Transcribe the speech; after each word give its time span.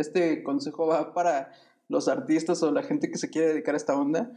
este 0.00 0.42
consejo 0.42 0.86
va 0.86 1.14
para 1.14 1.52
los 1.88 2.08
artistas 2.08 2.62
o 2.62 2.70
la 2.70 2.82
gente 2.82 3.10
que 3.10 3.18
se 3.18 3.30
quiere 3.30 3.48
dedicar 3.48 3.74
a 3.74 3.78
esta 3.78 3.96
onda, 3.96 4.32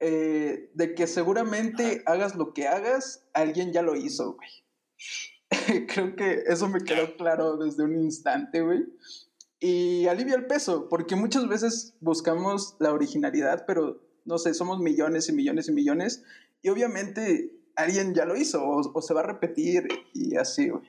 eh, 0.00 0.70
de 0.74 0.94
que 0.94 1.06
seguramente 1.06 2.02
hagas 2.06 2.34
lo 2.34 2.52
que 2.52 2.68
hagas, 2.68 3.24
alguien 3.34 3.72
ya 3.72 3.82
lo 3.82 3.96
hizo, 3.96 4.34
güey. 4.34 4.50
Creo 5.88 6.16
que 6.16 6.44
eso 6.46 6.68
me 6.68 6.82
quedó 6.84 7.16
claro 7.16 7.56
desde 7.56 7.84
un 7.84 7.96
instante, 7.96 8.62
güey. 8.62 8.84
Y 9.60 10.06
alivia 10.06 10.34
el 10.34 10.46
peso, 10.46 10.88
porque 10.88 11.14
muchas 11.14 11.48
veces 11.48 11.94
buscamos 12.00 12.76
la 12.80 12.92
originalidad, 12.92 13.64
pero 13.66 14.00
no 14.24 14.38
sé, 14.38 14.54
somos 14.54 14.80
millones 14.80 15.28
y 15.28 15.32
millones 15.32 15.68
y 15.68 15.72
millones, 15.72 16.24
y 16.62 16.68
obviamente 16.68 17.52
alguien 17.76 18.14
ya 18.14 18.24
lo 18.24 18.36
hizo 18.36 18.62
o, 18.64 18.92
o 18.92 19.02
se 19.02 19.14
va 19.14 19.20
a 19.20 19.26
repetir 19.26 19.88
y 20.12 20.36
así, 20.36 20.68
güey. 20.68 20.82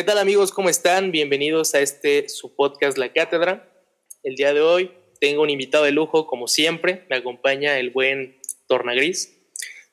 ¿Qué 0.00 0.04
tal 0.04 0.16
amigos? 0.16 0.50
¿Cómo 0.50 0.70
están? 0.70 1.12
Bienvenidos 1.12 1.74
a 1.74 1.80
este 1.80 2.26
su 2.30 2.56
podcast 2.56 2.96
La 2.96 3.12
Cátedra. 3.12 3.70
El 4.22 4.34
día 4.34 4.54
de 4.54 4.62
hoy 4.62 4.92
tengo 5.20 5.42
un 5.42 5.50
invitado 5.50 5.84
de 5.84 5.92
lujo, 5.92 6.26
como 6.26 6.48
siempre. 6.48 7.04
Me 7.10 7.16
acompaña 7.16 7.76
el 7.76 7.90
buen 7.90 8.38
Tornagris. 8.66 9.36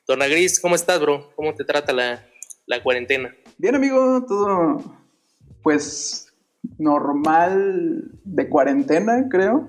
Tornagris, 0.06 0.60
¿cómo 0.60 0.76
estás, 0.76 0.98
bro? 0.98 1.30
¿Cómo 1.36 1.54
te 1.54 1.62
trata 1.62 1.92
la, 1.92 2.26
la 2.64 2.82
cuarentena? 2.82 3.36
Bien, 3.58 3.74
amigo, 3.74 4.24
todo 4.26 4.82
pues 5.62 6.34
normal 6.78 8.10
de 8.24 8.48
cuarentena, 8.48 9.26
creo. 9.30 9.68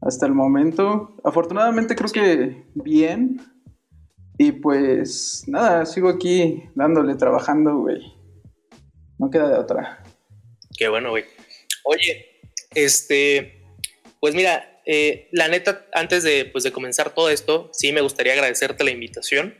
Hasta 0.00 0.26
el 0.26 0.32
momento. 0.32 1.16
Afortunadamente 1.24 1.96
creo 1.96 2.12
que 2.12 2.66
bien. 2.76 3.40
Y 4.38 4.52
pues 4.52 5.42
nada, 5.48 5.86
sigo 5.86 6.08
aquí 6.08 6.70
dándole, 6.76 7.16
trabajando, 7.16 7.78
güey. 7.78 8.13
No 9.24 9.30
queda 9.30 9.48
de 9.48 9.58
otra. 9.58 10.04
Qué 10.76 10.86
bueno, 10.88 11.08
güey. 11.08 11.24
Oye, 11.84 12.42
este, 12.74 13.62
pues 14.20 14.34
mira, 14.34 14.82
eh, 14.84 15.30
la 15.32 15.48
neta, 15.48 15.86
antes 15.94 16.24
de, 16.24 16.44
pues, 16.44 16.62
de 16.62 16.72
comenzar 16.72 17.14
todo 17.14 17.30
esto, 17.30 17.70
sí 17.72 17.90
me 17.90 18.02
gustaría 18.02 18.34
agradecerte 18.34 18.84
la 18.84 18.90
invitación. 18.90 19.54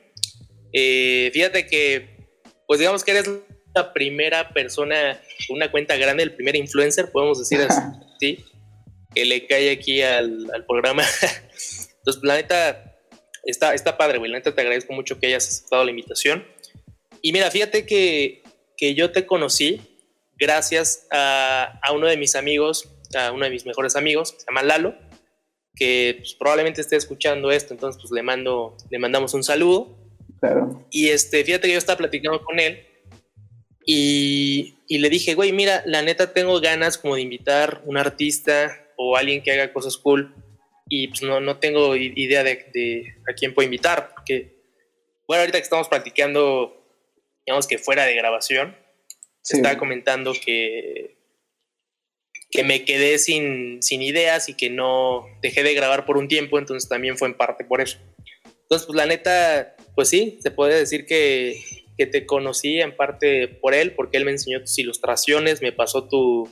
Eh, 0.75 1.31
fíjate 1.33 1.67
que, 1.67 2.27
pues 2.67 2.79
digamos 2.79 3.05
que 3.05 3.13
eres 3.13 3.31
la 3.75 3.95
primera 3.95 4.51
persona 4.51 5.19
una 5.49 5.71
cuenta 5.71 5.97
grande, 5.97 6.25
el 6.25 6.35
primer 6.35 6.57
influencer, 6.57 7.11
podemos 7.11 7.39
decir 7.39 7.67
así, 7.67 8.45
que 9.15 9.25
le 9.25 9.47
cae 9.47 9.71
aquí 9.71 10.03
al, 10.03 10.47
al 10.53 10.67
programa. 10.67 11.05
Entonces, 11.99 12.23
la 12.23 12.35
neta, 12.35 12.99
está, 13.45 13.73
está 13.73 13.97
padre, 13.97 14.19
güey. 14.19 14.31
La 14.31 14.37
neta, 14.37 14.55
te 14.55 14.61
agradezco 14.61 14.93
mucho 14.93 15.19
que 15.19 15.29
hayas 15.29 15.49
aceptado 15.49 15.85
la 15.85 15.91
invitación. 15.91 16.47
Y 17.23 17.33
mira, 17.33 17.51
fíjate 17.51 17.87
que 17.87 18.44
que 18.77 18.95
yo 18.95 19.13
te 19.13 19.27
conocí 19.27 19.81
gracias 20.37 21.07
a, 21.11 21.79
a, 21.83 21.93
uno 21.93 22.07
de 22.07 22.17
mis 22.17 22.35
amigos, 22.35 22.91
a 23.15 23.33
uno 23.33 23.45
de 23.45 23.51
mis 23.51 23.67
mejores 23.67 23.97
amigos, 23.97 24.33
que 24.33 24.41
se 24.41 24.47
llama 24.47 24.63
Lalo, 24.63 24.95
que 25.75 26.17
pues, 26.19 26.35
probablemente 26.35 26.81
esté 26.81 26.97
escuchando 26.97 27.51
esto, 27.51 27.75
entonces 27.75 28.01
pues 28.01 28.13
le, 28.13 28.23
mando, 28.23 28.77
le 28.91 28.99
mandamos 28.99 29.35
un 29.35 29.45
saludo. 29.45 29.97
Claro. 30.41 30.87
Y 30.91 31.09
este, 31.09 31.45
fíjate 31.45 31.69
que 31.69 31.73
yo 31.73 31.79
estaba 31.79 31.99
platicando 31.99 32.43
con 32.43 32.61
él 32.61 32.87
y, 33.87 34.77
y 34.89 34.99
le 34.99 35.09
dije, 35.09 35.35
güey, 35.35 35.53
mira, 35.53 35.83
la 35.87 36.03
neta 36.03 36.33
tengo 36.33 36.61
ganas 36.61 36.99
como 36.99 37.17
de 37.17 37.23
invitar 37.23 37.83
un 37.87 37.97
artista 37.97 38.77
o 38.97 39.17
alguien 39.17 39.43
que 39.43 39.53
haga 39.53 39.73
cosas 39.73 39.97
cool 39.97 40.35
y 40.89 41.09
pues 41.09 41.23
no, 41.23 41.41
no 41.41 41.59
tengo 41.59 41.97
idea 41.97 42.45
de, 42.45 42.67
de 42.73 43.15
a 43.29 43.33
quién 43.35 43.55
puedo 43.55 43.65
invitar, 43.65 44.11
porque, 44.15 44.55
bueno, 45.27 45.41
ahorita 45.41 45.59
que 45.59 45.65
estamos 45.65 45.89
practicando 45.89 46.84
digamos 47.47 47.67
que 47.67 47.79
fuera 47.79 48.05
de 48.05 48.15
grabación, 48.15 48.77
se 49.43 49.57
estaba 49.57 49.77
comentando 49.77 50.33
que, 50.33 51.17
que 52.51 52.65
me 52.65 52.85
quedé 52.85 53.19
sin, 53.19 53.83
sin 53.83 54.01
ideas 54.01 54.49
y 54.49 54.55
que 54.55 54.71
no 54.71 55.27
dejé 55.43 55.63
de 55.63 55.75
grabar 55.75 56.07
por 56.07 56.17
un 56.17 56.29
tiempo, 56.29 56.59
entonces 56.59 56.89
también 56.89 57.19
fue 57.19 57.29
en 57.29 57.35
parte 57.35 57.65
por 57.65 57.81
eso. 57.81 57.99
Entonces, 58.63 58.87
pues 58.87 58.97
la 58.97 59.07
neta, 59.07 59.77
pues 59.95 60.09
sí, 60.09 60.39
se 60.43 60.51
puede 60.51 60.79
decir 60.79 61.05
que, 61.05 61.61
que 61.99 62.07
te 62.07 62.25
conocí 62.27 62.81
en 62.81 62.97
parte 62.97 63.49
por 63.49 63.75
él, 63.75 63.93
porque 63.93 64.17
él 64.17 64.25
me 64.25 64.31
enseñó 64.31 64.61
tus 64.61 64.79
ilustraciones, 64.79 65.61
me 65.61 65.73
pasó 65.73 66.09
tu, 66.09 66.49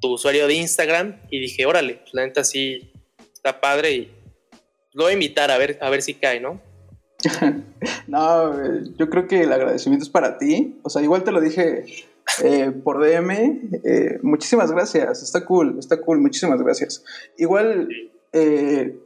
tu 0.00 0.12
usuario 0.14 0.46
de 0.46 0.54
Instagram 0.54 1.20
y 1.30 1.40
dije, 1.40 1.66
órale, 1.66 1.94
pues 1.94 2.14
la 2.14 2.26
neta 2.26 2.42
sí 2.42 2.92
está 3.32 3.60
padre 3.60 3.92
y 3.92 4.12
lo 4.92 5.04
voy 5.04 5.10
a 5.10 5.14
invitar 5.14 5.50
a 5.50 5.58
ver, 5.58 5.78
a 5.80 5.90
ver 5.90 6.02
si 6.02 6.14
cae, 6.14 6.40
¿no? 6.40 6.60
No, 8.06 8.54
yo 8.96 9.10
creo 9.10 9.26
que 9.26 9.42
el 9.42 9.52
agradecimiento 9.52 10.04
es 10.04 10.10
para 10.10 10.38
ti. 10.38 10.78
O 10.82 10.90
sea, 10.90 11.02
igual 11.02 11.24
te 11.24 11.32
lo 11.32 11.40
dije 11.40 11.84
eh, 12.44 12.70
por 12.70 13.00
DM. 13.00 13.80
Eh, 13.84 14.18
muchísimas 14.22 14.70
gracias. 14.70 15.22
Está 15.22 15.44
cool, 15.44 15.78
está 15.78 16.00
cool. 16.00 16.20
Muchísimas 16.20 16.62
gracias. 16.62 17.04
Igual 17.36 17.88
eh, 18.32 18.98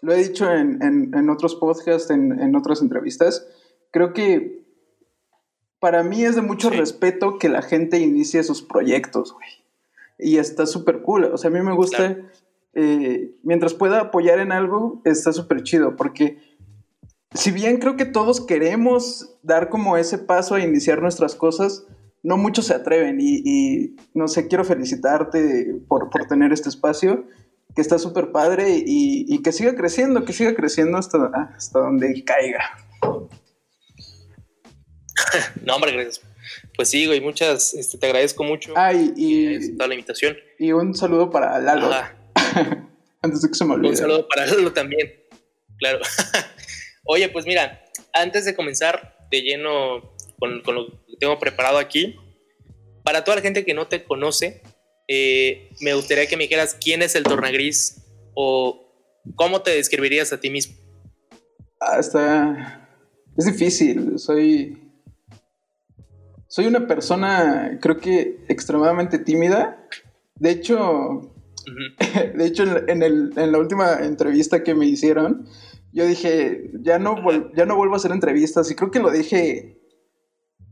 lo 0.00 0.12
he 0.12 0.16
dicho 0.16 0.50
en, 0.50 0.82
en, 0.82 1.30
otros 1.30 1.54
podcasts, 1.54 2.10
en, 2.10 2.40
en, 2.40 2.56
otras 2.56 2.82
entrevistas. 2.82 3.46
Creo 3.92 4.12
que 4.12 4.64
para 5.78 6.02
mí 6.02 6.24
es 6.24 6.34
de 6.34 6.42
mucho 6.42 6.70
sí. 6.70 6.76
respeto 6.76 7.38
que 7.38 7.48
la 7.48 7.62
gente 7.62 7.98
inicie 7.98 8.42
sus 8.42 8.62
proyectos, 8.62 9.32
güey. 9.32 9.48
Y 10.18 10.38
está 10.38 10.66
súper 10.66 11.02
cool. 11.02 11.24
O 11.26 11.38
sea, 11.38 11.50
a 11.50 11.52
mí 11.52 11.60
me 11.60 11.74
gusta. 11.74 12.14
Claro. 12.14 12.28
mientras 13.42 13.74
pueda 13.74 14.00
apoyar 14.00 14.38
en 14.38 14.50
algo, 14.50 15.02
está 15.04 15.32
súper 15.32 15.62
chido. 15.62 15.94
Porque 15.94 16.38
si 17.34 17.50
bien 17.50 17.78
creo 17.78 17.96
que 17.96 18.04
todos 18.04 18.46
queremos 18.46 19.36
dar 19.42 19.68
como 19.68 19.96
ese 19.96 20.18
paso 20.18 20.54
a 20.54 20.60
iniciar 20.60 21.02
nuestras 21.02 21.34
cosas, 21.34 21.86
no 22.22 22.36
muchos 22.36 22.66
se 22.66 22.74
atreven 22.74 23.20
y, 23.20 23.42
y 23.44 23.96
no 24.14 24.28
sé, 24.28 24.48
quiero 24.48 24.64
felicitarte 24.64 25.76
por, 25.88 26.10
por 26.10 26.26
tener 26.26 26.52
este 26.52 26.68
espacio, 26.68 27.26
que 27.74 27.80
está 27.80 27.98
súper 27.98 28.32
padre 28.32 28.82
y, 28.84 29.26
y, 29.28 29.42
que 29.42 29.52
siga 29.52 29.74
creciendo, 29.74 30.24
que 30.24 30.32
siga 30.32 30.54
creciendo 30.54 30.98
hasta, 30.98 31.18
hasta 31.56 31.80
donde 31.80 32.22
caiga. 32.24 32.60
no, 35.64 35.76
hombre, 35.76 35.92
gracias. 35.92 36.20
Pues 36.76 36.88
sí, 36.88 37.06
güey, 37.06 37.20
muchas, 37.20 37.74
este, 37.74 37.98
te 37.98 38.06
agradezco 38.06 38.44
mucho 38.44 38.72
Ay, 38.76 39.12
y, 39.16 39.76
toda 39.76 39.88
la 39.88 39.94
invitación. 39.94 40.36
Y 40.58 40.72
un 40.72 40.94
saludo 40.94 41.30
para 41.30 41.58
Lalo. 41.58 41.90
Antes 43.22 43.42
de 43.42 43.48
que 43.48 43.54
se 43.54 43.64
me 43.64 43.74
olvide. 43.74 43.90
Un 43.90 43.96
saludo 43.96 44.28
para 44.28 44.46
Lalo 44.46 44.72
también, 44.72 45.12
claro. 45.78 46.00
Oye, 47.04 47.28
pues 47.28 47.46
mira, 47.46 47.82
antes 48.12 48.44
de 48.44 48.54
comenzar 48.54 49.16
de 49.30 49.42
lleno 49.42 50.14
con, 50.38 50.62
con, 50.62 50.74
lo 50.74 50.86
que 51.06 51.16
tengo 51.18 51.38
preparado 51.38 51.78
aquí, 51.78 52.16
para 53.04 53.24
toda 53.24 53.36
la 53.36 53.42
gente 53.42 53.64
que 53.64 53.74
no 53.74 53.88
te 53.88 54.04
conoce, 54.04 54.62
eh, 55.08 55.70
me 55.80 55.94
gustaría 55.94 56.26
que 56.26 56.36
me 56.36 56.44
dijeras 56.44 56.76
quién 56.80 57.02
es 57.02 57.14
el 57.16 57.24
Tornagris 57.24 58.04
o 58.34 58.88
cómo 59.34 59.62
te 59.62 59.72
describirías 59.72 60.32
a 60.32 60.40
ti 60.40 60.50
mismo. 60.50 60.76
Ah, 61.80 61.98
está... 61.98 62.88
Es 63.36 63.46
difícil, 63.46 64.18
soy... 64.18 64.78
Soy 66.46 66.66
una 66.66 66.86
persona, 66.86 67.78
creo 67.80 67.98
que 67.98 68.44
extremadamente 68.48 69.18
tímida. 69.18 69.88
De 70.34 70.50
hecho, 70.50 70.78
uh 70.78 71.32
-huh. 71.66 72.32
de 72.34 72.46
hecho 72.46 72.64
en, 72.88 73.02
el, 73.02 73.32
en 73.36 73.52
la 73.52 73.58
última 73.58 74.00
entrevista 74.02 74.62
que 74.62 74.74
me 74.74 74.84
hicieron, 74.84 75.48
yo 75.92 76.06
dije, 76.06 76.70
ya 76.80 76.98
no, 76.98 77.16
ya 77.54 77.66
no 77.66 77.76
vuelvo 77.76 77.94
a 77.94 77.96
hacer 77.98 78.12
entrevistas 78.12 78.70
y 78.70 78.74
creo 78.74 78.90
que 78.90 79.00
lo 79.00 79.10
dije 79.10 79.78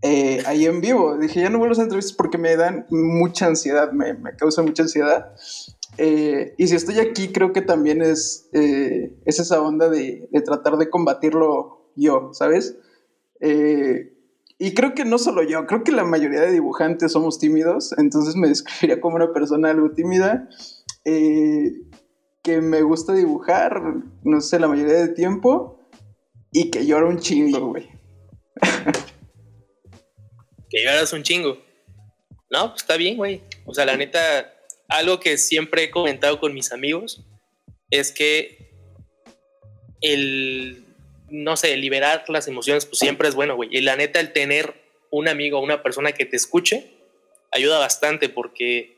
eh, 0.03 0.43
ahí 0.47 0.67
en 0.67 0.81
vivo. 0.81 1.19
Dije, 1.19 1.41
ya 1.41 1.51
no 1.51 1.59
vuelvo 1.59 1.73
a 1.73 1.75
hacer 1.75 1.85
entrevistas 1.85 2.17
porque 2.17 2.39
me 2.39 2.57
dan 2.57 2.87
mucha 2.91 3.47
ansiedad, 3.47 3.93
me, 3.93 4.15
me 4.15 4.35
causa 4.37 4.63
mucha 4.63 4.85
ansiedad. 4.85 5.35
Eh, 5.99 6.55
y 6.57 6.67
si 6.69 6.77
estoy 6.77 6.99
aquí, 6.99 7.33
creo 7.33 7.53
que 7.53 7.63
también 7.63 8.01
es, 8.01 8.49
eh, 8.53 9.15
es 9.27 9.39
esa 9.41 9.61
onda 9.61 9.89
de, 9.89 10.29
de, 10.31 10.41
tratar 10.41 10.79
de 10.79 10.89
combatirlo 10.89 11.93
yo, 11.97 12.31
¿sabes? 12.33 12.77
Eh, 13.41 14.17
y 14.59 14.75
creo 14.75 14.95
que 14.95 15.05
no 15.05 15.19
solo 15.19 15.43
yo, 15.43 15.67
creo 15.67 15.85
que 15.85 15.93
la 15.93 16.05
mayoría 16.05 16.43
de 16.43 16.53
dibujantes 16.53 17.13
somos 17.13 17.39
tímidos, 17.39 17.95
entonces 17.99 18.37
me 18.37 18.49
describiría 18.49 19.01
como 19.01 19.17
una 19.17 19.33
persona 19.33 19.71
algo 19.71 19.93
tímida. 19.93 20.49
Eh, 21.05 21.73
que 22.43 22.61
me 22.61 22.83
gusta 22.83 23.15
dibujar, 23.15 23.81
no 24.23 24.41
sé, 24.41 24.59
la 24.59 24.69
mayoría 24.69 24.95
del 24.95 25.15
tiempo, 25.15 25.81
y 26.53 26.71
que 26.71 26.87
llora 26.87 27.07
un 27.07 27.19
chingo, 27.19 27.69
güey. 27.69 27.89
que 30.71 30.85
lloras 30.85 31.13
un 31.13 31.23
chingo. 31.23 31.59
No, 32.51 32.71
pues 32.71 32.83
está 32.83 32.97
bien, 32.97 33.17
güey. 33.17 33.43
O 33.67 33.75
sea, 33.75 33.85
la 33.85 33.97
neta, 33.97 34.53
algo 34.89 35.21
que 35.21 35.39
siempre 35.39 35.85
he 35.85 35.91
comentado 35.91 36.41
con 36.41 36.53
mis 36.53 36.73
amigos 36.73 37.25
es 37.91 38.13
que 38.13 38.73
el, 40.01 40.85
no 41.29 41.57
sé, 41.57 41.77
liberar 41.77 42.25
las 42.29 42.49
emociones, 42.49 42.87
pues 42.87 42.99
siempre 42.99 43.29
es 43.29 43.35
bueno, 43.35 43.55
güey. 43.55 43.69
Y 43.71 43.81
la 43.83 43.97
neta, 43.97 44.19
el 44.19 44.33
tener 44.33 44.75
un 45.11 45.29
amigo, 45.29 45.61
una 45.61 45.83
persona 45.83 46.13
que 46.13 46.25
te 46.25 46.37
escuche, 46.37 46.91
ayuda 47.53 47.79
bastante 47.79 48.29
porque, 48.29 48.97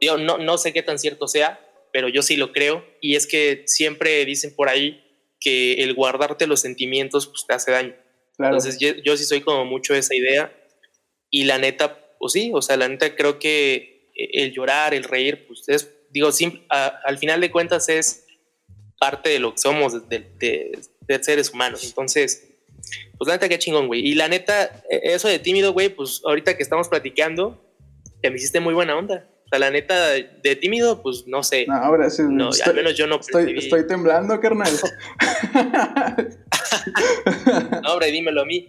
digo, 0.00 0.16
no, 0.16 0.38
no 0.38 0.58
sé 0.58 0.72
qué 0.72 0.82
tan 0.82 0.98
cierto 0.98 1.28
sea, 1.28 1.60
pero 1.96 2.10
yo 2.10 2.20
sí 2.20 2.36
lo 2.36 2.52
creo. 2.52 2.84
Y 3.00 3.16
es 3.16 3.26
que 3.26 3.62
siempre 3.64 4.22
dicen 4.26 4.54
por 4.54 4.68
ahí 4.68 5.02
que 5.40 5.82
el 5.82 5.94
guardarte 5.94 6.46
los 6.46 6.60
sentimientos 6.60 7.26
pues, 7.26 7.46
te 7.48 7.54
hace 7.54 7.70
daño. 7.70 7.94
Entonces 8.38 8.76
yo, 8.78 9.16
sí 9.16 9.24
soy 9.24 9.40
como 9.40 9.64
mucho 9.64 9.94
esa 9.94 10.14
idea. 10.14 10.54
Y 11.30 11.44
la 11.44 11.56
neta, 11.56 12.14
pues 12.18 12.34
sí, 12.34 12.50
o 12.52 12.60
sea, 12.60 12.76
la 12.76 12.86
neta 12.86 13.16
creo 13.16 13.38
que 13.38 14.12
el 14.14 14.52
llorar, 14.52 14.92
el 14.92 15.04
reír, 15.04 15.46
pues 15.46 15.66
es, 15.68 15.90
digo, 16.10 16.28
al 16.68 17.16
final 17.16 17.40
de 17.40 17.50
cuentas 17.50 17.88
es 17.88 18.26
parte 19.00 19.30
de 19.30 19.38
lo 19.38 19.52
que 19.52 19.58
somos, 19.58 20.06
de, 20.06 20.78
de 21.00 21.24
seres 21.24 21.48
humanos. 21.48 21.82
Entonces, 21.82 22.46
pues 23.16 23.26
la 23.26 23.36
neta, 23.36 23.48
qué 23.48 23.58
chingón, 23.58 23.86
güey. 23.86 24.06
Y 24.06 24.16
la 24.16 24.28
neta, 24.28 24.84
e, 24.90 25.14
eso 25.14 25.28
de 25.28 25.38
tímido, 25.38 25.72
güey, 25.72 25.88
pues 25.88 26.20
ahorita 26.26 26.58
que 26.58 26.62
estamos 26.62 26.90
platicando, 26.90 27.58
te 28.20 28.28
me 28.28 28.36
hiciste 28.36 28.60
muy 28.60 28.74
buena 28.74 28.98
onda. 28.98 29.26
O 29.46 29.48
sea, 29.48 29.60
la 29.60 29.70
neta, 29.70 30.10
de 30.10 30.56
tímido, 30.56 31.02
pues 31.02 31.24
no 31.28 31.44
sé. 31.44 31.66
No, 31.68 31.76
ahora 31.76 32.10
sí. 32.10 32.22
No, 32.28 32.50
al 32.64 32.74
menos 32.74 32.96
yo 32.96 33.06
no 33.06 33.20
estoy, 33.20 33.56
estoy 33.56 33.86
temblando, 33.86 34.40
carnal. 34.40 34.72
no, 37.82 37.92
hombre, 37.92 38.10
dímelo 38.10 38.42
a 38.42 38.44
mí. 38.44 38.68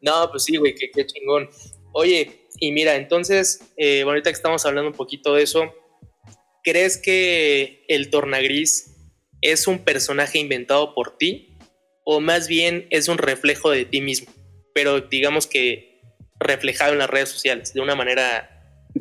No, 0.00 0.30
pues 0.30 0.44
sí, 0.44 0.56
güey, 0.56 0.76
qué, 0.76 0.90
qué 0.92 1.04
chingón. 1.04 1.50
Oye, 1.92 2.46
y 2.60 2.70
mira, 2.70 2.94
entonces, 2.94 3.72
eh, 3.76 4.02
ahorita 4.02 4.30
que 4.30 4.36
estamos 4.36 4.64
hablando 4.66 4.90
un 4.90 4.96
poquito 4.96 5.34
de 5.34 5.42
eso, 5.42 5.74
¿crees 6.62 6.96
que 6.96 7.84
el 7.88 8.10
Tornagris 8.10 8.94
es 9.40 9.66
un 9.66 9.80
personaje 9.80 10.38
inventado 10.38 10.94
por 10.94 11.18
ti? 11.18 11.58
¿O 12.04 12.20
más 12.20 12.46
bien 12.46 12.86
es 12.90 13.08
un 13.08 13.18
reflejo 13.18 13.70
de 13.70 13.84
ti 13.84 14.00
mismo? 14.00 14.32
Pero 14.74 15.00
digamos 15.00 15.48
que 15.48 16.02
reflejado 16.38 16.92
en 16.92 16.98
las 16.98 17.10
redes 17.10 17.30
sociales, 17.30 17.74
de 17.74 17.80
una 17.80 17.96
manera 17.96 18.55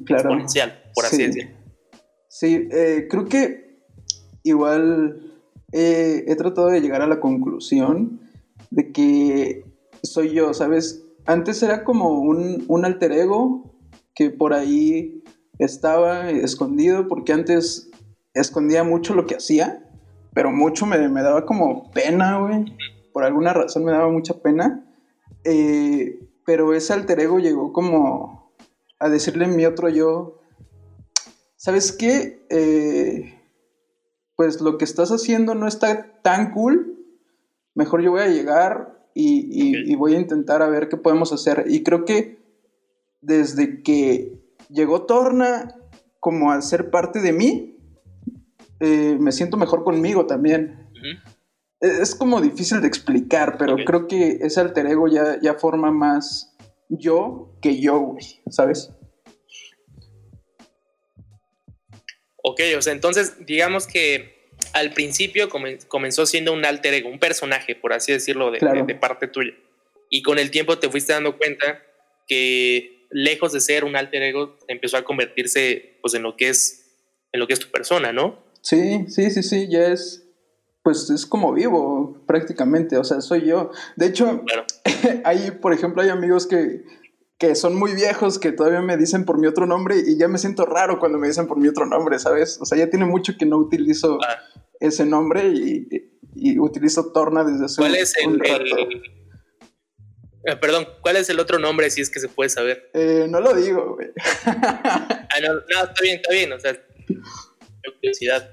exponencial, 0.08 0.84
por 0.94 1.06
así 1.06 1.26
decirlo. 1.26 1.52
Sí, 2.28 2.68
eh, 2.72 3.08
creo 3.10 3.26
que 3.26 3.84
igual 4.44 5.32
he 5.72 6.36
tratado 6.38 6.68
de 6.68 6.80
llegar 6.80 7.02
a 7.02 7.08
la 7.08 7.20
conclusión 7.20 8.22
de 8.70 8.92
que 8.92 9.66
soy 10.04 10.32
yo, 10.32 10.54
¿sabes? 10.54 11.06
Antes 11.26 11.62
era 11.64 11.84
como 11.84 12.22
un, 12.22 12.66
un 12.68 12.86
alter 12.86 13.12
ego 13.12 13.74
que 14.14 14.30
por 14.30 14.54
ahí 14.54 15.24
estaba 15.60 16.30
escondido, 16.30 17.08
porque 17.08 17.34
antes 17.34 17.90
escondía 18.34 18.84
mucho 18.84 19.16
lo 19.16 19.26
que 19.26 19.36
hacía, 19.36 19.84
pero 20.34 20.52
mucho 20.52 20.86
me, 20.86 21.10
me 21.10 21.22
daba 21.22 21.46
como 21.46 21.92
pena, 21.92 22.40
güey. 22.40 22.66
Por 23.14 23.24
alguna 23.24 23.54
razón 23.54 23.86
me 23.86 23.92
daba 23.92 24.10
mucha 24.10 24.36
pena. 24.42 24.86
Eh, 25.44 26.20
pero 26.46 26.74
ese 26.74 26.94
alter 26.94 27.20
ego 27.20 27.40
llegó 27.40 27.72
como 27.72 28.45
a 29.00 29.10
decirle 29.10 29.46
a 29.46 29.50
mi 29.50 29.66
otro 29.66 29.90
yo, 29.90 30.40
¿sabes 31.56 31.92
qué? 31.92 32.46
Eh, 32.50 33.42
pues 34.36 34.62
lo 34.62 34.78
que 34.78 34.86
estás 34.86 35.12
haciendo 35.12 35.56
no 35.56 35.68
está 35.68 36.22
tan 36.22 36.52
cool, 36.52 36.98
mejor 37.74 38.02
yo 38.02 38.12
voy 38.12 38.22
a 38.22 38.28
llegar 38.28 39.08
y, 39.14 39.96
voy 39.96 40.16
a 40.16 40.20
intentar 40.20 40.62
a 40.62 40.68
ver 40.68 40.90
qué 40.90 40.98
podemos 40.98 41.32
hacer. 41.32 41.66
Y 41.68 41.84
creo 41.84 42.04
que 42.06 42.44
desde 43.22 43.82
que 43.82 44.42
llegó 44.70 45.04
Torna 45.04 45.74
como 46.20 46.52
a 46.52 46.62
ser 46.62 46.90
parte 46.90 47.22
de 47.22 47.32
mí, 47.32 47.78
eh, 48.82 49.18
me 49.20 49.32
siento 49.32 49.58
mejor 49.58 49.84
conmigo 49.84 50.26
también. 50.26 50.90
E, 51.80 51.88
es, 52.02 52.14
como 52.16 52.42
difícil 52.42 52.82
de 52.82 52.88
explicar, 52.88 53.58
pero 53.58 53.78
creo 53.86 54.08
que 54.08 54.40
ese 54.42 54.60
alter 54.60 54.88
ego 54.88 55.08
ya, 55.08 55.40
ya 55.42 55.54
forma 55.54 55.92
más 55.92 56.55
yo 56.90 57.58
que 57.62 57.80
yo, 57.80 58.00
güey, 58.00 58.42
¿sabes? 58.50 58.92
Ok, 62.44 62.62
o 62.78 62.82
sea, 62.82 62.94
entonces 62.94 63.46
digamos 63.46 63.88
que 63.88 64.36
al 64.74 64.94
principio 64.94 65.50
comenzó 65.88 66.26
siendo 66.26 66.54
un 66.54 66.66
alter 66.66 66.94
ego, 66.94 67.10
un 67.10 67.20
personaje, 67.20 67.76
por 67.76 67.94
así 67.94 68.12
decirlo, 68.12 68.52
de, 68.52 68.60
parte 69.00 69.28
tuya. 69.28 69.54
Y 70.10 70.22
con 70.22 70.38
el 70.38 70.52
tiempo 70.52 70.78
te 70.78 70.90
fuiste 70.90 71.14
dando 71.14 71.38
cuenta 71.38 71.82
que 72.28 73.08
lejos 73.10 73.54
de 73.54 73.62
ser 73.62 73.84
un 73.84 73.96
alter 73.96 74.22
ego, 74.24 74.58
empezó 74.68 74.98
a 74.98 75.04
convertirse 75.04 75.98
pues, 76.02 76.14
en, 76.14 76.24
lo 76.24 76.36
que 76.36 76.50
es, 76.50 76.98
en 77.32 77.40
lo 77.40 77.48
que 77.48 77.54
es 77.54 77.60
tu 77.60 77.72
persona, 77.72 78.12
¿no? 78.12 78.44
Sí, 78.62 79.06
sí, 79.08 79.30
sí, 79.32 79.44
sí, 79.44 79.68
ya 79.70 79.88
es, 79.88 80.25
pues 80.86 81.10
es 81.10 81.26
como 81.26 81.52
vivo 81.52 82.24
prácticamente, 82.28 82.96
o 82.96 83.04
sea, 83.04 83.20
soy 83.20 83.48
yo. 83.48 83.72
De 83.96 84.06
hecho, 84.06 84.46
hay, 85.26 85.50
por 85.50 85.74
ejemplo, 85.74 86.04
hay 86.04 86.10
amigos 86.10 86.46
que 86.46 86.86
que 87.38 87.56
son 87.56 87.76
muy 87.76 87.94
viejos, 87.94 88.40
que 88.40 88.52
todavía 88.52 88.82
me 88.82 88.96
dicen 88.96 89.26
por 89.26 89.40
mi 89.40 89.48
otro 89.48 89.66
nombre 89.66 89.98
y 90.06 90.18
ya 90.18 90.28
me 90.28 90.38
siento 90.38 90.66
raro 90.66 91.00
cuando 91.00 91.18
me 91.18 91.28
dicen 91.28 91.48
por 91.48 91.58
mi 91.58 91.68
otro 91.68 91.86
nombre, 91.86 92.18
¿sabes? 92.18 92.60
O 92.62 92.66
sea, 92.66 92.78
ya 92.78 92.90
tiene 92.90 93.06
mucho 93.06 93.34
que 93.38 93.46
no 93.46 93.58
utilizo 93.58 94.20
ah. 94.24 94.38
ese 94.80 95.06
nombre 95.06 95.48
y, 95.48 96.60
utilizo 96.60 97.12
Torna 97.12 97.44
desde 97.44 97.66
hace 97.66 97.82
¿Cuál 97.82 97.96
es 97.96 98.14
el, 98.18 98.42
eh, 100.48 100.56
perdón, 100.58 100.88
¿cuál 101.02 101.16
es 101.16 101.30
el 101.30 101.40
otro 101.40 101.60
nombre 101.60 101.90
si 101.90 102.02
es 102.02 102.10
que 102.10 102.20
se 102.20 102.30
puede 102.30 102.50
saber? 102.50 102.90
Eh, 102.94 103.26
no 103.30 103.42
lo 103.42 103.54
digo, 103.54 103.96
güey. 103.96 104.12
ah, 104.46 105.28
no, 105.42 105.54
no, 105.54 105.84
está 105.84 106.02
bien, 106.02 106.16
está 106.18 106.32
bien, 106.32 106.54
o 106.54 106.60
sea, 106.60 106.74
curiosidad. 108.00 108.50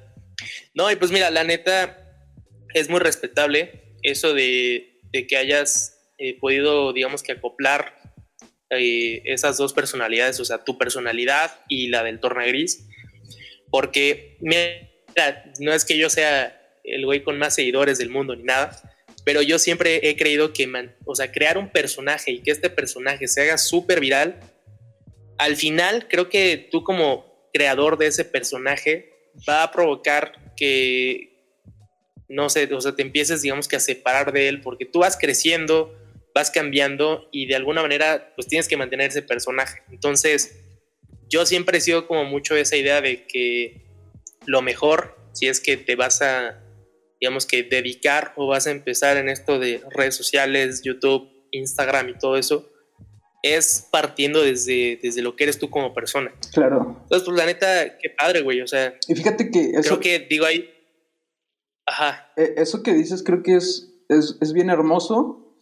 No, 0.75 0.91
y 0.91 0.97
pues 0.97 1.13
mira, 1.13 1.31
la 1.31 1.45
neta 1.45 2.02
es 2.75 2.89
muy 2.89 3.01
respetable 3.01 3.83
eso 4.03 4.35
de, 4.35 5.01
que 5.29 5.37
hayas 5.37 6.13
eh, 6.19 6.39
podido, 6.39 6.93
digamos 6.93 7.23
que 7.23 7.33
acoplar 7.33 7.97
eh, 8.71 9.23
esas 9.25 9.59
dos 9.59 9.73
personalidades, 9.73 10.41
o 10.41 10.45
sea, 10.45 10.65
tu 10.65 10.79
personalidad 10.79 11.61
y 11.69 11.89
la 11.89 12.03
del 12.03 12.21
Torna 12.21 12.47
Gris, 12.47 12.87
porque 13.71 14.37
mira, 14.41 15.45
no 15.61 15.73
es 15.73 15.85
que 15.85 15.97
yo 15.97 16.11
sea 16.11 16.59
el 16.85 17.05
güey 17.05 17.23
con 17.23 17.39
más 17.39 17.55
seguidores 17.55 17.99
del 17.99 18.11
mundo 18.11 18.35
ni 18.35 18.45
nada, 18.45 18.81
pero 19.25 19.43
yo 19.43 19.59
siempre 19.59 20.09
he 20.09 20.17
creído 20.17 20.53
que, 20.53 20.69
o 21.05 21.15
sea, 21.15 21.31
crear 21.31 21.59
un 21.59 21.71
personaje 21.71 22.33
y 22.33 22.43
que 22.43 22.51
este 22.51 22.71
personaje 22.71 23.29
se 23.29 23.43
haga 23.43 23.59
súper 23.59 24.01
viral, 24.01 24.41
al 25.39 25.57
final 25.57 26.09
creo 26.09 26.29
que 26.29 26.69
tú 26.71 26.83
como 26.83 27.49
creador 27.53 27.99
de 27.99 28.07
ese 28.07 28.25
personaje 28.25 29.31
va 29.49 29.63
a 29.63 29.71
provocar 29.71 30.55
que, 30.57 31.32
no 32.33 32.49
sé, 32.49 32.69
o 32.73 32.81
sea, 32.81 32.97
te 32.97 33.03
empieces, 33.03 33.43
digamos 33.43 33.69
que 33.69 33.77
a 33.77 33.81
separar 33.81 34.33
de 34.33 34.49
él, 34.49 34.63
porque 34.63 34.87
tú 34.87 35.01
vas 35.01 35.17
creciendo, 35.17 35.95
vas 36.35 36.51
cambiando 36.51 37.29
y 37.31 37.47
de 37.47 37.57
alguna 37.57 37.83
manera 37.83 38.33
pues 38.35 38.49
tienes 38.49 38.69
que 38.69 38.77
mantener 38.77 39.11
ese 39.11 39.23
personaje. 39.23 39.83
Entonces, 39.91 40.59
yo 41.29 41.45
siempre 41.45 41.79
he 41.79 41.81
sido 41.81 42.07
como 42.07 42.25
mucho 42.25 42.57
esa 42.57 42.77
idea 42.77 43.01
de 43.01 43.27
que 43.27 43.83
lo 44.47 44.63
mejor, 44.63 45.17
si 45.33 45.47
es 45.47 45.61
que 45.61 45.77
te 45.77 45.95
vas 45.95 46.23
a, 46.23 46.59
digamos 47.21 47.47
que 47.47 47.63
dedicar 47.63 48.33
o 48.37 48.47
vas 48.47 48.67
a 48.67 48.71
empezar 48.71 49.19
en 49.19 49.29
esto 49.29 49.59
de 49.59 49.83
redes 49.91 50.15
sociales, 50.15 50.83
YouTube, 50.83 51.29
Instagram 51.51 52.09
y 52.09 52.19
todo 52.19 52.37
eso, 52.37 52.73
es 53.43 53.89
partiendo 53.91 54.43
desde, 54.43 54.99
desde 55.03 55.21
lo 55.21 55.37
que 55.37 55.45
eres 55.45 55.59
tú 55.59 55.69
como 55.69 55.93
persona. 55.93 56.33
Claro. 56.55 56.97
Entonces, 57.03 57.27
pues 57.27 57.37
la 57.37 57.47
neta, 57.47 57.99
qué 57.99 58.11
padre, 58.11 58.41
güey. 58.41 58.61
O 58.61 58.67
sea, 58.67 58.95
y 59.09 59.15
fíjate 59.15 59.51
que 59.51 59.73
eso, 59.73 59.99
creo 59.99 60.01
que 60.01 60.27
digo 60.31 60.47
ahí. 60.47 60.72
Ajá. 61.87 62.29
E, 62.37 62.55
eso 62.57 62.83
que 62.83 62.95
dices 62.95 63.23
creo 63.23 63.43
que 63.43 63.57
es, 63.57 63.93
es, 64.09 64.37
es 64.41 64.53
bien 64.53 64.71
hermoso 64.71 65.57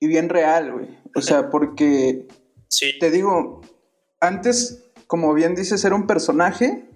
y 0.00 0.08
bien 0.08 0.28
real, 0.28 0.72
güey. 0.72 0.98
O 1.14 1.20
sea, 1.20 1.48
porque 1.50 2.26
sí. 2.68 2.98
te 2.98 3.10
digo, 3.10 3.60
antes, 4.20 4.90
como 5.06 5.32
bien 5.34 5.54
dices, 5.54 5.84
era 5.84 5.94
un 5.94 6.06
personaje, 6.06 6.88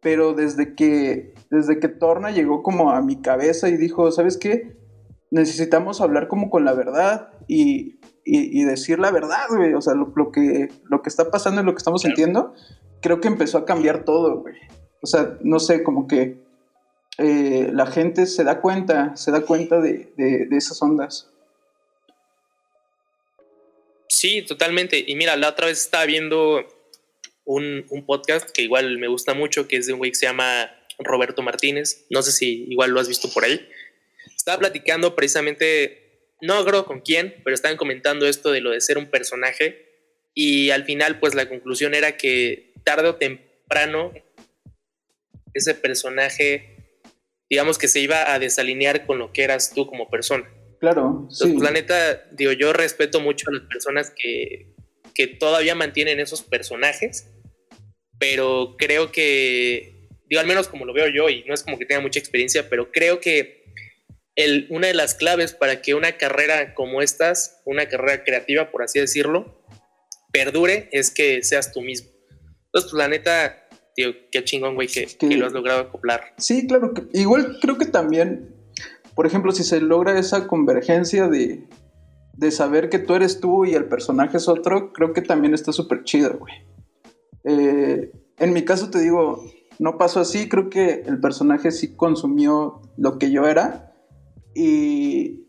pero 0.00 0.32
desde 0.32 0.74
que, 0.74 1.34
desde 1.50 1.78
que 1.78 1.88
Torna 1.88 2.30
llegó 2.30 2.62
como 2.62 2.90
a 2.90 3.02
mi 3.02 3.20
cabeza 3.20 3.68
y 3.68 3.76
dijo, 3.76 4.10
¿sabes 4.10 4.36
qué? 4.36 4.78
Necesitamos 5.30 6.00
hablar 6.00 6.26
como 6.26 6.50
con 6.50 6.64
la 6.64 6.72
verdad 6.72 7.32
y, 7.46 7.98
decir 8.64 8.98
la 8.98 9.10
verdad, 9.10 9.46
güey. 9.48 9.74
O 9.74 9.80
sea, 9.80 9.94
lo, 9.94 10.30
que, 10.32 10.68
lo 10.84 11.02
que 11.02 11.08
está 11.08 11.30
pasando 11.30 11.60
y 11.60 11.64
lo 11.64 11.72
que 11.72 11.78
estamos 11.78 12.02
sintiendo, 12.02 12.54
creo 13.00 13.20
que 13.20 13.28
empezó 13.28 13.58
a 13.58 13.64
cambiar 13.64 14.04
todo, 14.04 14.40
güey. 14.40 14.54
O 15.02 15.06
sea, 15.06 15.38
no 15.42 15.58
sé, 15.60 15.82
como 15.82 16.06
que 16.06 16.42
eh, 17.20 17.70
la 17.72 17.86
gente 17.86 18.26
se 18.26 18.44
da 18.44 18.60
cuenta, 18.60 19.16
se 19.16 19.30
da 19.30 19.42
cuenta 19.42 19.80
de, 19.80 20.12
de 20.16 20.56
esas 20.56 20.80
ondas. 20.82 21.30
Sí, 24.08 24.42
totalmente. 24.42 25.04
Y 25.06 25.14
mira, 25.14 25.36
la 25.36 25.48
otra 25.48 25.66
vez 25.66 25.80
estaba 25.80 26.04
viendo 26.04 26.66
un, 27.44 28.04
podcast 28.06 28.50
que 28.50 28.62
igual 28.62 28.98
me 28.98 29.08
gusta 29.08 29.34
mucho, 29.34 29.66
que 29.66 29.76
es 29.76 29.86
de 29.86 29.92
un 29.92 29.98
güey 29.98 30.12
que 30.12 30.18
se 30.18 30.26
llama 30.26 30.70
Roberto 30.98 31.42
Martínez. 31.42 32.06
No 32.10 32.22
sé 32.22 32.32
si 32.32 32.66
igual 32.68 32.90
lo 32.90 33.00
has 33.00 33.08
visto 33.08 33.28
por 33.32 33.44
ahí. 33.44 33.68
Estaba 34.36 34.58
platicando 34.58 35.14
precisamente, 35.16 36.28
no 36.40 36.64
creo 36.64 36.84
con 36.84 37.00
quién, 37.00 37.34
pero 37.44 37.54
estaban 37.54 37.76
comentando 37.76 38.26
esto 38.26 38.50
de 38.50 38.60
lo 38.60 38.70
de 38.70 38.80
ser 38.80 38.98
un 38.98 39.10
personaje. 39.10 39.86
Y 40.34 40.70
al 40.70 40.84
final, 40.84 41.18
pues 41.18 41.34
la 41.34 41.48
conclusión 41.48 41.94
era 41.94 42.16
que 42.16 42.72
tarde 42.84 43.08
o 43.08 43.16
temprano 43.16 44.12
ese 45.54 45.74
personaje, 45.74 46.79
digamos 47.50 47.76
que 47.76 47.88
se 47.88 48.00
iba 48.00 48.32
a 48.32 48.38
desalinear 48.38 49.04
con 49.04 49.18
lo 49.18 49.32
que 49.32 49.42
eras 49.42 49.74
tú 49.74 49.86
como 49.86 50.08
persona. 50.08 50.48
Claro. 50.78 51.26
sí. 51.30 51.52
pues, 51.52 51.62
la 51.62 51.72
neta, 51.72 52.24
digo, 52.32 52.52
yo 52.52 52.72
respeto 52.72 53.20
mucho 53.20 53.50
a 53.50 53.52
las 53.52 53.64
personas 53.68 54.10
que, 54.16 54.72
que 55.14 55.26
todavía 55.26 55.74
mantienen 55.74 56.20
esos 56.20 56.42
personajes, 56.42 57.28
pero 58.18 58.76
creo 58.78 59.12
que 59.12 60.00
digo, 60.30 60.40
al 60.40 60.46
menos 60.46 60.68
como 60.68 60.84
lo 60.84 60.94
veo 60.94 61.08
yo, 61.08 61.28
y 61.28 61.44
no 61.44 61.52
es 61.52 61.64
como 61.64 61.76
que 61.76 61.84
tenga 61.84 62.00
mucha 62.00 62.20
experiencia, 62.20 62.70
pero 62.70 62.92
creo 62.92 63.20
que 63.20 63.64
el, 64.36 64.66
una 64.70 64.86
de 64.86 64.94
las 64.94 65.14
claves 65.14 65.52
para 65.52 65.82
que 65.82 65.94
una 65.94 66.12
carrera 66.12 66.72
como 66.74 67.02
estas, 67.02 67.60
una 67.64 67.88
carrera 67.88 68.22
creativa, 68.22 68.70
por 68.70 68.84
así 68.84 69.00
decirlo, 69.00 69.60
perdure, 70.32 70.88
es 70.92 71.10
que 71.10 71.42
seas 71.42 71.72
tú 71.72 71.82
mismo. 71.82 72.10
Entonces, 72.66 72.90
pues 72.90 72.92
la 72.92 73.08
neta, 73.08 73.68
tío, 74.00 74.12
qué 74.30 74.44
chingón, 74.44 74.74
güey, 74.74 74.88
que, 74.88 75.06
que, 75.06 75.36
lo 75.36 75.46
has 75.46 75.52
logrado 75.52 75.80
acoplar. 75.80 76.34
Sí, 76.38 76.66
claro, 76.66 76.94
que, 76.94 77.06
igual 77.12 77.58
creo 77.60 77.76
que 77.76 77.86
también, 77.86 78.54
por 79.14 79.26
ejemplo, 79.26 79.52
si 79.52 79.64
se 79.64 79.80
logra 79.80 80.18
esa 80.18 80.46
convergencia 80.46 81.28
de, 81.28 81.66
de 82.36 82.50
saber 82.50 82.88
que 82.88 82.98
tú 82.98 83.14
eres 83.14 83.40
tú 83.40 83.66
y 83.66 83.74
el 83.74 83.84
personaje 83.84 84.38
es 84.38 84.48
otro, 84.48 84.92
creo 84.92 85.12
que 85.12 85.22
también 85.22 85.52
está 85.52 85.72
súper 85.72 86.04
chido, 86.04 86.38
güey. 86.38 86.54
Eh, 87.44 88.10
en 88.38 88.52
mi 88.52 88.64
caso 88.64 88.90
te 88.90 89.00
digo, 89.00 89.44
no 89.78 89.98
pasó 89.98 90.20
así, 90.20 90.48
creo 90.48 90.70
que 90.70 91.02
el 91.06 91.20
personaje 91.20 91.70
sí 91.70 91.94
consumió 91.94 92.80
lo 92.96 93.18
que 93.18 93.30
yo 93.30 93.46
era 93.46 93.92
y, 94.54 95.46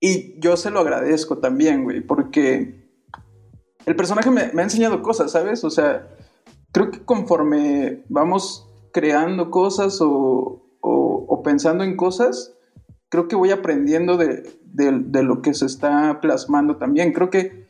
y 0.00 0.40
yo 0.40 0.56
se 0.56 0.70
lo 0.70 0.80
agradezco 0.80 1.38
también, 1.38 1.84
güey, 1.84 2.00
porque 2.00 2.82
el 3.86 3.96
personaje 3.96 4.30
me, 4.30 4.40
ha 4.40 4.62
enseñado 4.62 5.02
cosas, 5.02 5.32
¿sabes? 5.32 5.64
O 5.64 5.70
sea, 5.70 6.08
creo 6.72 6.90
que 6.90 7.04
conforme 7.04 8.02
vamos 8.08 8.68
creando 8.92 9.50
cosas 9.50 9.98
o, 10.00 10.58
pensando 11.44 11.82
en 11.82 11.96
cosas, 11.96 12.54
creo 13.08 13.26
que 13.26 13.34
voy 13.34 13.50
aprendiendo 13.50 14.16
de, 14.16 14.48
de, 14.62 15.22
lo 15.24 15.42
que 15.42 15.54
se 15.54 15.66
está 15.66 16.20
plasmando 16.20 16.76
también. 16.76 17.12
Creo 17.12 17.30
que 17.30 17.66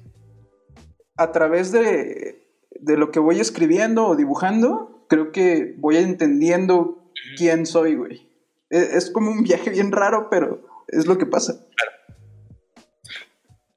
a 1.17 1.33
través 1.33 1.73
de, 1.73 2.47
de 2.71 2.97
lo 2.99 3.11
que 3.11 3.19
voy 3.19 3.41
escribiendo 3.41 4.07
o 4.07 4.15
dibujando, 4.15 5.07
creo 5.09 5.33
que 5.33 5.75
voy 5.79 5.97
entendiendo 5.97 7.11
quién 7.39 7.65
soy, 7.65 7.95
güey. 7.95 8.29
E, 8.69 8.97
es, 8.97 9.11
como 9.11 9.31
un 9.31 9.43
viaje 9.43 9.71
bien 9.71 9.91
raro, 9.91 10.29
pero 10.31 10.69
es 10.89 11.07
lo 11.07 11.17
que 11.17 11.27
pasa. 11.27 11.65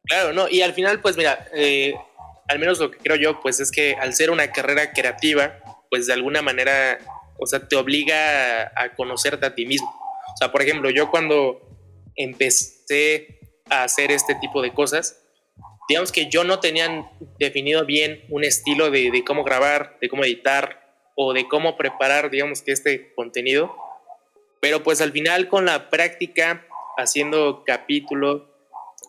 Claro, 0.03 0.33
no, 0.33 0.49
y 0.49 0.61
al 0.61 0.73
final, 0.73 0.99
pues 1.01 1.15
mira, 1.15 1.47
eh, 1.53 1.95
al 2.47 2.59
menos 2.59 2.79
lo 2.79 2.91
que 2.91 2.97
creo 2.97 3.15
yo, 3.15 3.39
pues 3.41 3.59
es 3.59 3.71
que 3.71 3.95
al 3.95 4.13
ser 4.13 4.29
una 4.29 4.51
carrera 4.51 4.91
creativa, 4.91 5.59
pues 5.89 6.07
de 6.07 6.13
alguna 6.13 6.41
manera, 6.41 6.99
o 7.39 7.47
sea, 7.47 7.67
te 7.67 7.75
obliga 7.75 8.71
a, 8.75 8.93
conocerte 8.95 9.45
a 9.45 9.55
ti 9.55 9.65
mismo. 9.65 9.87
O 9.87 10.37
sea, 10.37 10.51
por 10.51 10.61
ejemplo, 10.61 10.89
yo 10.89 11.09
cuando 11.09 11.61
empecé 12.15 13.39
a 13.69 13.83
hacer 13.83 14.11
este 14.11 14.35
tipo 14.35 14.61
de 14.61 14.73
cosas, 14.73 15.21
digamos 15.87 16.11
que 16.11 16.27
yo 16.29 16.43
no 16.43 16.59
tenía 16.59 17.09
definido 17.39 17.85
bien 17.85 18.23
un 18.29 18.43
estilo 18.43 18.91
de, 18.91 19.23
cómo 19.25 19.43
grabar, 19.43 19.97
de 20.01 20.09
cómo 20.09 20.23
editar 20.23 20.81
o 21.15 21.33
de 21.33 21.47
cómo 21.47 21.77
preparar, 21.77 22.29
digamos 22.29 22.61
que 22.61 22.71
este 22.71 23.13
contenido. 23.15 23.75
Pero 24.61 24.83
pues 24.83 25.01
al 25.01 25.11
final 25.11 25.47
con 25.47 25.65
la 25.65 25.89
práctica, 25.89 26.65
haciendo 26.97 27.63
capítulo, 27.65 28.51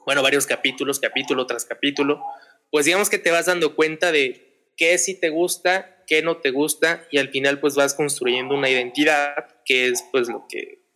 bueno, 0.04 0.22
varios 0.22 0.46
capítulos, 0.46 1.00
capítulo 1.00 1.46
tras 1.46 1.64
capítulo, 1.64 2.22
pues 2.70 2.86
digamos 2.86 3.10
que 3.10 3.18
te 3.18 3.30
vas 3.30 3.46
dando 3.46 3.74
cuenta 3.74 4.12
de 4.12 4.72
qué 4.76 4.96
sí 4.98 5.18
te 5.18 5.30
gusta, 5.30 6.02
qué 6.06 6.22
no 6.22 6.38
te 6.38 6.50
gusta 6.50 7.04
y 7.10 7.18
al 7.18 7.28
final 7.28 7.60
pues 7.60 7.74
vas 7.74 7.94
construyendo 7.94 8.54
una 8.54 8.70
identidad 8.70 9.34
que 9.64 9.88
es 9.88 10.04
pues 10.12 10.28
lo 10.28 10.46
que 10.48 10.86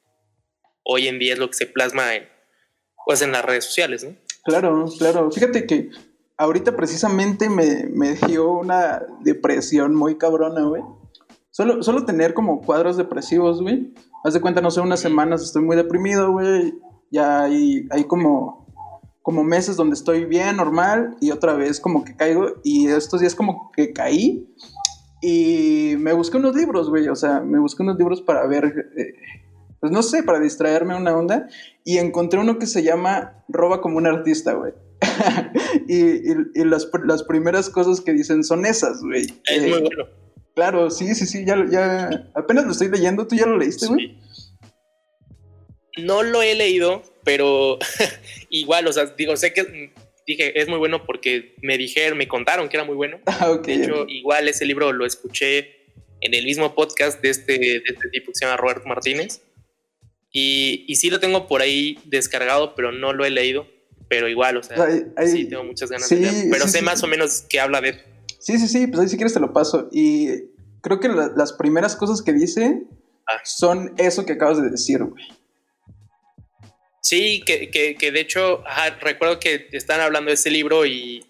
hoy 0.84 1.08
en 1.08 1.18
día 1.18 1.34
es 1.34 1.38
lo 1.38 1.48
que 1.48 1.56
se 1.56 1.66
plasma 1.66 2.14
en, 2.14 2.28
pues 3.04 3.22
en 3.22 3.32
las 3.32 3.44
redes 3.44 3.64
sociales, 3.64 4.04
¿no? 4.04 4.14
Claro, 4.44 4.86
claro. 4.98 5.30
Fíjate 5.30 5.66
que 5.66 5.90
ahorita 6.36 6.76
precisamente 6.76 7.48
me, 7.48 7.86
me 7.90 8.14
dio 8.26 8.50
una 8.50 9.02
depresión 9.20 9.94
muy 9.94 10.16
cabrona, 10.16 10.62
güey. 10.62 10.82
Solo, 11.50 11.82
solo 11.82 12.04
tener 12.04 12.32
como 12.32 12.62
cuadros 12.62 12.96
depresivos, 12.96 13.60
güey. 13.60 13.92
Haz 14.24 14.34
de 14.34 14.40
cuenta, 14.40 14.60
no 14.60 14.70
sé, 14.70 14.80
unas 14.80 15.00
semanas 15.00 15.42
estoy 15.42 15.62
muy 15.62 15.76
deprimido, 15.76 16.32
güey. 16.32 16.74
Ya 17.10 17.42
hay, 17.42 17.86
hay 17.90 18.04
como, 18.04 18.59
como 19.22 19.44
meses 19.44 19.76
donde 19.76 19.94
estoy 19.94 20.24
bien, 20.24 20.56
normal, 20.56 21.16
y 21.20 21.30
otra 21.30 21.54
vez 21.54 21.80
como 21.80 22.04
que 22.04 22.16
caigo. 22.16 22.60
Y 22.64 22.88
estos 22.88 23.20
días 23.20 23.34
como 23.34 23.70
que 23.72 23.92
caí. 23.92 24.46
Y 25.22 25.94
me 25.98 26.12
busqué 26.12 26.38
unos 26.38 26.56
libros, 26.56 26.88
güey. 26.88 27.08
O 27.08 27.16
sea, 27.16 27.40
me 27.40 27.58
busqué 27.58 27.82
unos 27.82 27.98
libros 27.98 28.22
para 28.22 28.46
ver 28.46 28.92
eh, 28.96 29.14
pues 29.80 29.90
no 29.92 30.02
sé, 30.02 30.22
para 30.22 30.38
distraerme 30.38 30.94
una 30.94 31.16
onda. 31.16 31.48
Y 31.84 31.98
encontré 31.98 32.38
uno 32.38 32.58
que 32.58 32.66
se 32.66 32.82
llama 32.82 33.44
Roba 33.48 33.80
como 33.80 33.96
un 33.96 34.06
artista, 34.06 34.52
güey. 34.52 34.72
y, 35.88 36.30
y, 36.30 36.64
las, 36.64 36.88
las, 37.04 37.22
primeras 37.22 37.70
cosas 37.70 38.02
que 38.02 38.12
dicen 38.12 38.44
son 38.44 38.66
esas, 38.66 39.00
güey. 39.00 39.22
Es 39.22 39.62
muy 39.62 39.70
eh, 39.70 39.80
bueno. 39.80 40.04
Claro, 40.54 40.90
sí, 40.90 41.14
sí, 41.14 41.26
sí, 41.26 41.44
ya, 41.46 41.64
ya 41.70 42.30
apenas 42.34 42.66
lo 42.66 42.72
estoy 42.72 42.90
leyendo. 42.90 43.26
¿Tú 43.26 43.36
ya 43.36 43.46
lo 43.46 43.56
leíste, 43.56 43.86
güey? 43.86 44.18
No 46.04 46.22
lo 46.22 46.42
he 46.42 46.54
leído, 46.54 47.02
pero 47.24 47.78
igual, 48.50 48.86
o 48.86 48.92
sea, 48.92 49.06
digo, 49.06 49.36
sé 49.36 49.52
que 49.52 49.92
dije, 50.26 50.60
es 50.60 50.68
muy 50.68 50.78
bueno 50.78 51.04
porque 51.04 51.54
me 51.62 51.76
dijeron, 51.76 52.18
me 52.18 52.28
contaron 52.28 52.68
que 52.68 52.76
era 52.76 52.84
muy 52.84 52.94
bueno. 52.94 53.20
Ah, 53.26 53.50
okay, 53.50 53.78
de 53.78 53.84
hecho, 53.84 54.06
igual 54.08 54.48
ese 54.48 54.64
libro 54.64 54.92
lo 54.92 55.06
escuché 55.06 55.80
en 56.20 56.34
el 56.34 56.44
mismo 56.44 56.74
podcast 56.74 57.20
de 57.22 57.30
este, 57.30 57.58
de 57.58 57.82
este 57.84 58.08
tipo 58.10 58.32
que 58.32 58.38
se 58.38 58.44
llama 58.44 58.56
Roberto 58.56 58.86
Martínez. 58.86 59.42
Y, 60.32 60.84
y 60.86 60.96
sí 60.96 61.10
lo 61.10 61.18
tengo 61.18 61.48
por 61.48 61.60
ahí 61.60 61.98
descargado, 62.04 62.74
pero 62.74 62.92
no 62.92 63.12
lo 63.12 63.24
he 63.24 63.30
leído. 63.30 63.66
Pero 64.08 64.28
igual, 64.28 64.56
o 64.56 64.62
sea, 64.62 64.76
sí 65.24 65.48
tengo 65.48 65.64
muchas 65.64 65.90
ganas 65.90 66.08
de 66.08 66.16
leerlo. 66.16 66.50
Pero 66.50 66.66
sé 66.66 66.82
más 66.82 67.02
o 67.02 67.06
menos 67.06 67.44
qué 67.48 67.60
habla 67.60 67.80
de 67.80 68.10
Sí, 68.40 68.58
sí, 68.58 68.68
sí, 68.68 68.86
pues 68.86 69.00
ahí 69.00 69.08
si 69.08 69.16
quieres 69.16 69.34
te 69.34 69.40
lo 69.40 69.52
paso. 69.52 69.88
Y 69.92 70.28
creo 70.80 70.98
que 70.98 71.08
las 71.08 71.52
primeras 71.52 71.94
cosas 71.94 72.22
que 72.22 72.32
dice 72.32 72.82
ah. 73.28 73.40
son 73.44 73.94
eso 73.98 74.24
que 74.24 74.32
acabas 74.32 74.60
de 74.60 74.70
decir, 74.70 75.04
güey. 75.04 75.24
Sí, 77.00 77.42
que, 77.44 77.70
que, 77.70 77.96
que 77.96 78.12
de 78.12 78.20
hecho, 78.20 78.62
recuerdo 79.00 79.40
que 79.40 79.68
están 79.72 80.00
hablando 80.00 80.28
de 80.28 80.34
ese 80.34 80.50
libro 80.50 80.86
y 80.86 81.24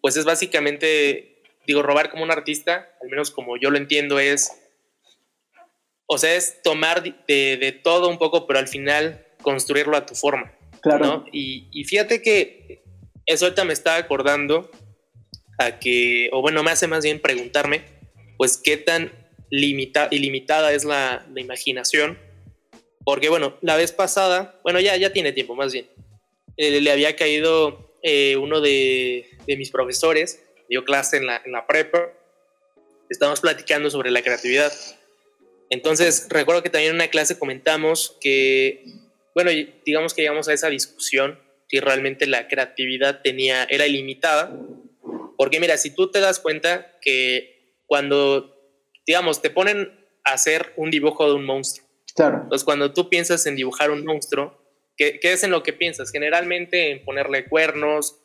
pues 0.00 0.16
es 0.16 0.24
básicamente, 0.24 1.42
digo, 1.66 1.82
robar 1.82 2.10
como 2.10 2.22
un 2.22 2.30
artista, 2.30 2.88
al 3.02 3.08
menos 3.08 3.30
como 3.30 3.56
yo 3.56 3.70
lo 3.70 3.76
entiendo, 3.76 4.18
es 4.18 4.50
o 6.12 6.18
sea, 6.18 6.34
es 6.34 6.60
tomar 6.64 7.04
de, 7.04 7.80
todo 7.84 8.08
un 8.08 8.18
poco, 8.18 8.48
pero 8.48 8.58
al 8.58 8.66
final 8.66 9.24
construirlo 9.42 9.96
a 9.96 10.06
tu 10.06 10.16
forma. 10.16 10.52
Claro. 10.82 11.24
Y, 11.30 11.84
fíjate 11.84 12.20
que 12.20 12.82
eso 13.26 13.44
ahorita 13.44 13.64
me 13.64 13.72
estaba 13.72 13.96
acordando 13.96 14.72
a 15.56 15.78
que, 15.78 16.28
o 16.32 16.40
bueno, 16.42 16.64
me 16.64 16.72
hace 16.72 16.88
más 16.88 17.04
bien 17.04 17.20
preguntarme, 17.20 17.84
pues 18.38 18.56
qué 18.58 18.76
tan 18.76 19.12
limita, 19.50 20.08
ilimitada 20.10 20.72
es 20.72 20.84
la, 20.84 21.24
imaginación. 21.36 22.18
Porque 23.04 23.28
bueno, 23.28 23.56
la 23.62 23.76
vez 23.76 23.92
pasada, 23.92 24.60
bueno, 24.62 24.80
ya, 24.80 24.96
ya 24.96 25.12
tiene 25.12 25.32
tiempo 25.32 25.54
más 25.54 25.72
bien, 25.72 25.88
eh, 26.56 26.80
le 26.80 26.90
había 26.90 27.16
caído 27.16 27.96
eh, 28.02 28.36
uno 28.36 28.60
de, 28.60 29.26
mis 29.46 29.70
profesores, 29.70 30.44
dio 30.68 30.84
clase 30.84 31.16
en 31.16 31.26
la, 31.26 31.42
en 31.44 31.52
la 31.52 31.66
prepa, 31.66 32.12
estábamos 33.08 33.40
platicando 33.40 33.90
sobre 33.90 34.10
la 34.10 34.22
creatividad 34.22 34.72
entonces, 35.70 36.26
recuerdo 36.28 36.64
que 36.64 36.68
también 36.68 36.90
en 36.90 36.96
una 36.96 37.08
clase 37.08 37.38
comentamos 37.38 38.16
que, 38.20 38.84
bueno, 39.34 39.52
digamos 39.86 40.12
que 40.12 40.22
llegamos 40.22 40.48
a 40.48 40.52
esa 40.52 40.68
discusión 40.68 41.38
si 41.68 41.78
realmente 41.78 42.26
la 42.26 42.48
creatividad 42.48 43.22
tenía, 43.22 43.64
era 43.70 43.86
ilimitada. 43.86 44.52
Porque 45.38 45.60
mira, 45.60 45.76
si 45.78 45.94
tú 45.94 46.10
te 46.10 46.18
das 46.18 46.40
cuenta 46.40 46.98
que 47.00 47.76
cuando, 47.86 48.52
digamos, 49.06 49.40
te 49.40 49.50
ponen 49.50 49.96
a 50.24 50.32
hacer 50.32 50.72
un 50.76 50.90
dibujo 50.90 51.28
de 51.28 51.34
un 51.34 51.46
monstruo. 51.46 51.86
Claro. 52.20 52.40
Entonces, 52.42 52.64
cuando 52.64 52.92
tú 52.92 53.08
piensas 53.08 53.46
en 53.46 53.56
dibujar 53.56 53.90
un 53.90 54.04
monstruo, 54.04 54.62
¿qué, 54.94 55.18
es 55.22 55.42
en 55.42 55.50
lo 55.50 55.62
que 55.62 55.72
piensas? 55.72 56.10
Generalmente 56.10 56.90
en 56.90 57.02
ponerle 57.02 57.48
cuernos, 57.48 58.20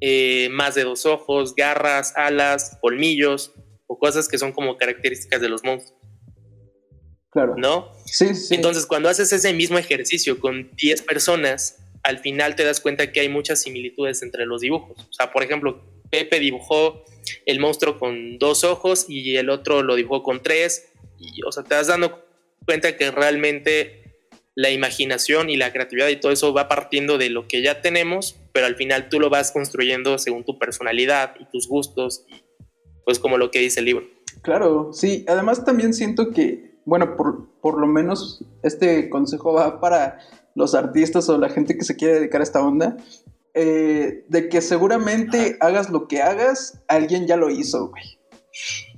eh, 0.00 0.48
más 0.50 0.74
de 0.74 0.84
dos 0.84 1.04
ojos, 1.04 1.54
garras, 1.54 2.14
alas, 2.16 2.78
colmillos 2.80 3.52
o 3.86 3.98
cosas 3.98 4.28
que 4.28 4.38
son 4.38 4.52
como 4.52 4.78
características 4.78 5.42
de 5.42 5.50
los 5.50 5.62
monstruos. 5.62 6.00
Claro. 7.28 7.54
¿No? 7.58 7.92
Sí, 8.06 8.34
sí. 8.34 8.54
Entonces, 8.54 8.86
cuando 8.86 9.10
haces 9.10 9.30
ese 9.30 9.52
mismo 9.52 9.76
ejercicio 9.76 10.40
con 10.40 10.70
10 10.76 11.02
personas, 11.02 11.84
al 12.02 12.20
final 12.20 12.56
te 12.56 12.64
das 12.64 12.80
cuenta 12.80 13.12
que 13.12 13.20
hay 13.20 13.28
muchas 13.28 13.60
similitudes 13.60 14.22
entre 14.22 14.46
los 14.46 14.62
dibujos. 14.62 14.98
O 14.98 15.12
sea, 15.12 15.32
por 15.32 15.42
ejemplo, 15.42 15.84
Pepe 16.10 16.40
dibujó 16.40 17.04
el 17.44 17.60
monstruo 17.60 17.98
con 17.98 18.38
dos 18.38 18.64
ojos 18.64 19.04
y 19.06 19.36
el 19.36 19.50
otro 19.50 19.82
lo 19.82 19.96
dibujó 19.96 20.22
con 20.22 20.42
tres. 20.42 20.92
Y, 21.18 21.42
o 21.46 21.52
sea, 21.52 21.62
te 21.62 21.74
das 21.74 21.88
dando 21.88 22.23
cuenta 22.64 22.96
que 22.96 23.10
realmente 23.10 24.02
la 24.54 24.70
imaginación 24.70 25.50
y 25.50 25.56
la 25.56 25.72
creatividad 25.72 26.08
y 26.08 26.16
todo 26.16 26.32
eso 26.32 26.52
va 26.52 26.68
partiendo 26.68 27.18
de 27.18 27.30
lo 27.30 27.48
que 27.48 27.62
ya 27.62 27.82
tenemos, 27.82 28.36
pero 28.52 28.66
al 28.66 28.76
final 28.76 29.08
tú 29.08 29.18
lo 29.18 29.30
vas 29.30 29.50
construyendo 29.50 30.18
según 30.18 30.44
tu 30.44 30.58
personalidad 30.58 31.34
y 31.40 31.44
tus 31.46 31.68
gustos, 31.68 32.24
pues 33.04 33.18
como 33.18 33.36
lo 33.36 33.50
que 33.50 33.58
dice 33.58 33.80
el 33.80 33.86
libro. 33.86 34.06
Claro, 34.42 34.92
sí. 34.92 35.24
Además 35.26 35.64
también 35.64 35.92
siento 35.94 36.30
que 36.30 36.74
bueno, 36.84 37.16
por, 37.16 37.78
lo 37.78 37.86
menos 37.86 38.44
este 38.62 39.08
consejo 39.08 39.54
va 39.54 39.80
para 39.80 40.18
los 40.54 40.74
artistas 40.74 41.28
o 41.28 41.38
la 41.38 41.48
gente 41.48 41.76
que 41.76 41.84
se 41.84 41.96
quiere 41.96 42.14
dedicar 42.14 42.40
a 42.40 42.44
esta 42.44 42.64
onda, 42.64 42.96
eh, 43.54 44.24
de 44.28 44.48
que 44.48 44.60
seguramente 44.60 45.56
hagas 45.60 45.90
lo 45.90 46.08
que 46.08 46.22
hagas, 46.22 46.82
alguien 46.88 47.26
ya 47.26 47.36
lo 47.36 47.50
hizo, 47.50 47.88
güey. 47.88 48.04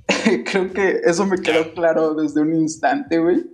Creo 0.45 0.71
que 0.71 1.01
eso 1.03 1.25
me 1.25 1.41
quedó 1.41 1.73
claro 1.73 2.13
desde 2.13 2.41
un 2.41 2.55
instante, 2.55 3.19
güey. 3.19 3.45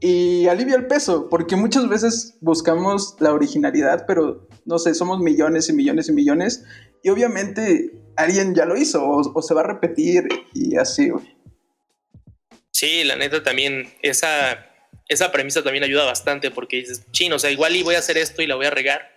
Y 0.00 0.46
alivia 0.46 0.76
el 0.76 0.86
peso, 0.86 1.28
porque 1.28 1.56
muchas 1.56 1.88
veces 1.88 2.38
buscamos 2.40 3.16
la 3.20 3.32
originalidad, 3.32 4.04
pero 4.06 4.48
no 4.64 4.78
sé, 4.78 4.94
somos 4.94 5.20
millones 5.20 5.68
y 5.68 5.74
millones 5.74 6.08
y 6.08 6.12
millones. 6.12 6.64
Y 7.02 7.10
obviamente 7.10 7.92
alguien 8.16 8.54
ya 8.54 8.64
lo 8.64 8.76
hizo 8.76 9.06
o, 9.06 9.42
se 9.42 9.54
va 9.54 9.60
a 9.60 9.66
repetir 9.66 10.28
y 10.54 10.76
así, 10.76 11.10
güey. 11.10 11.36
Sí, 12.72 13.04
la 13.04 13.16
neta 13.16 13.42
también, 13.42 13.92
esa, 14.00 14.66
esa 15.08 15.32
premisa 15.32 15.62
también 15.62 15.84
ayuda 15.84 16.06
bastante 16.06 16.50
porque 16.50 16.78
dices, 16.78 17.04
chino, 17.10 17.36
o 17.36 17.38
sea, 17.38 17.50
igual 17.50 17.76
y 17.76 17.82
voy 17.82 17.96
a 17.96 17.98
hacer 17.98 18.16
esto 18.16 18.40
y 18.40 18.46
la 18.46 18.54
voy 18.54 18.66
a 18.66 18.70
regar. 18.70 19.10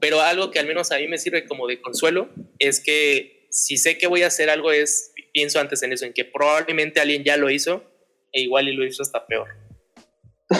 Pero 0.00 0.20
algo 0.20 0.50
que 0.50 0.58
al 0.58 0.66
menos 0.66 0.92
a 0.92 0.98
mí 0.98 1.08
me 1.08 1.16
sirve 1.16 1.46
como 1.46 1.66
de 1.66 1.80
consuelo 1.80 2.28
es 2.58 2.80
que 2.80 3.46
si 3.50 3.76
sé 3.76 3.98
que 3.98 4.06
voy 4.06 4.22
a 4.22 4.28
hacer 4.28 4.50
algo 4.50 4.72
es, 4.72 5.11
pienso 5.32 5.60
antes 5.60 5.82
en 5.82 5.92
eso, 5.92 6.04
en 6.04 6.12
que 6.12 6.24
probablemente 6.24 7.00
alguien 7.00 7.24
ya 7.24 7.36
lo 7.36 7.50
hizo 7.50 7.84
e 8.32 8.42
igual 8.42 8.68
y 8.68 8.74
lo 8.74 8.86
hizo 8.86 9.02
hasta 9.02 9.26
peor. 9.26 9.48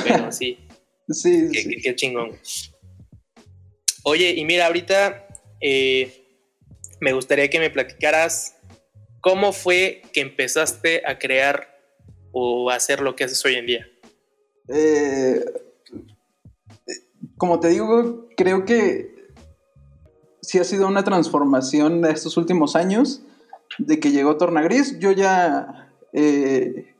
Pero 0.04 0.32
sí. 0.32 0.58
sí, 1.08 1.48
qué, 1.82 1.94
chingón. 1.94 2.38
Oye, 4.04 4.34
y 4.36 4.44
mira, 4.44 4.66
ahorita 4.66 5.28
eh, 5.60 6.24
me 7.00 7.12
gustaría 7.12 7.48
que 7.48 7.60
me 7.60 7.70
platicaras 7.70 8.56
cómo 9.20 9.52
fue 9.52 10.02
que 10.12 10.20
empezaste 10.20 11.02
a 11.06 11.18
crear 11.18 11.78
o 12.32 12.70
a 12.70 12.74
hacer 12.74 13.00
lo 13.00 13.14
que 13.14 13.24
haces 13.24 13.44
hoy 13.44 13.54
en 13.54 13.66
día. 13.66 13.88
Eh, 14.68 15.44
como 17.36 17.60
te 17.60 17.68
digo, 17.68 18.28
creo 18.36 18.64
que 18.64 19.12
sí 20.40 20.58
ha 20.58 20.64
sido 20.64 20.86
una 20.86 21.04
transformación 21.04 22.02
de 22.02 22.10
estos 22.10 22.36
últimos 22.36 22.76
años, 22.76 23.22
de 23.78 24.00
que 24.00 24.10
llegó 24.10 24.36
Tornagris. 24.36 24.98
Yo 24.98 25.12
ya 25.12 25.90
eh, 26.12 26.92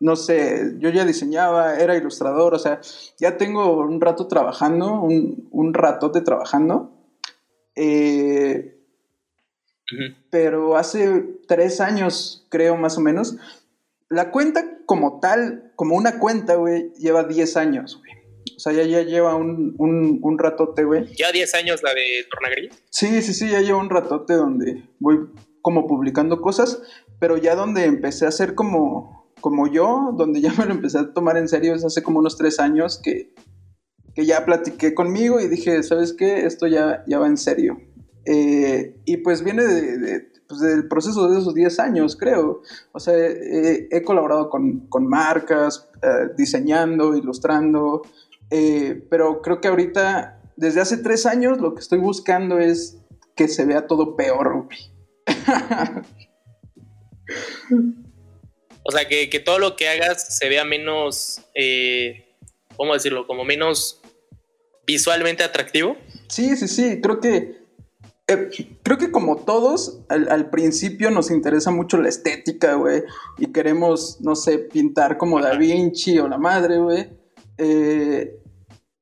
no 0.00 0.16
sé, 0.16 0.74
yo 0.78 0.90
ya 0.90 1.04
diseñaba, 1.04 1.78
era 1.78 1.96
ilustrador, 1.96 2.54
o 2.54 2.58
sea, 2.58 2.80
ya 3.18 3.36
tengo 3.36 3.78
un 3.78 4.00
rato 4.02 4.28
trabajando, 4.28 5.00
un, 5.00 5.48
un 5.50 5.72
ratote 5.72 6.20
trabajando. 6.20 6.92
Eh, 7.74 8.76
pero 10.30 10.76
hace 10.76 11.24
tres 11.46 11.80
años, 11.80 12.46
creo 12.50 12.76
más 12.76 12.98
o 12.98 13.00
menos, 13.00 13.36
la 14.10 14.30
cuenta 14.30 14.78
como 14.84 15.20
tal, 15.20 15.72
como 15.76 15.96
una 15.96 16.18
cuenta, 16.18 16.56
güey, 16.56 16.92
lleva 16.98 17.24
diez 17.24 17.56
años, 17.56 17.98
güey. 17.98 18.12
O 18.56 18.60
sea, 18.60 18.72
ya, 18.72 18.82
ya 18.82 19.02
lleva 19.02 19.34
un, 19.34 19.74
un, 19.78 20.38
ratote, 20.38 20.84
güey. 20.84 21.06
¿Ya 21.16 21.32
diez 21.32 21.54
años 21.54 21.82
la 21.82 21.94
de 21.94 22.26
Tornagri? 22.30 22.70
Sí, 22.90 23.22
sí, 23.22 23.32
sí, 23.32 23.48
ya 23.48 23.60
lleva 23.60 23.78
un 23.78 23.90
ratote 23.90 24.34
donde 24.34 24.84
voy 25.00 25.28
como 25.64 25.86
publicando 25.86 26.42
cosas, 26.42 26.82
pero 27.18 27.38
ya 27.38 27.56
donde 27.56 27.86
empecé 27.86 28.26
a 28.26 28.28
hacer 28.28 28.54
como 28.54 29.24
como 29.40 29.66
yo, 29.66 30.12
donde 30.14 30.42
ya 30.42 30.52
me 30.58 30.66
lo 30.66 30.72
empecé 30.72 30.98
a 30.98 31.12
tomar 31.14 31.38
en 31.38 31.48
serio 31.48 31.74
es 31.74 31.84
hace 31.84 32.02
como 32.02 32.18
unos 32.18 32.36
tres 32.36 32.60
años 32.60 33.00
que, 33.02 33.34
que 34.14 34.26
ya 34.26 34.44
platiqué 34.44 34.94
conmigo 34.94 35.40
y 35.40 35.48
dije, 35.48 35.82
¿sabes 35.82 36.12
qué? 36.12 36.44
Esto 36.44 36.66
ya, 36.66 37.02
ya 37.06 37.18
va 37.18 37.26
en 37.26 37.38
serio. 37.38 37.78
Eh, 38.26 39.00
y 39.06 39.18
pues 39.18 39.42
viene 39.42 39.64
de, 39.64 40.28
pues 40.46 40.60
del 40.60 40.86
proceso 40.86 41.30
de 41.30 41.38
esos 41.38 41.54
10 41.54 41.78
años, 41.80 42.14
creo. 42.16 42.60
O 42.92 43.00
sea, 43.00 43.14
he 43.16 44.02
colaborado 44.04 44.50
con, 44.50 44.86
con 44.88 45.06
marcas, 45.06 45.88
eh, 46.02 46.30
diseñando, 46.36 47.16
ilustrando, 47.16 48.02
eh, 48.50 49.06
pero 49.10 49.40
creo 49.42 49.60
que 49.60 49.68
ahorita, 49.68 50.42
desde 50.56 50.80
hace 50.80 50.98
tres 50.98 51.26
años, 51.26 51.60
lo 51.60 51.74
que 51.74 51.80
estoy 51.80 51.98
buscando 51.98 52.58
es 52.58 52.98
que 53.34 53.48
se 53.48 53.64
vea 53.64 53.86
todo 53.86 54.16
peor. 54.16 54.68
O 58.84 58.92
sea, 58.92 59.08
que, 59.08 59.26
todo 59.40 59.58
lo 59.58 59.76
que 59.76 59.88
hagas 59.88 60.36
se 60.36 60.48
vea 60.48 60.64
menos, 60.64 61.40
eh, 61.54 62.36
¿cómo 62.76 62.92
decirlo? 62.92 63.26
Como 63.26 63.44
menos 63.44 64.02
visualmente 64.86 65.42
atractivo. 65.42 65.96
Sí, 66.28 66.56
sí, 66.56 66.68
sí, 66.68 67.00
creo 67.00 67.18
que... 67.20 67.64
Eh, 68.26 68.48
creo 68.82 68.96
que 68.96 69.10
como 69.10 69.36
todos, 69.36 70.00
al, 70.08 70.48
principio 70.50 71.10
nos 71.10 71.30
interesa 71.30 71.70
mucho 71.70 71.98
la 71.98 72.08
estética, 72.08 72.74
güey, 72.74 73.02
y 73.38 73.52
queremos, 73.52 74.18
no 74.20 74.34
sé, 74.34 74.58
pintar 74.58 75.18
como 75.18 75.40
Da 75.40 75.56
Vinci 75.56 76.18
o 76.18 76.28
la 76.28 76.38
madre, 76.38 76.78
güey. 76.78 77.08
Eh, 77.58 78.38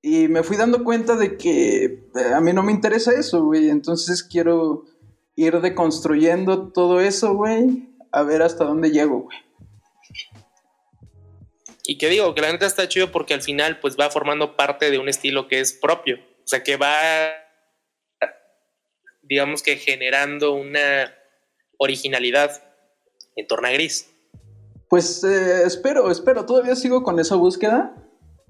y 0.01 0.27
me 0.27 0.43
fui 0.43 0.57
dando 0.57 0.83
cuenta 0.83 1.17
de 1.17 1.37
que 1.37 2.09
a 2.35 2.41
mí 2.41 2.53
no 2.53 2.65
me 2.65 2.73
interesa 2.73 3.13
eso, 3.13 3.45
güey, 3.45 3.69
entonces 3.69 4.25
quiero 4.25 4.85
ir 5.37 5.61
deconstruyendo 5.61 6.73
todo 6.73 7.01
eso, 7.01 7.35
güey, 7.35 7.89
a 8.11 8.23
ver 8.23 8.43
hasta 8.43 8.65
dónde 8.65 8.91
llego, 8.91 9.21
güey. 9.21 9.39
Y 11.85 11.99
que 11.99 12.09
digo, 12.09 12.35
que 12.35 12.41
la 12.41 12.53
neta 12.53 12.67
está 12.67 12.89
chido 12.89 13.11
porque 13.11 13.35
al 13.35 13.43
final 13.43 13.81
pues 13.81 13.97
va 13.99 14.11
formando 14.11 14.57
parte 14.57 14.91
de 14.91 14.99
un 14.99 15.09
estilo 15.09 15.49
que 15.49 15.61
es 15.61 15.73
propio. 15.73 16.17
O 16.17 16.47
sea, 16.47 16.63
que 16.63 16.77
va, 16.77 16.95
digamos 19.23 19.63
que 19.63 19.77
generando 19.77 20.53
una 20.53 21.13
originalidad 21.79 22.63
en 23.35 23.47
torno 23.47 23.67
a 23.67 23.73
gris. 23.73 24.09
Pues 24.89 25.25
eh, 25.25 25.65
espero, 25.65 26.11
espero. 26.11 26.47
Todavía 26.47 26.77
sigo 26.77 27.03
con 27.03 27.19
esa 27.19 27.35
búsqueda, 27.35 27.95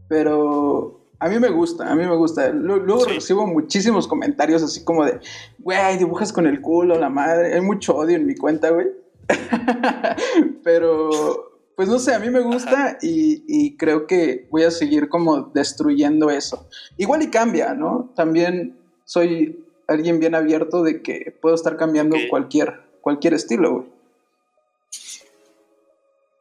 pero 0.08 1.01
a 1.22 1.28
mí 1.28 1.38
me 1.38 1.50
gusta, 1.50 1.88
a 1.88 1.94
mí 1.94 2.04
me 2.04 2.16
gusta. 2.16 2.48
Luego 2.48 3.04
recibo 3.04 3.46
muchísimos 3.46 4.08
comentarios 4.08 4.60
así 4.60 4.82
como 4.82 5.04
de, 5.04 5.20
güey, 5.60 5.96
dibujas 5.96 6.32
con 6.32 6.48
el 6.48 6.60
culo, 6.60 6.98
la 6.98 7.10
madre. 7.10 7.54
Hay 7.54 7.60
mucho 7.60 7.94
odio 7.94 8.16
en 8.16 8.26
mi 8.26 8.34
cuenta, 8.34 8.70
güey. 8.70 8.88
pero 10.64 11.52
pues 11.76 11.88
no 11.88 12.00
sé, 12.00 12.12
a 12.12 12.18
mí 12.18 12.28
me 12.28 12.40
gusta 12.40 12.98
y, 13.00 13.76
creo 13.76 14.08
que 14.08 14.48
voy 14.50 14.64
a 14.64 14.72
seguir 14.72 15.08
como 15.08 15.42
destruyendo 15.54 16.28
eso. 16.28 16.68
Igual 16.96 17.22
y 17.22 17.30
cambia, 17.30 17.72
¿no? 17.74 18.12
También 18.16 18.76
soy 19.04 19.64
alguien 19.86 20.18
bien 20.18 20.34
abierto 20.34 20.82
de 20.82 21.02
que 21.02 21.32
puedo 21.40 21.54
estar 21.54 21.76
cambiando 21.76 22.16
cualquier, 22.30 22.80
cualquier 23.00 23.34
estilo, 23.34 23.72
güey. 23.72 23.86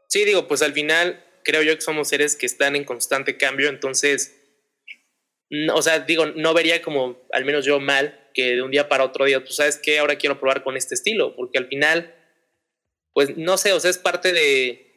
Sí, 0.08 0.26
digo, 0.26 0.48
pues 0.48 0.64
al 0.64 0.74
final 0.74 1.24
creo 1.44 1.62
yo 1.62 1.76
que 1.76 1.82
somos 1.82 2.08
seres 2.08 2.36
que 2.36 2.48
están 2.48 2.76
en 2.76 2.84
constante 2.84 3.38
cambio, 3.38 3.70
entonces, 3.70 4.41
o 5.74 5.82
sea, 5.82 6.00
digo, 6.00 6.26
no 6.28 6.54
vería 6.54 6.82
como, 6.82 7.18
al 7.32 7.46
menos 7.46 7.66
yo 7.66 7.80
mal, 7.80 8.30
que 8.34 8.56
de 8.56 8.62
un 8.62 8.72
día 8.72 8.88
para 8.88 9.04
otro 9.04 9.26
día, 9.26 9.44
tú 9.44 9.52
sabes 9.52 9.78
que 9.78 10.00
ahora 10.00 10.18
quiero 10.18 10.40
probar 10.40 10.64
con 10.64 10.78
este 10.78 10.96
estilo, 10.96 11.36
porque 11.36 11.58
al 11.58 11.68
final, 11.68 12.16
pues 13.14 13.38
no 13.38 13.58
sé, 13.58 13.74
o 13.74 13.80
sea, 13.80 13.92
es 13.92 13.98
parte 13.98 14.32
de, 14.32 14.92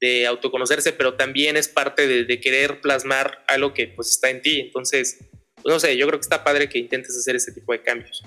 de 0.00 0.26
autoconocerse, 0.26 0.92
pero 0.92 1.14
también 1.14 1.56
es 1.56 1.68
parte 1.68 2.06
de, 2.06 2.40
querer 2.40 2.80
plasmar 2.80 3.44
algo 3.48 3.72
que 3.72 3.88
pues 3.88 4.10
está 4.10 4.30
en 4.30 4.42
ti. 4.42 4.60
Entonces, 4.60 5.18
pues, 5.62 5.74
no 5.74 5.80
sé, 5.80 5.96
yo 5.96 6.06
creo 6.06 6.18
que 6.18 6.24
está 6.24 6.44
padre 6.44 6.68
que 6.68 6.78
intentes 6.78 7.16
hacer 7.16 7.36
ese 7.36 7.52
tipo 7.52 7.72
de 7.72 7.82
cambios. 7.82 8.22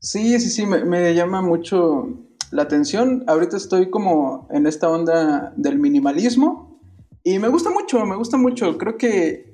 Sí, 0.00 0.38
sí, 0.38 0.50
sí, 0.50 0.66
me, 0.66 1.14
llama 1.14 1.40
mucho 1.40 2.08
la 2.52 2.62
atención. 2.62 3.24
Ahorita 3.26 3.56
estoy 3.56 3.90
como 3.90 4.48
en 4.52 4.66
esta 4.66 4.88
onda 4.88 5.52
del 5.56 5.78
minimalismo 5.78 6.80
y 7.24 7.38
me 7.38 7.48
gusta 7.48 7.70
mucho, 7.70 8.04
me 8.04 8.16
gusta 8.16 8.36
mucho. 8.36 8.78
Creo 8.78 8.96
que 8.96 9.47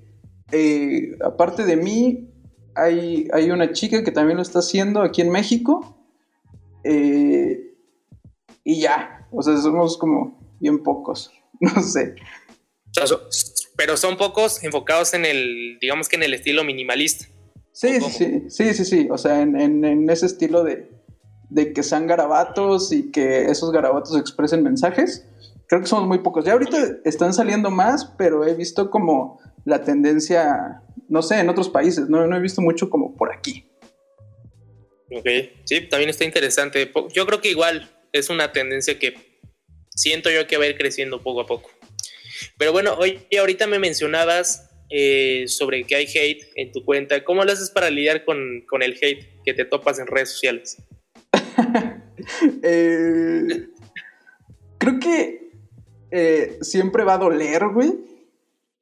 eh, 0.56 1.16
aparte 1.24 1.64
de 1.64 1.76
mí, 1.76 2.30
hay, 2.76 3.28
hay, 3.32 3.50
una 3.50 3.72
chica 3.72 4.04
que 4.04 4.12
también 4.12 4.36
lo 4.36 4.42
está 4.42 4.60
haciendo 4.60 5.02
aquí 5.02 5.20
en 5.20 5.30
México. 5.30 5.98
Eh, 6.84 7.74
y 8.62 8.80
ya, 8.80 9.26
o 9.32 9.42
sea, 9.42 9.56
somos 9.56 9.98
como 9.98 10.56
bien 10.60 10.82
pocos. 10.84 11.32
no 11.60 11.82
sé. 11.82 12.14
Pero 13.76 13.96
son 13.96 14.16
pocos 14.16 14.62
enfocados 14.62 15.12
en 15.14 15.24
el, 15.24 15.78
digamos 15.80 16.08
que 16.08 16.14
en 16.14 16.22
el 16.22 16.34
estilo 16.34 16.62
minimalista. 16.62 17.26
Sí, 17.72 18.00
sí, 18.00 18.44
sí, 18.48 18.72
sí, 18.72 18.84
sí, 18.84 19.08
o 19.10 19.18
sea, 19.18 19.40
en, 19.42 20.08
ese 20.08 20.26
estilo 20.26 20.62
de, 20.62 20.88
que 21.74 21.82
sean 21.82 22.06
garabatos 22.06 22.92
y 22.92 23.10
que 23.10 23.46
esos 23.46 23.72
garabatos 23.72 24.16
expresen 24.16 24.62
mensajes. 24.62 25.26
Creo 25.66 25.80
que 25.80 25.88
somos 25.88 26.06
muy 26.06 26.18
pocos. 26.18 26.44
Ya 26.44 26.52
ahorita 26.52 26.78
están 27.04 27.34
saliendo 27.34 27.72
más, 27.72 28.04
pero 28.16 28.44
he 28.44 28.54
visto 28.54 28.90
como 28.90 29.40
la 29.64 29.82
tendencia, 29.82 30.82
no 31.08 31.22
sé, 31.22 31.40
en 31.40 31.48
otros 31.48 31.68
países, 31.68 32.08
no, 32.08 32.26
no 32.26 32.36
he 32.36 32.40
visto 32.40 32.60
mucho 32.60 32.90
como 32.90 33.16
por 33.16 33.32
aquí. 33.32 33.68
Ok, 35.10 35.26
sí, 35.64 35.82
también 35.82 36.10
está 36.10 36.24
interesante. 36.24 36.90
Yo 37.12 37.26
creo 37.26 37.40
que 37.40 37.50
igual 37.50 37.90
es 38.12 38.30
una 38.30 38.52
tendencia 38.52 38.98
que 38.98 39.14
siento 39.90 40.30
yo 40.30 40.46
que 40.46 40.56
va 40.56 40.64
a 40.64 40.68
ir 40.68 40.76
creciendo 40.76 41.22
poco 41.22 41.42
a 41.42 41.46
poco. 41.46 41.70
Pero 42.58 42.72
bueno, 42.72 42.94
hoy 42.94 43.20
ahorita 43.38 43.66
me 43.66 43.78
mencionabas 43.78 44.70
eh, 44.90 45.44
sobre 45.48 45.84
que 45.84 45.96
hay 45.96 46.06
hate 46.06 46.44
en 46.56 46.72
tu 46.72 46.84
cuenta. 46.84 47.24
¿Cómo 47.24 47.44
lo 47.44 47.52
haces 47.52 47.70
para 47.70 47.90
lidiar 47.90 48.24
con, 48.24 48.64
el 48.80 48.98
hate 49.00 49.42
que 49.44 49.54
te 49.54 49.64
topas 49.64 49.98
en 49.98 50.06
redes 50.06 50.30
sociales? 50.30 50.76
Eh, 52.62 53.66
creo 54.78 54.98
que 54.98 55.50
eh, 56.10 56.56
siempre 56.62 57.04
va 57.04 57.14
a 57.14 57.18
doler, 57.18 57.60
güey. 57.74 57.92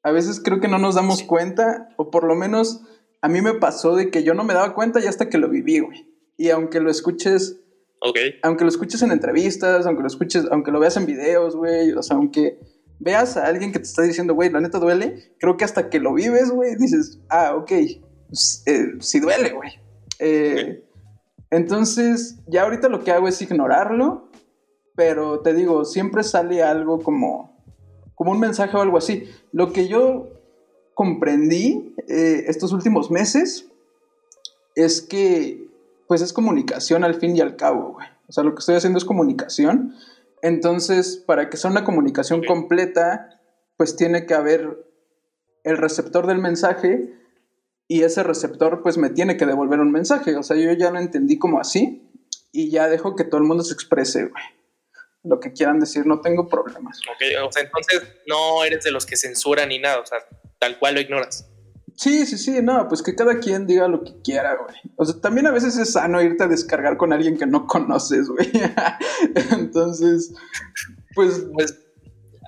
A 0.03 0.11
veces 0.11 0.41
creo 0.43 0.61
que 0.61 0.69
no 0.69 0.79
nos 0.79 0.95
damos 0.95 1.23
cuenta, 1.23 1.89
o 1.97 2.11
por 2.11 2.25
lo 2.25 2.35
menos 2.35 2.83
a 3.21 3.29
mí 3.29 3.41
me 3.41 3.55
pasó 3.55 3.95
de 3.95 4.11
que 4.11 4.25
yo 4.25 4.35
no 4.35 4.45
me 4.45 4.55
daba 4.55 4.75
cuenta 4.75 5.01
ya 5.01 5.09
hasta 5.09 5.29
que 5.29 5.39
lo 5.39 5.49
viví, 5.49 5.79
güey. 5.79 6.09
Y 6.37 6.51
aunque 6.51 6.81
lo 6.81 6.91
escuches 6.91 7.63
Ok. 8.05 8.19
Aunque 8.43 8.65
lo 8.65 8.69
escuches 8.69 9.01
en 9.03 9.13
entrevistas, 9.13 9.87
aunque 9.87 10.03
lo 10.03 10.09
escuches, 10.09 10.47
aunque 10.51 10.73
lo 10.73 10.81
veas 10.81 10.97
en 10.97 11.07
videos, 11.07 11.55
güey, 11.55 11.93
o 11.93 12.03
sea, 12.03 12.17
aunque 12.17 12.59
veas 12.99 13.37
a 13.37 13.47
alguien 13.47 13.71
que 13.71 13.79
te 13.79 13.85
está 13.85 14.03
diciendo, 14.03 14.35
güey, 14.35 14.51
la 14.51 14.61
neta 14.61 14.81
duele, 14.81 15.35
creo 15.39 15.57
que 15.57 15.65
hasta 15.65 15.89
que 15.89 16.01
lo 16.01 16.13
vives, 16.13 16.51
güey, 16.51 16.75
dices, 16.77 17.21
ah, 17.29 17.55
ok, 17.55 17.71
eh, 17.71 18.87
sí 18.99 19.21
duele, 19.21 19.51
güey. 19.51 19.71
Eh, 20.19 20.85
entonces, 21.51 22.41
ya 22.49 22.63
ahorita 22.63 22.89
lo 22.89 23.05
que 23.05 23.13
hago 23.13 23.29
es 23.29 23.41
ignorarlo, 23.41 24.31
pero 24.97 25.41
te 25.41 25.55
digo, 25.55 25.85
siempre 25.85 26.25
sale 26.25 26.63
algo 26.63 26.99
como, 26.99 27.52
como 28.23 28.31
un 28.31 28.39
mensaje 28.39 28.77
o 28.77 28.81
algo 28.81 28.99
así. 28.99 29.29
Lo 29.51 29.73
que 29.73 29.89
yo 29.89 30.29
comprendí 30.95 31.93
eh, 32.07 32.45
estos 32.47 32.73
últimos 32.73 33.11
meses 33.11 33.67
es 34.77 35.03
que, 35.03 35.69
pues 36.07 36.23
es 36.23 36.33
comunicación 36.33 37.03
al 37.03 37.17
fin 37.17 37.37
y 37.37 37.41
al 37.41 37.57
cabo, 37.57 37.95
güey. 37.95 38.07
O 38.29 38.33
sea, 38.33 38.45
lo 38.45 38.55
que 38.55 38.61
estoy 38.61 38.77
haciendo 38.77 38.99
es 38.99 39.05
comunicación. 39.05 39.97
Entonces, 40.41 41.17
para 41.17 41.51
que 41.51 41.57
sea 41.57 41.73
una 41.73 41.83
comunicación 41.83 42.45
completa, 42.45 43.41
pues 43.77 43.97
tiene 43.97 44.25
que 44.25 44.35
haber 44.35 44.87
el 45.65 45.79
receptor 45.79 46.29
del 46.29 46.39
mensaje 46.39 47.13
y 47.89 48.03
ese 48.03 48.23
receptor 48.23 48.85
pues 48.85 48.99
me 48.99 49.11
tiene 49.11 49.37
que 49.37 49.47
devolver 49.47 49.81
un 49.81 49.91
mensaje. 49.91 50.37
O 50.37 50.45
sea, 50.45 50.57
yo 50.57 50.73
ya 50.75 50.93
lo 50.93 51.01
entendí 51.01 51.41
como 51.41 51.59
así 51.59 52.09
y 52.53 52.71
ya 52.71 52.89
dejo 52.89 53.17
que 53.17 53.25
todo 53.25 53.41
el 53.41 53.49
mundo 53.49 53.65
se 53.65 53.75
exprese, 53.75 54.27
güey. 54.27 54.45
Lo 55.25 55.39
que 55.39 55.53
quieran 55.53 55.79
decir, 55.79 56.07
no 56.07 56.21
tengo 56.21 56.49
problemas. 56.49 57.01
Ok, 57.09 57.47
o 57.47 57.53
sea, 57.53 57.63
entonces 57.63 58.03
no 58.27 58.65
eres 58.65 58.83
de 58.85 58.91
los 58.91 59.07
que 59.07 59.17
censuran 59.17 59.69
ni 59.69 59.79
nada, 59.79 60.01
o 60.01 60.07
sea, 60.07 60.19
tal 60.59 60.79
cual 60.79 60.95
lo 60.95 61.01
ignoras. 61.01 61.49
Sí, 61.97 62.27
sí, 62.27 62.39
sí, 62.39 62.63
no, 62.63 62.89
pues 62.89 63.03
que 63.03 63.15
cada 63.15 63.39
quien 63.39 63.67
diga 63.67 63.87
lo 63.87 64.03
que 64.03 64.13
quiera, 64.25 64.57
güey. 64.57 64.75
O 64.97 65.05
sea, 65.05 65.21
también 65.21 65.47
a 65.47 65.51
veces 65.51 65.77
es 65.77 65.93
sano 65.93 66.23
irte 66.23 66.45
a 66.45 66.49
descargar 66.49 66.97
con 66.97 67.13
alguien 67.13 67.39
que 67.39 67.47
no 67.47 67.67
conoces, 67.67 68.29
güey. 68.29 68.51
Entonces, 69.53 70.33
pues, 71.15 71.45
pues, 71.53 71.79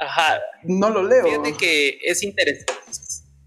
ajá. 0.01 0.41
No 0.65 0.91
lo 0.91 1.03
leo. 1.03 1.25
Fíjate 1.25 1.57
que 1.57 1.99
es 2.03 2.23
interesante. 2.23 2.73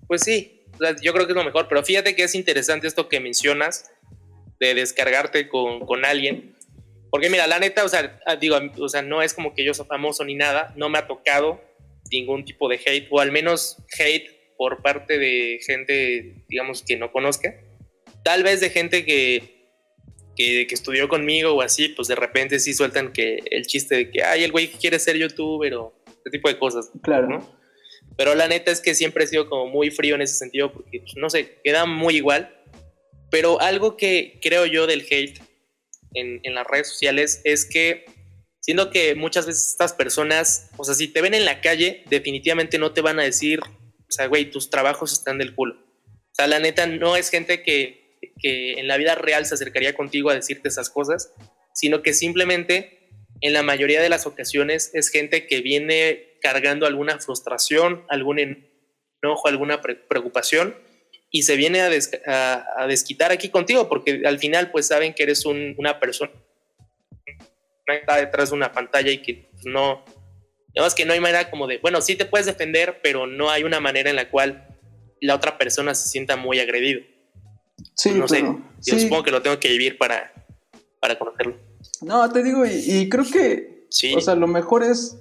Pues 0.08 0.22
sí, 0.22 0.66
yo 1.02 1.14
creo 1.14 1.26
que 1.26 1.34
es 1.34 1.38
lo 1.38 1.44
mejor, 1.44 1.68
pero 1.68 1.84
fíjate 1.84 2.16
que 2.16 2.24
es 2.24 2.36
interesante 2.36 2.88
esto 2.88 3.10
que 3.10 3.20
mencionas 3.20 3.90
de 4.60 4.76
descargarte 4.76 5.50
con, 5.50 5.86
con 5.86 6.06
alguien. 6.06 6.56
Porque 7.10 7.30
mira, 7.30 7.48
la 7.48 7.60
neta, 7.60 7.84
o 7.84 7.90
sea, 7.90 8.20
ah, 8.26 8.36
digo, 8.36 8.58
o 8.80 8.90
sea, 8.90 9.02
no 9.02 9.22
es 9.22 9.34
como 9.34 9.54
que 9.54 9.64
yo 9.64 9.74
sea 9.74 9.86
famoso 9.86 10.24
ni 10.26 10.36
nada, 10.36 10.74
no 10.76 10.90
me 10.90 10.98
ha 10.98 11.08
tocado 11.08 11.62
ningún 12.12 12.46
tipo 12.46 12.70
de 12.70 12.80
hate, 12.86 13.08
o 13.10 13.20
al 13.20 13.32
menos 13.32 13.78
hate 13.98 14.30
por 14.58 14.82
parte 14.82 15.18
de 15.18 15.60
gente, 15.66 16.44
digamos, 16.48 16.84
que 16.84 16.98
no 16.98 17.12
conozca. 17.12 17.56
Tal 18.24 18.44
vez 18.44 18.60
de 18.60 18.70
gente 18.70 19.06
que, 19.06 19.58
que, 20.36 20.68
estudió 20.70 21.08
conmigo 21.08 21.54
o 21.54 21.62
así, 21.62 21.90
pues 21.90 22.08
de 22.08 22.16
repente 22.16 22.60
sí 22.60 22.74
sueltan 22.74 23.14
que 23.14 23.40
el 23.52 23.66
chiste 23.66 23.96
de 23.96 24.12
que, 24.12 24.24
ay, 24.24 24.44
el 24.44 24.52
güey 24.52 24.68
quiere 24.68 25.00
ser 25.00 25.18
youtuber 25.18 25.76
o 25.76 25.94
ese 26.08 26.32
tipo 26.32 26.50
de 26.50 26.58
cosas. 26.58 26.92
Claro. 27.04 27.28
¿no? 27.28 27.58
Pero 28.18 28.36
la 28.36 28.48
neta 28.48 28.72
es 28.72 28.82
que 28.82 28.96
siempre 28.96 29.24
he 29.24 29.28
sido 29.28 29.48
como 29.48 29.68
muy 29.68 29.92
frío 29.92 30.16
en 30.16 30.22
ese 30.22 30.36
sentido 30.36 30.74
porque, 30.74 31.00
pues, 31.00 31.16
no 31.16 31.30
sé, 31.30 31.60
queda 31.64 31.86
muy 31.86 32.16
igual. 32.16 32.54
Pero 33.30 33.62
algo 33.62 33.98
que 33.98 34.40
creo 34.42 34.66
yo 34.66 34.88
del 34.88 35.06
hate 35.10 35.40
en, 36.20 36.40
en 36.44 36.56
las 36.56 36.68
redes 36.68 36.90
sociales 36.90 37.42
es 37.44 37.66
que 37.66 38.06
siendo 38.60 38.90
que 38.90 39.16
muchas 39.16 39.46
veces 39.46 39.70
estas 39.72 39.94
personas, 39.94 40.70
o 40.78 40.84
sea, 40.84 40.96
si 40.96 41.08
te 41.08 41.22
ven 41.22 41.34
en 41.34 41.46
la 41.46 41.62
calle, 41.62 42.04
definitivamente 42.10 42.78
no 42.78 42.92
te 42.92 43.02
van 43.02 43.20
a 43.20 43.24
decir 43.24 43.62
o 44.08 44.12
sea, 44.12 44.28
güey, 44.28 44.50
tus 44.50 44.70
trabajos 44.70 45.12
están 45.12 45.38
del 45.38 45.54
culo. 45.54 45.76
O 45.76 46.34
sea, 46.34 46.48
la 46.48 46.60
neta 46.60 46.88
no 46.88 47.16
es 47.16 47.30
gente 47.30 47.62
que, 47.62 48.20
que 48.42 48.74
en 48.74 48.88
la 48.88 48.98
vida 48.98 49.16
real 49.16 49.46
se 49.46 49.56
acercaría 49.56 49.94
contigo 49.96 50.30
a 50.30 50.36
decirte 50.36 50.70
esas 50.70 50.90
cosas, 50.90 51.34
sino 51.74 52.02
que 52.02 52.14
simplemente 52.14 53.10
en 53.42 53.54
la 53.54 53.64
mayoría 53.64 54.02
de 54.02 54.10
las 54.10 54.26
ocasiones 54.26 54.92
es 54.94 55.10
gente 55.10 55.46
que 55.46 55.62
viene 55.62 56.38
cargando 56.42 56.86
alguna 56.86 57.20
frustración, 57.20 58.06
algún 58.10 58.40
enojo, 58.40 59.48
alguna 59.48 59.82
preocupación 59.82 60.76
y 61.30 61.44
se 61.44 61.56
viene 61.56 61.82
a, 61.82 62.66
a, 62.78 62.88
desquitar 62.88 63.32
aquí 63.32 63.50
contigo 63.50 63.90
porque 63.90 64.22
al 64.26 64.40
final 64.40 64.72
pues 64.72 64.88
saben 64.88 65.14
que 65.14 65.24
eres 65.24 65.46
una 65.46 66.00
persona 66.00 66.32
que 67.26 67.96
está 67.96 68.18
detrás 68.18 68.50
de 68.50 68.56
una 68.56 68.72
pantalla 68.72 69.12
y 69.12 69.22
que 69.22 69.50
no, 69.66 70.04
Digamos 70.78 70.94
que 70.94 71.06
no 71.06 71.14
hay 71.14 71.20
manera 71.20 71.50
como 71.50 71.66
de, 71.66 71.80
bueno, 71.80 72.02
sí 72.02 72.16
te 72.16 72.26
puedes 72.26 72.46
defender, 72.46 73.00
pero 73.02 73.26
no 73.26 73.50
hay 73.50 73.64
una 73.64 73.80
manera 73.80 74.12
en 74.12 74.16
la 74.16 74.30
cual 74.30 74.78
la 75.20 75.34
otra 75.34 75.58
persona 75.58 75.96
se 75.96 76.08
sienta 76.08 76.36
muy 76.36 76.60
agredido. 76.60 77.02
Sí, 77.96 78.12
no 78.12 78.28
sé. 78.28 78.44
Yo 78.86 79.00
supongo 79.00 79.24
que 79.24 79.32
lo 79.32 79.42
tengo 79.42 79.60
que 79.60 79.70
vivir 79.70 79.98
para, 79.98 80.32
para 81.00 81.18
conocerlo. 81.18 81.58
No, 82.02 82.32
te 82.32 82.44
digo, 82.44 82.64
y, 82.64 83.10
creo 83.10 83.26
que, 83.26 83.88
sí. 83.90 84.14
o 84.14 84.22
sea, 84.22 84.36
lo 84.36 84.46
mejor 84.46 84.84
es 84.84 85.18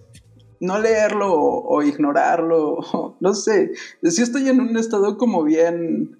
no 0.60 0.78
leerlo 0.78 1.32
o, 1.34 1.82
ignorarlo, 1.82 2.78
no 3.20 3.34
sé. 3.34 3.72
Si 4.02 4.22
estoy 4.22 4.48
en 4.48 4.60
un 4.60 4.76
estado 4.76 5.18
como 5.18 5.42
bien, 5.44 6.18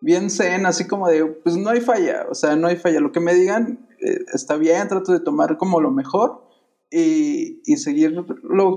bien 0.00 0.30
zen, 0.30 0.66
así 0.66 0.86
como 0.86 1.08
de, 1.08 1.24
pues 1.24 1.56
no 1.56 1.70
hay 1.70 1.80
falla, 1.80 2.26
o 2.30 2.34
sea, 2.34 2.56
no 2.56 2.68
hay 2.68 2.76
falla. 2.76 3.00
Lo 3.00 3.12
que 3.12 3.20
me 3.20 3.34
digan 3.34 3.88
eh, 4.00 4.24
está 4.32 4.56
bien, 4.56 4.88
trato 4.88 5.12
de 5.12 5.20
tomar 5.20 5.56
como 5.56 5.80
lo 5.80 5.90
mejor 5.90 6.42
y, 6.90 7.60
y 7.66 7.76
seguirlo 7.76 8.26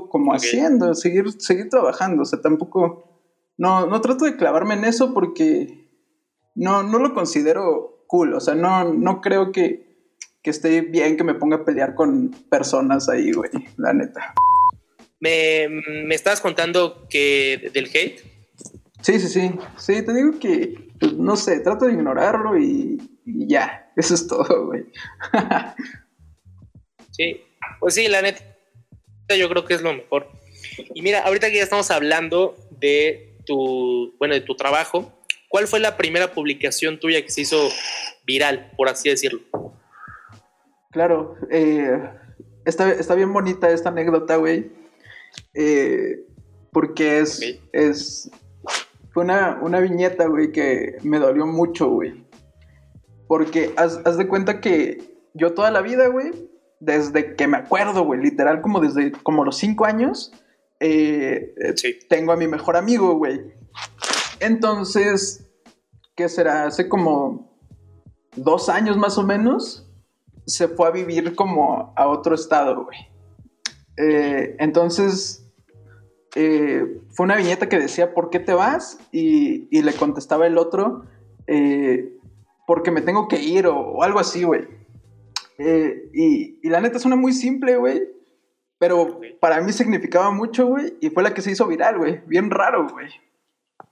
como 0.10 0.34
haciendo, 0.34 0.94
seguir, 0.96 1.32
seguir 1.42 1.70
trabajando. 1.70 2.24
O 2.24 2.26
sea, 2.26 2.42
tampoco, 2.42 3.22
no, 3.58 3.86
no 3.88 4.02
trato 4.02 4.26
de 4.26 4.36
clavarme 4.36 4.76
en 4.76 4.86
eso 4.86 5.14
porque 5.14 5.90
no, 6.56 6.84
no 6.84 7.00
lo 7.00 7.14
considero 7.14 8.06
cool. 8.08 8.34
O 8.34 8.40
sea, 8.40 8.56
no, 8.56 8.94
no 8.94 9.22
creo 9.22 9.52
que, 9.52 10.10
que 10.42 10.50
esté 10.50 10.82
bien 10.82 11.18
que 11.18 11.24
me 11.24 11.36
ponga 11.36 11.58
a 11.58 11.66
pelear 11.66 11.96
con 11.96 12.32
personas 12.50 13.10
ahí, 13.10 13.32
güey, 13.32 13.52
la 13.78 13.94
neta. 13.94 14.34
¿Me, 15.22 15.70
me 15.70 16.16
estás 16.16 16.42
contando 16.42 17.08
que 17.10 17.72
del 17.74 17.86
hate? 17.86 18.20
Sí, 19.02 19.20
sí, 19.20 19.30
sí. 19.30 19.52
Sí, 19.78 20.06
te 20.06 20.14
digo 20.14 20.38
que, 20.40 20.90
pues, 21.00 21.14
no 21.14 21.38
sé, 21.38 21.62
trato 21.62 21.86
de 21.86 21.94
ignorarlo 21.94 22.60
y, 22.60 22.98
y 23.26 23.48
ya. 23.48 23.92
Eso 23.96 24.14
es 24.14 24.28
todo, 24.28 24.66
güey. 24.66 24.84
sí, 27.12 27.42
pues 27.80 27.94
sí, 27.94 28.08
la 28.08 28.22
neta, 28.22 28.44
yo 29.38 29.48
creo 29.50 29.66
que 29.66 29.76
es 29.76 29.82
lo 29.82 29.94
mejor. 29.94 30.28
Y 30.94 31.02
mira, 31.02 31.20
ahorita 31.20 31.50
que 31.50 31.58
ya 31.58 31.64
estamos 31.64 31.92
hablando 31.92 32.56
de 32.72 33.38
tu, 33.46 34.16
bueno, 34.20 34.34
de 34.34 34.42
tu 34.42 34.56
trabajo, 34.56 35.12
¿cuál 35.50 35.68
fue 35.68 35.80
la 35.80 35.98
primera 35.98 36.34
publicación 36.34 37.00
tuya 37.00 37.22
que 37.24 37.32
se 37.32 37.42
hizo 37.42 37.70
viral, 38.26 38.72
por 38.78 38.90
así 38.90 39.10
decirlo? 39.10 39.42
Claro, 40.92 41.36
eh, 41.50 42.00
está, 42.66 43.16
bien 43.16 43.32
bonita 43.34 43.70
esta 43.70 43.90
anécdota, 43.90 44.36
güey. 44.36 44.72
Eh, 45.54 46.26
porque 46.72 47.20
es, 47.20 47.60
es 47.74 48.32
fue 49.14 49.24
una, 49.24 49.60
una 49.62 49.80
viñeta, 49.80 50.28
güey, 50.28 50.52
que 50.52 50.98
me 51.04 51.20
dolió 51.20 51.46
mucho, 51.46 51.90
güey. 51.90 52.26
Porque 53.28 53.74
haz, 53.78 54.00
haz 54.06 54.18
de 54.18 54.28
cuenta 54.28 54.62
que 54.62 55.30
yo 55.34 55.54
toda 55.54 55.72
la 55.72 55.82
vida, 55.82 56.08
güey, 56.08 56.32
desde 56.80 57.36
que 57.36 57.48
me 57.48 57.58
acuerdo, 57.58 58.04
güey, 58.04 58.22
literal 58.22 58.62
como 58.62 58.80
desde 58.80 59.12
como 59.12 59.46
los 59.46 59.58
cinco 59.58 59.86
años, 59.86 60.32
eh, 60.80 61.54
tengo 62.10 62.32
a 62.32 62.38
mi 62.38 62.48
mejor 62.48 62.76
amigo, 62.76 63.16
güey. 63.16 63.54
Entonces, 64.40 65.48
¿qué 66.16 66.28
será? 66.28 66.66
Hace 66.66 66.90
como 66.90 67.56
dos 68.36 68.70
años 68.70 68.98
más 68.98 69.18
o 69.18 69.24
menos, 69.24 69.88
se 70.48 70.68
fue 70.68 70.88
a 70.88 70.92
vivir 70.92 71.36
como 71.36 71.94
a 71.96 72.08
otro 72.08 72.34
estado, 72.34 72.84
güey. 72.86 72.98
Eh, 74.02 74.56
entonces, 74.60 75.48
eh, 76.36 76.86
fue 77.12 77.26
una 77.26 77.36
viñeta 77.36 77.70
que 77.70 77.80
decía, 77.80 78.14
¿por 78.14 78.30
qué 78.30 78.40
te 78.40 78.54
vas? 78.54 79.00
Y, 79.12 79.82
le 79.82 79.94
contestaba 79.94 80.48
el 80.48 80.58
otro, 80.58 81.06
porque 82.68 82.92
me 82.92 83.02
tengo 83.02 83.28
que 83.28 83.42
ir 83.42 83.68
o 83.68 84.04
algo 84.04 84.20
así, 84.20 84.44
güey. 84.44 84.82
Eh, 85.64 86.10
y, 86.14 86.70
la 86.70 86.82
neta 86.82 87.00
suena 87.00 87.16
muy 87.16 87.34
simple, 87.34 87.76
güey. 87.78 88.02
Pero 88.80 89.20
para 89.40 89.62
mí 89.62 89.72
significaba 89.74 90.32
mucho, 90.32 90.66
güey. 90.66 90.98
Y 91.02 91.12
fue 91.12 91.22
la 91.22 91.34
que 91.34 91.42
se 91.42 91.52
hizo 91.52 91.68
viral, 91.68 92.00
güey. 92.00 92.22
Bien 92.26 92.50
raro, 92.50 92.88
güey. 92.90 93.10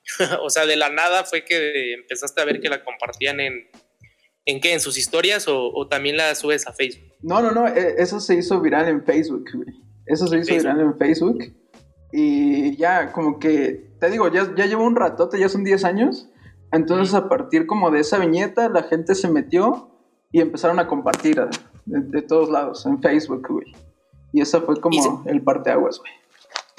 o 0.41 0.49
sea, 0.49 0.65
de 0.65 0.75
la 0.75 0.89
nada 0.89 1.25
fue 1.25 1.45
que 1.45 1.93
empezaste 1.93 2.41
a 2.41 2.45
ver 2.45 2.59
que 2.59 2.69
la 2.69 2.83
compartían 2.83 3.39
en. 3.39 3.69
¿En 4.45 4.61
qué? 4.61 4.73
¿En 4.73 4.79
sus 4.79 4.97
historias 4.97 5.45
o, 5.47 5.87
también 5.87 6.17
la 6.17 6.33
subes 6.33 6.65
a 6.65 6.73
Facebook? 6.73 7.13
No, 7.21 7.39
no, 7.39 7.51
no. 7.51 7.67
Eso 7.67 8.19
se 8.19 8.33
hizo 8.33 8.59
viral 8.61 8.87
en 8.87 9.05
Facebook, 9.05 9.47
güey. 9.53 9.67
Eso 10.09 10.27
se 10.27 10.39
hizo 10.39 10.55
viral 10.55 10.81
en 10.81 10.97
Facebook. 10.97 11.53
Y 12.11 12.75
ya, 12.75 13.11
como 13.11 13.39
que. 13.39 13.87
Te 13.99 14.09
digo, 14.09 14.31
ya, 14.31 14.53
ya 14.55 14.65
llevo 14.65 14.83
un 14.83 14.95
ratote, 14.95 15.39
ya 15.39 15.49
son 15.49 15.63
10 15.63 15.85
años. 15.85 16.29
Entonces, 16.71 17.13
a 17.13 17.29
partir 17.29 17.65
como 17.65 17.91
de 17.91 17.99
esa 17.99 18.17
viñeta, 18.17 18.69
la 18.69 18.83
gente 18.83 19.15
se 19.15 19.29
metió 19.29 19.91
y 20.31 20.41
empezaron 20.41 20.79
a 20.79 20.87
compartir 20.87 21.39
de, 21.85 22.21
todos 22.21 22.49
lados, 22.49 22.85
en 22.85 23.01
Facebook, 23.01 23.47
güey. 23.49 23.67
Y 24.33 24.41
esa 24.41 24.61
fue 24.61 24.79
como 24.79 25.23
el 25.25 25.43
parteaguas, 25.43 25.99
güey. 25.99 26.11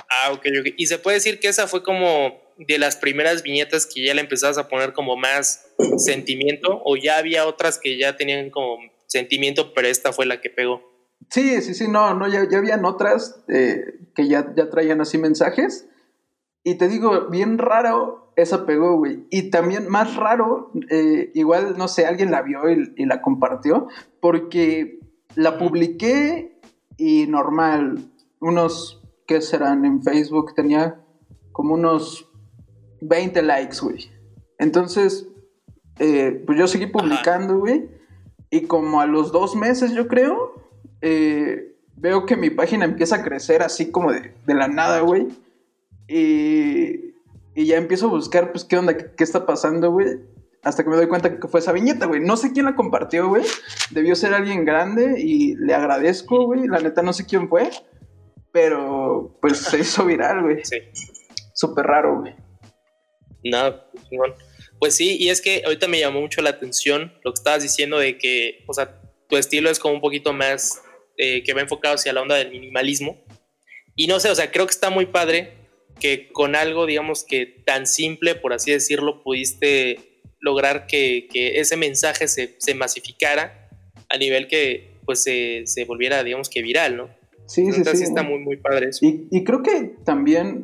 Ah, 0.08 0.32
ok, 0.32 0.46
ok. 0.60 0.74
Y 0.76 0.86
se 0.86 0.98
puede 0.98 1.16
decir 1.16 1.40
que 1.40 1.48
esa 1.48 1.66
fue 1.66 1.82
como 1.82 2.32
de 2.58 2.78
las 2.78 2.96
primeras 2.96 3.42
viñetas 3.42 3.86
que 3.86 4.04
ya 4.04 4.14
le 4.14 4.20
empezabas 4.20 4.58
a 4.58 4.68
poner 4.68 4.92
como 4.92 5.16
más 5.16 5.66
sentimiento, 5.96 6.80
o 6.84 6.96
ya 6.96 7.18
había 7.18 7.46
otras 7.46 7.78
que 7.78 7.98
ya 7.98 8.16
tenían 8.16 8.50
como 8.50 8.78
sentimiento, 9.06 9.72
pero 9.74 9.88
esta 9.88 10.12
fue 10.12 10.26
la 10.26 10.40
que 10.40 10.50
pegó. 10.50 10.89
Sí, 11.30 11.62
sí, 11.62 11.74
sí, 11.74 11.86
no, 11.88 12.14
no, 12.14 12.26
ya, 12.26 12.48
ya 12.48 12.58
habían 12.58 12.84
otras 12.84 13.44
eh, 13.48 14.00
que 14.16 14.26
ya, 14.26 14.52
ya 14.56 14.68
traían 14.68 15.00
así 15.00 15.16
mensajes. 15.16 15.88
Y 16.64 16.74
te 16.74 16.88
digo, 16.88 17.28
bien 17.30 17.56
raro, 17.56 18.32
esa 18.36 18.66
pegó, 18.66 18.96
güey. 18.96 19.26
Y 19.30 19.50
también 19.50 19.88
más 19.88 20.16
raro, 20.16 20.72
eh, 20.90 21.30
igual, 21.34 21.78
no 21.78 21.86
sé, 21.86 22.04
alguien 22.04 22.32
la 22.32 22.42
vio 22.42 22.68
y, 22.68 23.06
la 23.06 23.22
compartió, 23.22 23.86
porque 24.20 24.98
la 25.36 25.56
publiqué 25.56 26.60
y 26.96 27.26
normal, 27.28 28.10
unos, 28.40 29.00
¿qué 29.26 29.40
serán? 29.40 29.84
En 29.84 30.02
Facebook 30.02 30.54
tenía 30.54 31.00
como 31.52 31.74
unos 31.74 32.28
20 33.02 33.40
likes, 33.42 33.78
güey. 33.80 34.10
Entonces, 34.58 35.28
eh, 36.00 36.42
pues 36.44 36.58
yo 36.58 36.66
seguí 36.66 36.86
publicando, 36.86 37.58
güey. 37.58 37.88
Y 38.50 38.62
como 38.62 39.00
a 39.00 39.06
los 39.06 39.30
dos 39.30 39.54
meses, 39.54 39.92
yo 39.92 40.08
creo, 40.08 40.59
eh, 41.02 41.76
veo 41.96 42.26
que 42.26 42.36
mi 42.36 42.50
página 42.50 42.84
empieza 42.84 43.16
a 43.16 43.22
crecer 43.22 43.62
así 43.62 43.90
como 43.90 44.12
de, 44.12 44.34
de 44.46 44.54
la 44.54 44.68
nada, 44.68 45.00
güey. 45.00 45.28
Y, 46.08 47.14
y, 47.54 47.66
ya 47.66 47.76
empiezo 47.76 48.06
a 48.06 48.10
buscar, 48.10 48.52
pues, 48.52 48.64
qué 48.64 48.76
onda, 48.76 48.96
qué, 48.96 49.10
qué 49.16 49.24
está 49.24 49.46
pasando, 49.46 49.90
güey. 49.90 50.18
Hasta 50.62 50.82
que 50.82 50.90
me 50.90 50.96
doy 50.96 51.08
cuenta 51.08 51.38
que 51.38 51.48
fue 51.48 51.60
esa 51.60 51.72
viñeta, 51.72 52.06
güey. 52.06 52.20
No 52.20 52.36
sé 52.36 52.52
quién 52.52 52.66
la 52.66 52.76
compartió, 52.76 53.28
güey. 53.28 53.44
Debió 53.90 54.14
ser 54.14 54.34
alguien 54.34 54.64
grande 54.64 55.20
y 55.20 55.54
le 55.56 55.74
agradezco, 55.74 56.46
güey. 56.46 56.66
La 56.66 56.80
neta 56.80 57.02
no 57.02 57.12
sé 57.12 57.24
quién 57.24 57.48
fue. 57.48 57.70
Pero, 58.52 59.38
pues, 59.40 59.58
se 59.58 59.78
hizo 59.78 60.04
viral, 60.04 60.42
güey. 60.42 60.64
Sí. 60.64 60.78
Súper 61.54 61.86
raro, 61.86 62.20
güey. 62.20 62.34
No, 63.44 63.74
chingón. 64.08 64.34
Pues 64.78 64.96
sí, 64.96 65.16
y 65.18 65.28
es 65.28 65.40
que 65.42 65.62
ahorita 65.64 65.88
me 65.88 66.00
llamó 66.00 66.20
mucho 66.20 66.40
la 66.40 66.50
atención 66.50 67.12
lo 67.22 67.32
que 67.32 67.38
estabas 67.38 67.62
diciendo 67.62 67.98
de 67.98 68.16
que, 68.16 68.64
o 68.66 68.72
sea, 68.72 69.00
tu 69.28 69.36
estilo 69.36 69.70
es 69.70 69.78
como 69.78 69.94
un 69.94 70.00
poquito 70.00 70.32
más 70.32 70.82
eh, 71.22 71.42
que 71.42 71.52
va 71.52 71.60
enfocado 71.60 71.96
hacia 71.96 72.14
la 72.14 72.22
onda 72.22 72.36
del 72.36 72.50
minimalismo. 72.50 73.22
Y 73.94 74.06
no 74.06 74.18
sé, 74.20 74.30
o 74.30 74.34
sea, 74.34 74.50
creo 74.50 74.64
que 74.64 74.70
está 74.70 74.88
muy 74.88 75.04
padre 75.04 75.52
que 76.00 76.32
con 76.32 76.56
algo, 76.56 76.86
digamos 76.86 77.24
que 77.24 77.44
tan 77.44 77.86
simple, 77.86 78.34
por 78.34 78.54
así 78.54 78.70
decirlo, 78.70 79.22
pudiste 79.22 80.22
lograr 80.40 80.86
que, 80.86 81.28
que 81.30 81.60
ese 81.60 81.76
mensaje 81.76 82.26
se, 82.26 82.56
se, 82.58 82.74
masificara 82.74 83.68
a 84.08 84.16
nivel 84.16 84.48
que 84.48 84.94
pues 85.04 85.22
se, 85.22 85.64
se, 85.66 85.84
volviera, 85.84 86.24
digamos 86.24 86.48
que 86.48 86.62
viral, 86.62 86.96
¿no? 86.96 87.10
Sí, 87.46 87.60
Entonces, 87.60 87.98
sí, 87.98 87.98
sí. 87.98 88.04
está 88.04 88.22
muy, 88.22 88.38
muy 88.38 88.56
padre 88.56 88.88
eso. 88.88 89.04
Y, 89.04 89.28
y 89.30 89.44
creo 89.44 89.62
que 89.62 89.96
también 90.06 90.62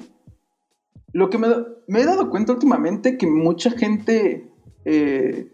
lo 1.12 1.28
que 1.28 1.36
me, 1.36 1.48
me, 1.86 2.00
he 2.00 2.06
dado 2.06 2.30
cuenta 2.30 2.52
últimamente 2.52 3.18
que 3.18 3.26
mucha 3.26 3.72
gente 3.72 4.48
eh, 4.86 5.52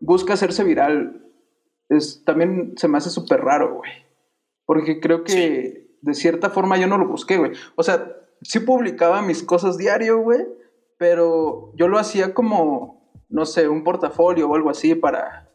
busca 0.00 0.32
hacerse 0.32 0.64
viral. 0.64 1.20
Es, 1.90 2.24
también 2.24 2.74
se 2.76 2.88
me 2.88 2.98
hace 2.98 3.10
súper 3.10 3.40
raro, 3.40 3.76
güey. 3.76 3.90
Porque 4.64 5.00
creo 5.00 5.24
que 5.24 5.90
de 6.00 6.14
cierta 6.14 6.48
forma 6.48 6.78
yo 6.78 6.86
no 6.86 6.96
lo 6.96 7.08
busqué, 7.08 7.36
güey. 7.36 7.52
O 7.76 7.82
sea, 7.82 8.16
sí 8.42 8.60
publicaba 8.60 9.20
mis 9.20 9.42
cosas 9.42 9.76
diario, 9.76 10.22
güey. 10.22 10.46
Pero 10.98 11.72
yo 11.76 11.88
lo 11.88 11.98
hacía 11.98 12.32
como, 12.32 13.12
no 13.28 13.44
sé, 13.44 13.68
un 13.68 13.84
portafolio 13.84 14.48
o 14.48 14.54
algo 14.54 14.70
así 14.70 14.94
para, 14.94 15.50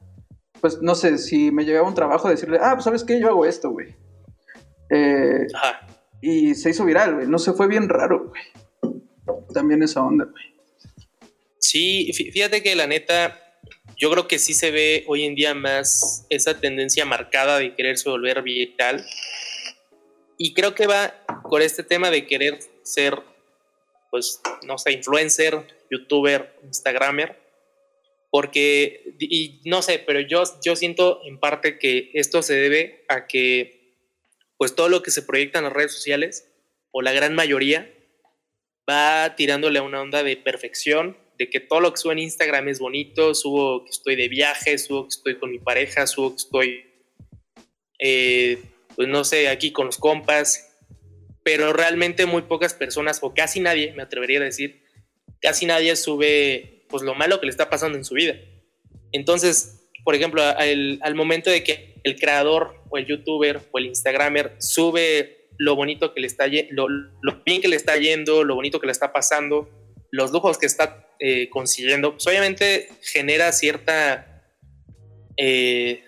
pues 0.62 0.82
no 0.82 0.96
sé, 0.96 1.18
si 1.18 1.52
me 1.52 1.66
llegaba 1.66 1.88
un 1.88 1.96
trabajo, 1.96 2.30
decirle, 2.30 2.60
ah, 2.62 2.72
pues 2.74 2.84
sabes 2.84 3.04
qué, 3.04 3.20
yo 3.20 3.28
hago 3.28 3.46
esto, 3.46 3.72
güey. 3.72 3.96
Eh, 4.90 5.48
Ajá. 5.54 5.88
Y 6.22 6.56
se 6.56 6.72
hizo 6.72 6.86
viral, 6.86 7.16
güey. 7.16 7.28
No 7.28 7.40
sé, 7.40 7.54
fue 7.54 7.68
bien 7.68 7.90
raro, 7.90 8.30
güey 8.30 8.42
también 9.56 9.82
esa 9.82 10.04
onda, 10.04 10.26
güey. 10.26 10.44
Sí, 11.60 12.12
fíjate 12.14 12.62
que 12.62 12.76
la 12.76 12.86
neta, 12.86 13.40
yo 13.98 14.12
creo 14.12 14.28
que 14.28 14.40
sí 14.40 14.54
se 14.54 14.72
ve 14.72 15.04
hoy 15.08 15.24
en 15.24 15.36
día 15.36 15.54
más 15.54 16.26
esa 16.30 16.60
tendencia 16.60 17.06
marcada 17.06 17.60
de 17.60 17.76
quererse 17.76 18.10
volver 18.10 18.42
viral. 18.42 19.06
Y 20.38 20.54
creo 20.54 20.76
que 20.76 20.88
va 20.88 21.24
con 21.44 21.62
este 21.62 21.84
tema 21.84 22.12
de 22.12 22.26
querer 22.28 22.60
ser, 22.84 23.22
pues, 24.12 24.42
no 24.64 24.78
sé, 24.78 24.92
influencer, 24.92 25.66
youtuber, 25.90 26.60
instagramer. 26.64 27.40
Porque, 28.30 29.16
y 29.20 29.62
no 29.64 29.82
sé, 29.82 30.00
pero 30.00 30.20
yo, 30.20 30.44
yo 30.64 30.76
siento 30.76 31.22
en 31.24 31.40
parte 31.40 31.80
que 31.80 32.12
esto 32.14 32.42
se 32.42 32.54
debe 32.54 33.06
a 33.08 33.28
que, 33.28 33.96
pues, 34.58 34.76
todo 34.76 34.90
lo 34.90 35.02
que 35.02 35.12
se 35.12 35.22
proyecta 35.22 35.60
en 35.60 35.66
las 35.66 35.74
redes 35.74 35.94
sociales, 35.94 36.52
o 36.92 37.02
la 37.02 37.14
gran 37.14 37.34
mayoría, 37.34 37.90
va 38.90 39.36
tirándole 39.36 39.80
a 39.80 39.84
una 39.84 40.02
onda 40.02 40.22
de 40.22 40.36
perfección, 40.36 41.18
de 41.38 41.50
que 41.50 41.60
todo 41.60 41.80
lo 41.80 41.92
que 41.92 41.98
subo 41.98 42.12
en 42.12 42.20
Instagram 42.20 42.68
es 42.70 42.80
bonito, 42.80 43.34
subo 43.36 43.84
que 43.84 43.92
estoy 43.92 44.16
de 44.16 44.28
viaje, 44.28 44.78
subo 44.78 45.04
que 45.04 45.10
estoy 45.10 45.36
con 45.38 45.52
mi 45.52 45.60
pareja, 45.60 46.08
subo 46.08 46.32
que 46.32 46.38
estoy, 46.38 46.86
eh, 48.00 48.62
pues 48.96 49.08
no 49.08 49.24
sé, 49.24 49.50
aquí 49.50 49.72
con 49.72 49.88
los 49.88 49.98
compas, 49.98 50.72
pero 51.44 51.74
realmente 51.74 52.26
muy 52.26 52.44
pocas 52.44 52.74
personas, 52.74 53.20
o 53.22 53.34
casi 53.34 53.60
nadie, 53.60 53.94
me 53.94 54.04
atrevería 54.04 54.40
a 54.40 54.44
decir, 54.44 54.84
casi 55.42 55.66
nadie 55.66 55.96
sube 55.96 56.86
pues 56.90 57.04
lo 57.04 57.16
malo 57.16 57.40
que 57.40 57.46
le 57.46 57.52
está 57.52 57.70
pasando 57.70 57.98
en 57.98 58.06
su 58.06 58.16
vida. 58.16 58.36
Entonces, 59.12 59.90
por 60.04 60.16
ejemplo, 60.16 60.42
al, 60.42 61.00
al 61.02 61.16
momento 61.16 61.50
de 61.50 61.64
que 61.64 61.96
el 62.04 62.18
creador 62.18 62.84
o 62.90 62.98
el 62.98 63.06
youtuber 63.06 63.62
o 63.72 63.80
el 63.80 63.88
instagramer 63.88 64.56
sube 64.60 65.50
lo 65.58 65.76
bonito 65.76 66.14
que 66.14 66.22
le 66.22 66.28
está 66.28 66.46
lo, 66.70 66.88
lo, 66.90 67.44
bien 67.46 67.62
que 67.62 67.68
le 67.68 67.76
está 67.76 67.98
yendo, 67.98 68.44
lo 68.44 68.56
bonito 68.56 68.80
que 68.80 68.88
le 68.88 68.92
está 68.92 69.14
pasando, 69.14 69.70
los 70.12 70.32
lujos 70.32 70.58
que 70.58 70.66
está 70.66 71.05
eh, 71.20 71.50
consiguiendo, 71.50 72.12
pues 72.14 72.28
obviamente 72.28 72.90
genera 73.02 73.52
cierta 73.52 74.36
eh, 75.38 76.04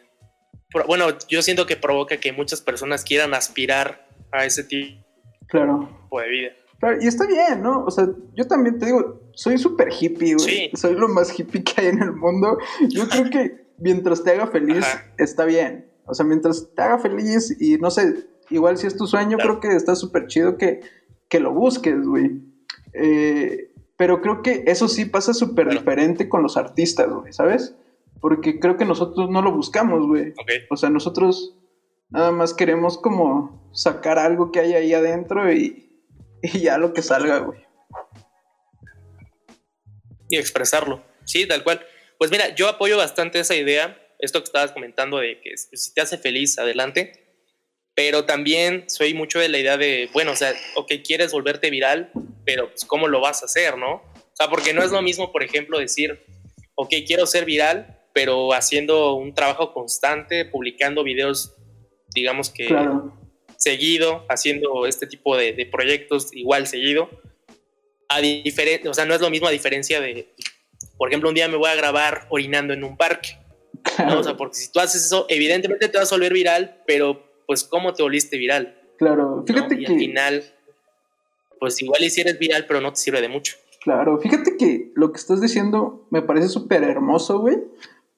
bueno, 0.88 1.08
yo 1.28 1.42
siento 1.42 1.66
que 1.66 1.76
provoca 1.76 2.18
que 2.18 2.34
muchas 2.34 2.62
personas 2.62 3.04
quieran 3.04 3.34
aspirar 3.34 4.08
a 4.32 4.46
ese 4.46 4.64
tipo 4.64 5.04
claro. 5.48 5.90
de 6.12 6.30
vida. 6.30 6.50
Claro, 6.80 6.98
y 7.02 7.08
está 7.08 7.26
bien, 7.26 7.64
¿no? 7.64 7.86
O 7.86 7.92
sea, 7.92 8.08
yo 8.36 8.46
también 8.46 8.78
te 8.78 8.86
digo, 8.86 9.32
soy 9.34 9.58
súper 9.58 9.90
hippie, 9.92 10.36
güey. 10.36 10.48
Sí. 10.48 10.70
Soy 10.76 10.94
lo 10.94 11.08
más 11.08 11.38
hippie 11.38 11.64
que 11.64 11.82
hay 11.82 11.88
en 11.88 12.04
el 12.04 12.14
mundo. 12.14 12.58
Yo 12.90 13.08
creo 13.08 13.30
que 13.30 13.68
mientras 13.80 14.24
te 14.24 14.32
haga 14.32 14.48
feliz, 14.48 14.86
Ajá. 14.86 15.12
está 15.18 15.46
bien. 15.46 15.90
O 16.06 16.14
sea, 16.14 16.26
mientras 16.26 16.70
te 16.76 16.82
haga 16.82 17.00
feliz 17.00 17.56
y 17.60 17.78
no 17.78 17.90
sé, 17.90 18.28
igual 18.50 18.78
si 18.78 18.86
es 18.86 18.96
tu 18.96 19.08
sueño, 19.08 19.38
claro. 19.38 19.60
creo 19.60 19.72
que 19.72 19.78
está 19.78 19.96
súper 19.96 20.28
chido 20.28 20.58
que, 20.58 20.82
que, 21.30 21.40
lo 21.40 21.52
busques, 21.54 22.06
güey. 22.06 22.44
Eh, 22.94 23.67
pero 23.98 24.22
creo 24.22 24.42
que 24.42 24.64
eso 24.68 24.88
sí 24.88 25.06
pasa 25.06 25.34
súper 25.34 25.66
claro. 25.66 25.80
diferente 25.80 26.30
con 26.30 26.44
los 26.44 26.56
artistas, 26.56 27.10
güey, 27.10 27.34
¿sabes? 27.34 27.76
Porque 28.22 28.60
creo 28.60 28.78
que 28.78 28.86
nosotros 28.86 29.30
no 29.30 29.42
lo 29.42 29.52
buscamos, 29.52 30.08
güey. 30.08 30.34
Okay. 30.38 30.66
O 30.70 30.78
sea, 30.78 30.90
nosotros 30.90 31.56
nada 32.10 32.32
más 32.32 32.54
queremos 32.54 32.98
como 32.98 33.70
sacar 33.74 34.20
algo 34.20 34.52
que 34.52 34.60
hay 34.60 34.74
ahí 34.74 34.94
adentro 34.94 35.52
y, 35.52 35.92
y 36.42 36.60
ya 36.60 36.78
lo 36.78 36.94
que 36.94 37.02
salga, 37.02 37.40
güey. 37.40 37.60
Y 40.30 40.38
expresarlo, 40.38 41.04
sí, 41.26 41.48
tal 41.48 41.64
cual. 41.64 41.82
Pues 42.18 42.32
mira, 42.32 42.54
yo 42.54 42.68
apoyo 42.68 42.98
bastante 42.98 43.40
esa 43.40 43.56
idea, 43.56 43.98
esto 44.20 44.40
que 44.40 44.46
estabas 44.46 44.72
comentando 44.72 45.18
de 45.18 45.40
que 45.42 45.58
si 45.58 45.94
te 45.94 46.02
hace 46.02 46.18
feliz, 46.18 46.58
adelante 46.60 47.27
pero 47.98 48.26
también 48.26 48.84
soy 48.88 49.16
mucho 49.16 49.40
de 49.40 49.50
la 49.50 49.58
idea 49.58 49.76
de, 49.76 50.08
bueno, 50.14 50.34
o 50.34 50.36
sea, 50.36 50.54
ok, 50.76 50.92
quieres 51.04 51.32
volverte 51.32 51.72
viral, 51.72 52.12
pero 52.46 52.70
pues, 52.70 52.86
¿cómo 52.86 53.08
lo 53.08 53.20
vas 53.22 53.42
a 53.42 53.46
hacer, 53.46 53.76
no? 53.76 53.94
O 53.96 54.36
sea, 54.36 54.52
porque 54.52 54.72
no 54.72 54.84
es 54.84 54.92
lo 54.92 55.02
mismo, 55.02 55.32
por 55.32 55.42
ejemplo, 55.42 55.80
decir, 55.80 56.24
ok, 56.76 56.94
quiero 57.08 57.26
ser 57.26 57.44
viral, 57.44 58.00
pero 58.14 58.54
haciendo 58.54 59.16
un 59.16 59.34
trabajo 59.34 59.74
constante, 59.74 60.46
publicando 60.46 61.04
videos, 61.04 61.56
digamos 62.14 62.52
que 62.52 62.68
claro. 62.68 63.18
seguido, 63.56 64.28
haciendo 64.30 64.86
este 64.86 65.08
tipo 65.08 65.36
de, 65.36 65.54
de 65.54 65.66
proyectos 65.66 66.30
igual 66.34 66.68
seguido. 66.68 67.10
A 68.10 68.20
o 68.20 68.94
sea, 68.94 69.06
no 69.06 69.16
es 69.16 69.22
lo 69.22 69.32
mismo 69.32 69.48
a 69.48 69.52
diferencia 69.52 70.00
de, 70.00 70.36
por 71.00 71.10
ejemplo, 71.10 71.30
un 71.30 71.36
día 71.36 71.48
me 71.48 71.58
voy 71.58 71.72
a 71.72 71.76
grabar 71.76 72.28
orinando 72.30 72.76
en 72.76 72.84
un 72.84 72.96
parque. 72.96 73.40
Claro. 73.82 74.12
¿no? 74.12 74.20
O 74.20 74.24
sea, 74.24 74.34
porque 74.38 74.56
si 74.56 74.72
tú 74.72 74.80
haces 74.80 75.04
eso, 75.04 75.26
evidentemente 75.30 75.90
te 75.90 75.98
vas 75.98 76.12
a 76.12 76.16
volver 76.16 76.34
viral, 76.34 76.84
pero 76.86 77.27
pues 77.48 77.64
cómo 77.64 77.94
te 77.94 78.04
volviste 78.04 78.38
viral. 78.38 78.80
Claro, 78.98 79.44
fíjate 79.48 79.76
¿no? 79.76 79.82
y 79.82 79.86
que... 79.86 79.94
al 79.94 80.00
final, 80.00 80.44
pues 81.60 81.82
igual 81.82 82.04
y 82.04 82.10
si 82.10 82.22
eres 82.22 82.38
viral, 82.38 82.66
pero 82.68 82.82
no 82.82 82.92
te 82.92 83.00
sirve 83.00 83.22
de 83.22 83.30
mucho. 83.30 83.56
Claro, 83.82 84.20
fíjate 84.20 84.58
que 84.58 84.92
lo 84.96 85.12
que 85.12 85.20
estás 85.20 85.42
diciendo 85.42 86.06
me 86.12 86.22
parece 86.22 86.50
súper 86.50 86.84
hermoso, 86.84 87.40
güey, 87.40 87.58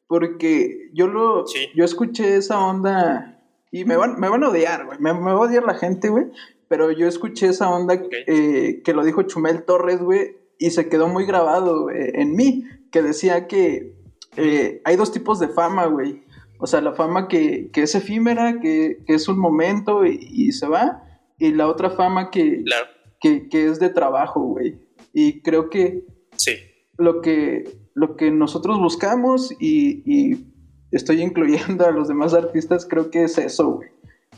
porque 0.07 0.89
yo 0.93 1.07
lo, 1.07 1.45
sí. 1.45 1.67
yo 1.75 1.85
escuché 1.85 2.37
esa 2.37 2.59
onda 2.59 3.39
y 3.71 3.85
me 3.85 3.95
van, 3.95 4.19
me 4.19 4.29
van 4.29 4.43
a 4.43 4.49
odiar, 4.49 4.85
güey, 4.85 4.97
me, 4.99 5.13
me, 5.13 5.31
va 5.31 5.33
a 5.33 5.39
odiar 5.41 5.63
la 5.63 5.75
gente, 5.75 6.09
güey, 6.09 6.25
pero 6.67 6.91
yo 6.91 7.07
escuché 7.07 7.47
esa 7.47 7.69
onda 7.69 7.95
okay. 7.95 8.23
eh, 8.25 8.81
que 8.83 8.93
lo 8.93 9.03
dijo 9.03 9.23
Chumel 9.23 9.63
Torres, 9.63 9.99
güey, 10.01 10.37
y 10.57 10.71
se 10.71 10.89
quedó 10.89 11.07
muy 11.07 11.25
grabado 11.25 11.89
eh, 11.89 12.13
en 12.15 12.35
mí, 12.35 12.65
que 12.91 13.01
decía 13.01 13.47
que 13.47 13.93
eh, 14.37 14.81
hay 14.83 14.95
dos 14.95 15.11
tipos 15.11 15.39
de 15.39 15.49
fama, 15.49 15.85
güey. 15.85 16.23
O 16.59 16.67
sea, 16.67 16.81
la 16.81 16.93
fama 16.93 17.27
que, 17.27 17.71
que 17.71 17.83
es 17.83 17.95
efímera, 17.95 18.59
que, 18.59 18.97
que, 19.07 19.13
es 19.13 19.27
un 19.27 19.39
momento 19.39 20.05
y, 20.05 20.19
y, 20.29 20.51
se 20.51 20.67
va, 20.67 21.03
y 21.37 21.53
la 21.53 21.67
otra 21.67 21.89
fama 21.89 22.29
que, 22.29 22.63
claro. 22.63 22.85
que, 23.21 23.47
que, 23.47 23.65
es 23.65 23.79
de 23.79 23.89
trabajo, 23.89 24.41
güey. 24.41 24.77
Y 25.13 25.41
creo 25.41 25.69
que, 25.69 26.05
sí. 26.35 26.51
lo 26.97 27.21
que 27.21 27.63
lo 27.99 28.15
que 28.15 28.31
nosotros 28.31 28.79
buscamos 28.79 29.51
y, 29.59 30.03
y, 30.05 30.45
estoy 30.91 31.21
incluyendo 31.21 31.85
a 31.85 31.91
los 31.91 32.07
demás 32.07 32.33
artistas, 32.33 32.87
creo 32.89 33.11
que 33.11 33.23
es 33.23 33.37
eso, 33.37 33.73
güey. 33.73 33.89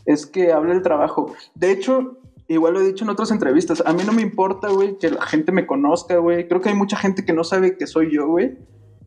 Es 0.05 0.25
que 0.25 0.51
hable 0.51 0.73
el 0.73 0.81
trabajo. 0.81 1.34
De 1.53 1.71
hecho, 1.71 2.17
igual 2.47 2.73
lo 2.73 2.81
he 2.81 2.88
dicho 2.88 3.03
en 3.03 3.12
otras 3.12 3.31
entrevistas, 3.31 3.84
a 3.86 3.93
mí 3.93 4.01
no 4.05 4.13
me 4.13 4.21
importa, 4.21 4.69
güey, 4.69 4.97
que 4.97 5.12
la 5.12 5.25
gente 5.25 5.51
me 5.51 5.67
conozca, 5.67 6.17
güey. 6.17 6.47
Creo 6.47 6.60
que 6.60 6.69
hay 6.69 6.75
mucha 6.75 6.97
gente 6.97 7.23
que 7.23 7.34
no 7.34 7.43
sabe 7.43 7.77
que 7.77 7.88
soy 7.88 8.12
yo, 8.12 8.27
güey. 8.27 8.57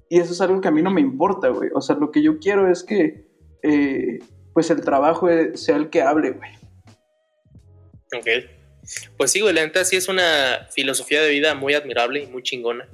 Y 0.08 0.20
eso 0.20 0.32
es 0.32 0.40
algo 0.40 0.60
que 0.60 0.68
a 0.68 0.70
mí 0.70 0.82
no 0.82 0.90
me 0.90 1.00
importa, 1.00 1.48
güey. 1.48 1.70
O 1.74 1.80
sea, 1.80 1.96
lo 1.96 2.10
que 2.10 2.22
yo 2.22 2.38
quiero 2.38 2.70
es 2.70 2.84
que, 2.84 3.26
eh, 3.62 4.18
pues, 4.52 4.70
el 4.70 4.82
trabajo 4.82 5.28
sea 5.54 5.76
el 5.76 5.90
que 5.90 6.02
hable, 6.02 6.32
güey. 6.32 6.50
Ok. 8.16 8.26
Pues 9.16 9.30
sí, 9.30 9.40
güey, 9.40 9.54
la 9.54 9.64
neta 9.64 9.84
sí 9.84 9.96
es 9.96 10.08
una 10.08 10.68
filosofía 10.70 11.22
de 11.22 11.30
vida 11.30 11.54
muy 11.54 11.74
admirable 11.74 12.22
y 12.22 12.26
muy 12.26 12.42
chingona. 12.42 12.88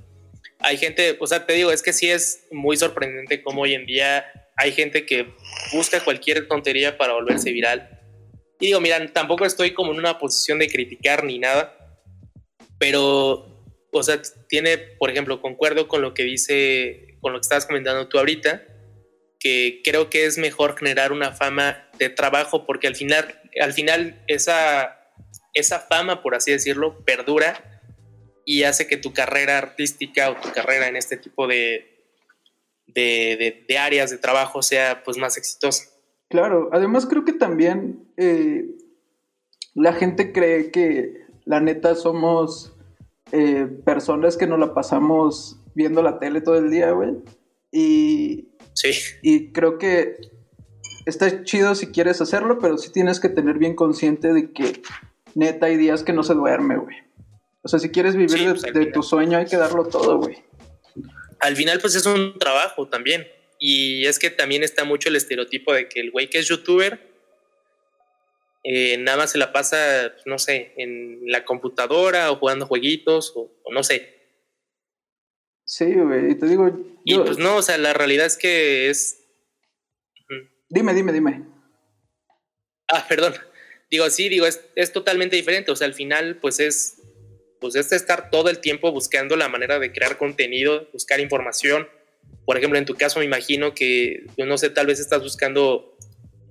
Hay 0.60 0.76
gente, 0.76 1.16
o 1.20 1.26
sea, 1.26 1.46
te 1.46 1.54
digo, 1.54 1.72
es 1.72 1.82
que 1.82 1.92
sí 1.92 2.08
es 2.10 2.46
muy 2.50 2.76
sorprendente 2.76 3.42
cómo 3.42 3.62
hoy 3.62 3.74
en 3.74 3.86
día 3.86 4.24
hay 4.56 4.72
gente 4.72 5.06
que 5.06 5.34
busca 5.72 6.04
cualquier 6.04 6.46
tontería 6.46 6.96
para 6.98 7.14
volverse 7.14 7.50
viral. 7.50 7.98
Y 8.60 8.66
digo, 8.66 8.80
mira, 8.80 9.04
tampoco 9.12 9.46
estoy 9.46 9.72
como 9.72 9.92
en 9.92 9.98
una 9.98 10.18
posición 10.18 10.58
de 10.58 10.68
criticar 10.68 11.24
ni 11.24 11.38
nada, 11.38 11.76
pero, 12.78 13.49
o 13.92 14.02
sea, 14.02 14.20
tiene, 14.48 14.78
por 14.78 15.10
ejemplo, 15.10 15.40
concuerdo 15.40 15.88
con 15.88 16.02
lo 16.02 16.14
que 16.14 16.22
dice, 16.24 17.18
con 17.20 17.32
lo 17.32 17.38
que 17.38 17.44
estabas 17.44 17.66
comentando 17.66 18.08
tú 18.08 18.18
ahorita, 18.18 18.62
que 19.38 19.80
creo 19.84 20.10
que 20.10 20.26
es 20.26 20.38
mejor 20.38 20.76
generar 20.76 21.12
una 21.12 21.32
fama 21.32 21.88
de 21.98 22.10
trabajo 22.10 22.66
porque 22.66 22.86
al 22.86 22.96
final, 22.96 23.40
al 23.60 23.72
final 23.72 24.22
esa 24.26 25.00
esa 25.54 25.80
fama, 25.80 26.22
por 26.22 26.34
así 26.34 26.52
decirlo, 26.52 27.04
perdura 27.04 27.82
y 28.44 28.64
hace 28.64 28.86
que 28.86 28.96
tu 28.96 29.12
carrera 29.12 29.58
artística 29.58 30.30
o 30.30 30.36
tu 30.36 30.50
carrera 30.52 30.88
en 30.88 30.96
este 30.96 31.16
tipo 31.16 31.46
de, 31.46 32.04
de, 32.86 33.78
áreas 33.78 34.10
de 34.10 34.18
trabajo 34.18 34.62
sea 34.62 35.02
pues 35.04 35.16
más 35.18 35.36
exitosa. 35.36 35.84
Claro, 36.28 36.70
además 36.72 37.06
creo 37.06 37.24
que 37.24 37.32
también 37.32 38.12
eh, 38.16 38.64
la 39.74 39.92
gente 39.92 40.32
cree 40.32 40.70
que 40.70 41.14
la 41.44 41.60
neta 41.60 41.94
somos 41.94 42.76
eh, 43.32 43.68
personas 43.84 44.36
que 44.36 44.46
nos 44.46 44.58
la 44.58 44.74
pasamos 44.74 45.60
viendo 45.74 46.02
la 46.02 46.18
tele 46.18 46.40
todo 46.40 46.56
el 46.56 46.70
día, 46.70 46.90
güey. 46.92 47.16
Y, 47.72 48.48
sí. 48.74 48.90
y 49.22 49.52
creo 49.52 49.78
que 49.78 50.16
está 51.06 51.44
chido 51.44 51.74
si 51.74 51.88
quieres 51.88 52.20
hacerlo, 52.20 52.58
pero 52.60 52.78
sí 52.78 52.90
tienes 52.92 53.20
que 53.20 53.28
tener 53.28 53.58
bien 53.58 53.74
consciente 53.74 54.32
de 54.32 54.52
que 54.52 54.82
neta 55.34 55.66
hay 55.66 55.76
días 55.76 56.02
que 56.02 56.12
no 56.12 56.22
se 56.22 56.34
duerme, 56.34 56.76
güey. 56.76 56.96
O 57.62 57.68
sea, 57.68 57.78
si 57.78 57.90
quieres 57.90 58.16
vivir 58.16 58.54
de, 58.54 58.70
pues, 58.72 58.92
tu 58.92 59.02
sueño 59.02 59.38
hay 59.38 59.44
que 59.44 59.56
darlo 59.56 59.84
todo, 59.84 60.18
güey. 60.18 60.38
Al 61.40 61.56
final, 61.56 61.78
pues 61.80 61.94
es 61.94 62.06
un 62.06 62.38
trabajo 62.38 62.88
también. 62.88 63.26
Y 63.58 64.06
es 64.06 64.18
que 64.18 64.30
también 64.30 64.62
está 64.62 64.84
mucho 64.84 65.10
el 65.10 65.16
estereotipo 65.16 65.72
de 65.74 65.88
que 65.88 66.00
el 66.00 66.10
güey 66.10 66.30
que 66.30 66.38
es 66.38 66.48
youtuber 66.48 67.09
eh, 68.62 68.98
nada 68.98 69.18
más 69.18 69.32
se 69.32 69.38
la 69.38 69.52
pasa, 69.52 70.12
pues, 70.12 70.26
no 70.26 70.38
sé, 70.38 70.72
en 70.76 71.20
la 71.30 71.44
computadora 71.44 72.30
o 72.30 72.36
jugando 72.36 72.66
jueguitos 72.66 73.32
o, 73.34 73.50
no 73.70 73.82
sé. 73.82 74.18
Sí, 75.64 75.94
güey, 75.94 76.32
y 76.32 76.34
te 76.34 76.46
digo... 76.46 76.70
Y 77.04 77.16
pues 77.16 77.38
no, 77.38 77.56
o 77.56 77.62
sea, 77.62 77.78
la 77.78 77.92
realidad 77.92 78.26
es 78.26 78.36
que 78.36 78.90
es... 78.90 79.16
Dime, 80.68 80.94
dime, 80.94 81.12
dime. 81.12 81.44
Ah, 82.88 83.06
perdón. 83.08 83.34
Digo, 83.90 84.08
sí, 84.10 84.28
digo, 84.28 84.46
es, 84.46 84.60
es 84.76 84.92
totalmente 84.92 85.36
diferente. 85.36 85.72
O 85.72 85.76
sea, 85.76 85.86
al 85.86 85.94
final, 85.94 86.36
pues 86.36 86.60
es, 86.60 87.02
pues 87.60 87.74
es 87.74 87.92
estar 87.92 88.30
todo 88.30 88.48
el 88.50 88.60
tiempo 88.60 88.92
buscando 88.92 89.36
la 89.36 89.48
manera 89.48 89.78
de 89.78 89.92
crear 89.92 90.16
contenido, 90.16 90.88
buscar 90.92 91.20
información. 91.20 91.88
Por 92.44 92.56
ejemplo, 92.56 92.78
en 92.78 92.84
tu 92.84 92.94
caso 92.94 93.18
me 93.18 93.24
imagino 93.24 93.74
que, 93.74 94.26
no 94.38 94.58
sé, 94.58 94.70
tal 94.70 94.86
vez 94.86 95.00
estás 95.00 95.22
buscando 95.22 95.96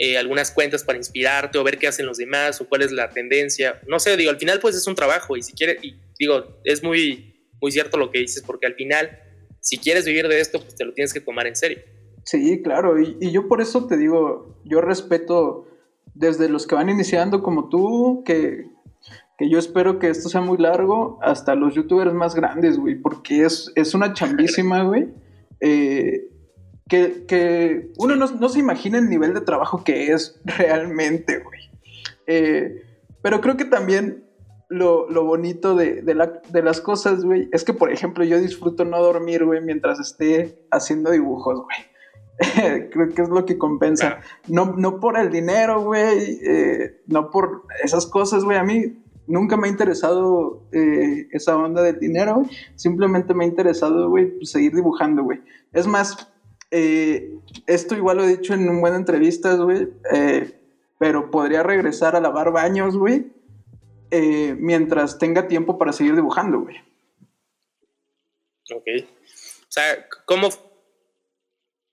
eh, 0.01 0.17
algunas 0.17 0.51
cuentas 0.51 0.85
para 0.85 0.97
inspirarte 0.97 1.57
o 1.57 1.63
ver 1.65 1.77
qué 1.77 1.87
hacen 1.87 2.05
los 2.05 2.17
demás 2.17 2.61
o 2.61 2.69
cuál 2.69 2.83
es 2.83 2.93
la 2.93 3.09
tendencia. 3.09 3.81
No 3.85 3.99
sé, 3.99 4.15
digo, 4.15 4.31
al 4.31 4.39
final 4.39 4.61
pues 4.61 4.73
es 4.75 4.87
un 4.87 4.95
trabajo 4.95 5.35
y 5.35 5.43
si 5.43 5.51
quieres, 5.51 5.81
digo, 6.17 6.61
es 6.63 6.81
muy, 6.81 7.49
muy 7.61 7.69
cierto 7.73 7.97
lo 7.97 8.09
que 8.09 8.19
dices 8.19 8.41
porque 8.41 8.65
al 8.65 8.75
final, 8.75 9.19
si 9.59 9.77
quieres 9.77 10.05
vivir 10.05 10.29
de 10.29 10.39
esto, 10.39 10.61
pues 10.61 10.75
te 10.75 10.85
lo 10.85 10.93
tienes 10.93 11.13
que 11.13 11.19
tomar 11.19 11.47
en 11.47 11.57
serio. 11.57 11.79
Sí, 12.23 12.61
claro, 12.61 12.97
y, 12.97 13.31
yo 13.31 13.49
por 13.49 13.59
eso 13.59 13.87
te 13.87 13.97
digo, 13.97 14.61
yo 14.63 14.79
respeto 14.79 15.67
desde 16.13 16.47
los 16.47 16.65
que 16.65 16.75
van 16.75 16.89
iniciando 16.89 17.43
como 17.43 17.67
tú, 17.67 18.23
que, 18.25 18.67
yo 19.39 19.59
espero 19.59 19.99
que 19.99 20.09
esto 20.09 20.29
sea 20.29 20.39
muy 20.39 20.57
largo, 20.59 21.19
hasta 21.21 21.55
los 21.55 21.75
youtubers 21.75 22.13
más 22.13 22.35
grandes, 22.35 22.77
güey, 22.77 22.95
porque 22.95 23.43
es, 23.43 23.71
es 23.75 23.93
una 23.93 24.13
chambísima, 24.13 24.83
güey. 24.83 25.07
Eh, 25.59 26.29
que, 26.89 27.91
uno 27.97 28.15
no, 28.15 28.49
se 28.49 28.59
imagina 28.59 28.97
el 28.97 29.09
nivel 29.09 29.33
de 29.33 29.41
trabajo 29.41 29.83
que 29.83 30.11
es 30.11 30.39
realmente, 30.43 31.39
güey. 31.39 31.69
Eh, 32.27 32.83
pero 33.21 33.41
creo 33.41 33.57
que 33.57 33.65
también 33.65 34.25
lo, 34.69 35.07
bonito 35.23 35.75
de, 35.75 36.01
de, 36.01 36.61
las 36.61 36.81
cosas, 36.81 37.23
güey, 37.23 37.49
es 37.51 37.63
que, 37.63 37.73
por 37.73 37.91
ejemplo, 37.91 38.23
yo 38.23 38.39
disfruto 38.39 38.85
no 38.85 39.01
dormir, 39.01 39.45
güey, 39.45 39.61
mientras 39.61 39.99
esté 39.99 40.59
haciendo 40.71 41.11
dibujos, 41.11 41.63
güey. 41.63 41.89
Creo 42.91 43.09
que 43.09 43.21
es 43.21 43.29
lo 43.29 43.45
que 43.45 43.57
compensa. 43.57 44.21
No, 44.47 44.73
no 44.77 45.01
por 45.01 45.19
el 45.19 45.29
dinero, 45.29 45.81
güey, 45.83 46.39
eh, 46.41 47.01
no 47.07 47.29
por 47.31 47.63
esas 47.83 48.07
cosas, 48.07 48.45
güey. 48.45 48.57
A 48.57 48.63
mí 48.63 49.03
nunca 49.27 49.57
me 49.57 49.67
ha 49.67 49.71
interesado 49.71 50.63
eh, 50.71 51.27
esa 51.31 51.57
onda 51.57 51.81
del 51.83 51.99
dinero, 51.99 52.43
Simplemente 52.75 53.33
me 53.33 53.45
ha 53.45 53.47
interesado, 53.47 54.09
güey, 54.09 54.37
pues, 54.37 54.51
seguir 54.51 54.73
dibujando, 54.73 55.23
güey. 55.23 55.41
Es 55.73 55.85
más, 55.85 56.31
eh, 56.71 57.33
esto 57.67 57.95
igual 57.95 58.17
lo 58.17 58.23
he 58.23 58.37
dicho 58.37 58.53
en 58.53 58.69
un 58.69 58.81
buen 58.81 58.93
entrevistas, 58.93 59.59
güey, 59.59 59.89
pero 60.97 61.31
podría 61.31 61.63
regresar 61.63 62.15
a 62.15 62.21
lavar 62.21 62.51
baños, 62.51 62.97
güey, 62.97 63.31
mientras 64.57 65.17
tenga 65.17 65.47
tiempo 65.47 65.77
para 65.77 65.93
seguir 65.93 66.15
dibujando, 66.15 66.61
güey. 66.61 66.77
Ok. 68.71 68.85
O 69.69 69.71
sea, 69.71 70.07
¿cómo 70.25 70.49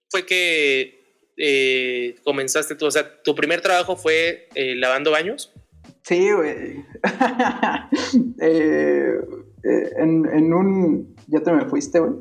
fue 0.09 0.25
que 0.25 0.99
eh, 1.37 2.17
comenzaste 2.25 2.75
tú? 2.75 2.87
O 2.87 2.91
sea, 2.91 3.23
¿tu 3.23 3.35
primer 3.35 3.61
trabajo 3.61 3.97
fue 3.97 4.49
eh, 4.55 4.75
lavando 4.77 5.11
baños? 5.11 5.53
Sí, 6.03 6.33
güey. 6.33 6.85
Eh, 9.69 9.91
en, 9.99 10.55
un... 10.55 11.17
Ya 11.27 11.41
te 11.41 11.51
me 11.51 11.65
fuiste, 11.65 11.99
güey. 11.99 12.13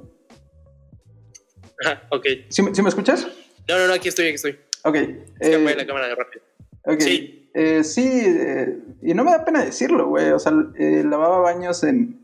Ajá, 1.84 2.04
ok. 2.12 2.26
¿Sí, 2.50 2.62
me 2.62 2.90
escuchas? 2.90 3.28
No, 3.68 3.78
no, 3.78 3.88
no, 3.88 3.94
aquí 3.94 4.10
estoy, 4.10 4.26
aquí 4.28 4.36
estoy. 4.36 4.60
Ok. 4.84 4.96
Es 5.40 5.60
la 5.60 5.86
cámara 5.86 6.08
de 6.08 6.16
rápido. 6.16 6.44
Ok. 6.84 7.02
Sí, 7.02 7.50
sí 7.84 8.24
y 9.02 9.14
no 9.14 9.24
me 9.24 9.32
da 9.32 9.44
pena 9.44 9.64
decirlo, 9.64 10.08
güey. 10.08 10.32
O 10.32 10.40
sea, 10.40 10.52
lavaba 10.52 11.40
baños 11.40 11.84
en, 11.84 12.22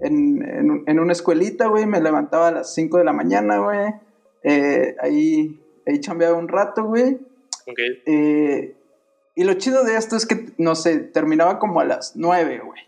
en, 0.00 0.42
en, 0.42 0.84
en 0.86 1.00
una 1.00 1.12
escuelita, 1.12 1.68
güey. 1.68 1.86
Me 1.86 2.00
levantaba 2.00 2.48
a 2.48 2.52
las 2.52 2.74
5 2.74 2.98
de 2.98 3.04
la 3.04 3.12
mañana, 3.12 3.58
güey 3.58 3.92
eh, 4.42 4.96
ahí, 5.00 5.60
ahí 5.86 6.00
chambeaba 6.00 6.36
un 6.36 6.48
rato, 6.48 6.84
güey. 6.84 7.18
Eh, 8.06 8.76
y 9.34 9.44
lo 9.44 9.54
chido 9.54 9.84
de 9.84 9.96
esto 9.96 10.16
es 10.16 10.26
que, 10.26 10.52
no 10.58 10.74
sé, 10.74 10.98
terminaba 10.98 11.58
como 11.58 11.80
a 11.80 11.84
las 11.84 12.16
nueve, 12.16 12.60
güey. 12.64 12.80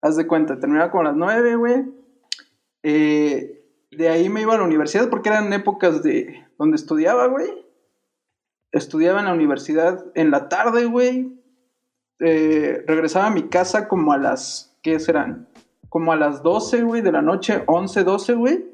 Haz 0.00 0.16
de 0.16 0.26
cuenta, 0.26 0.58
terminaba 0.58 0.90
como 0.90 1.02
a 1.02 1.06
las 1.06 1.16
nueve, 1.16 1.56
güey. 1.56 1.84
Eh, 2.82 3.61
de 3.92 4.08
ahí 4.08 4.28
me 4.28 4.40
iba 4.40 4.54
a 4.54 4.58
la 4.58 4.64
universidad 4.64 5.10
porque 5.10 5.28
eran 5.28 5.52
épocas 5.52 6.02
de 6.02 6.46
donde 6.58 6.76
estudiaba, 6.76 7.26
güey. 7.26 7.48
Estudiaba 8.72 9.20
en 9.20 9.26
la 9.26 9.34
universidad 9.34 10.04
en 10.14 10.30
la 10.30 10.48
tarde, 10.48 10.86
güey. 10.86 11.38
regresaba 12.18 13.26
a 13.26 13.30
mi 13.30 13.48
casa 13.48 13.88
como 13.88 14.12
a 14.12 14.18
las, 14.18 14.78
¿qué 14.82 14.98
serán? 14.98 15.48
Como 15.90 16.12
a 16.12 16.16
las 16.16 16.42
12, 16.42 16.82
güey, 16.82 17.02
de 17.02 17.12
la 17.12 17.20
noche, 17.20 17.64
11, 17.66 18.04
12, 18.04 18.32
güey. 18.34 18.64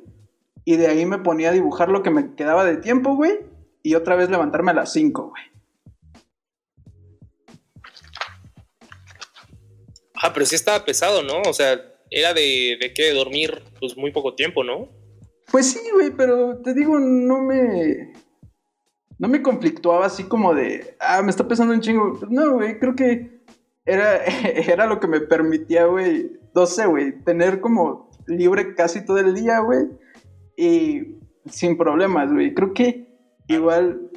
Y 0.64 0.76
de 0.76 0.86
ahí 0.86 1.04
me 1.04 1.18
ponía 1.18 1.48
a 1.48 1.52
dibujar 1.52 1.88
lo 1.88 2.02
que 2.02 2.10
me 2.10 2.36
quedaba 2.36 2.64
de 2.64 2.76
tiempo, 2.76 3.16
güey. 3.16 3.40
Y 3.82 3.96
otra 3.96 4.14
vez 4.14 4.30
levantarme 4.30 4.70
a 4.70 4.74
las 4.74 4.92
5, 4.92 5.30
güey. 5.30 5.42
Ah, 10.14 10.32
pero 10.32 10.46
sí 10.46 10.54
estaba 10.54 10.84
pesado, 10.84 11.22
¿no? 11.22 11.42
O 11.48 11.52
sea, 11.52 11.80
era 12.10 12.34
de, 12.34 12.76
de 12.80 12.92
qué, 12.94 13.04
de 13.04 13.14
dormir 13.14 13.62
pues 13.80 13.96
muy 13.96 14.12
poco 14.12 14.34
tiempo, 14.34 14.62
¿no? 14.62 14.97
Pues 15.50 15.70
sí, 15.72 15.80
güey, 15.92 16.10
pero 16.10 16.58
te 16.58 16.74
digo, 16.74 16.98
no 16.98 17.42
me. 17.42 18.12
No 19.18 19.28
me 19.28 19.42
conflictuaba 19.42 20.06
así 20.06 20.24
como 20.24 20.54
de. 20.54 20.96
Ah, 21.00 21.22
me 21.22 21.30
está 21.30 21.48
pesando 21.48 21.74
un 21.74 21.80
chingo. 21.80 22.18
No, 22.28 22.54
güey, 22.54 22.78
creo 22.78 22.94
que 22.94 23.42
era, 23.84 24.24
era 24.24 24.86
lo 24.86 25.00
que 25.00 25.08
me 25.08 25.20
permitía, 25.20 25.86
güey. 25.86 26.38
No 26.54 26.66
sé, 26.66 26.86
güey, 26.86 27.22
tener 27.24 27.60
como 27.60 28.10
libre 28.26 28.74
casi 28.74 29.04
todo 29.04 29.18
el 29.18 29.34
día, 29.34 29.60
güey 29.60 29.88
y 30.58 31.20
sin 31.46 31.78
problemas, 31.78 32.32
güey. 32.32 32.52
Creo 32.52 32.74
que 32.74 33.06
igual, 33.46 34.10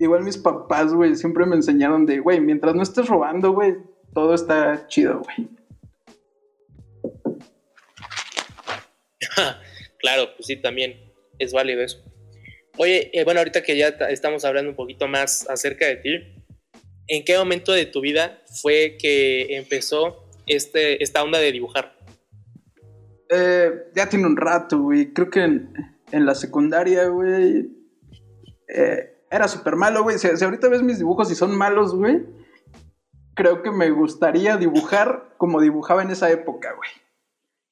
igual 0.00 0.24
mis 0.24 0.38
papás, 0.38 0.94
güey, 0.94 1.14
siempre 1.14 1.44
me 1.44 1.56
enseñaron 1.56 2.06
de, 2.06 2.20
güey, 2.20 2.40
mientras 2.40 2.74
no 2.74 2.82
estés 2.82 3.06
robando, 3.06 3.52
güey, 3.52 3.76
todo 4.14 4.34
está 4.34 4.86
chido, 4.88 5.20
güey. 5.20 5.50
claro, 10.04 10.34
pues 10.36 10.46
sí, 10.46 10.56
también 10.56 11.00
es 11.38 11.54
válido 11.54 11.80
eso. 11.80 12.04
Oye, 12.76 13.10
eh, 13.14 13.24
bueno, 13.24 13.40
ahorita 13.40 13.62
que 13.62 13.74
ya 13.74 13.88
estamos 14.10 14.44
hablando 14.44 14.68
un 14.68 14.76
poquito 14.76 15.08
más 15.08 15.48
acerca 15.48 15.86
de 15.86 15.96
ti, 15.96 16.10
¿en 17.08 17.24
qué 17.24 17.38
momento 17.38 17.72
de 17.72 17.86
tu 17.86 18.02
vida 18.02 18.42
fue 18.60 18.98
que 19.00 19.56
empezó 19.56 20.28
este, 20.46 21.02
esta 21.02 21.22
onda 21.22 21.38
de 21.38 21.52
dibujar? 21.52 21.96
Eh, 23.30 23.70
ya 23.96 24.06
tiene 24.10 24.26
un 24.26 24.36
rato, 24.36 24.78
güey. 24.78 25.14
Creo 25.14 25.30
que 25.30 25.40
en, 25.40 25.72
la 26.12 26.34
secundaria, 26.34 27.06
güey, 27.06 27.70
eh, 28.68 29.22
era 29.30 29.48
súper 29.48 29.76
malo, 29.76 30.02
güey. 30.02 30.18
Si, 30.18 30.28
si, 30.36 30.44
ahorita 30.44 30.68
ves 30.68 30.82
mis 30.82 30.98
dibujos 30.98 31.30
y 31.30 31.34
son 31.34 31.56
malos, 31.56 31.94
güey, 31.94 32.26
creo 33.34 33.62
que 33.62 33.70
me 33.70 33.88
gustaría 33.88 34.58
dibujar 34.58 35.34
como 35.38 35.62
dibujaba 35.62 36.02
en 36.02 36.10
esa 36.10 36.30
época, 36.30 36.74
güey. 36.74 36.90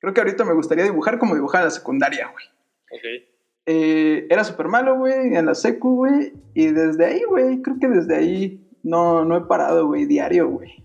Creo 0.03 0.13
que 0.15 0.21
ahorita 0.21 0.45
me 0.45 0.55
gustaría 0.55 0.83
dibujar 0.83 1.21
como 1.21 1.37
dibujaba 1.37 1.63
en 1.63 1.67
la 1.67 1.71
secundaria, 1.71 2.29
güey. 2.33 2.45
Ok. 2.91 3.29
Eh, 3.67 4.27
era 4.29 4.43
súper 4.43 4.67
malo, 4.67 4.99
güey, 4.99 5.37
en 5.37 5.47
la 5.47 5.55
secu, 5.55 5.95
güey. 5.95 6.33
Y 6.55 6.67
desde 6.73 7.07
ahí, 7.07 7.23
güey, 7.23 7.63
creo 7.63 7.77
que 7.81 7.87
desde 7.87 8.17
ahí 8.17 8.69
no, 8.83 9.25
no 9.25 9.37
he 9.37 9.43
parado, 9.43 9.87
güey, 9.87 10.07
diario, 10.07 10.49
güey. 10.49 10.85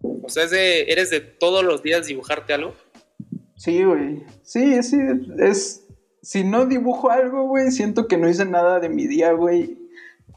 O 0.00 0.30
sea, 0.30 0.44
¿eres 0.50 1.10
de 1.10 1.20
todos 1.20 1.62
los 1.62 1.82
días 1.82 2.06
dibujarte 2.06 2.54
algo? 2.54 2.74
Sí, 3.56 3.84
güey. 3.84 4.24
Sí, 4.42 4.82
sí, 4.82 4.96
es... 5.40 5.84
Si 6.22 6.42
no 6.42 6.64
dibujo 6.64 7.10
algo, 7.10 7.46
güey, 7.48 7.70
siento 7.70 8.08
que 8.08 8.16
no 8.16 8.30
hice 8.30 8.46
nada 8.46 8.80
de 8.80 8.88
mi 8.88 9.06
día, 9.06 9.32
güey. 9.32 9.76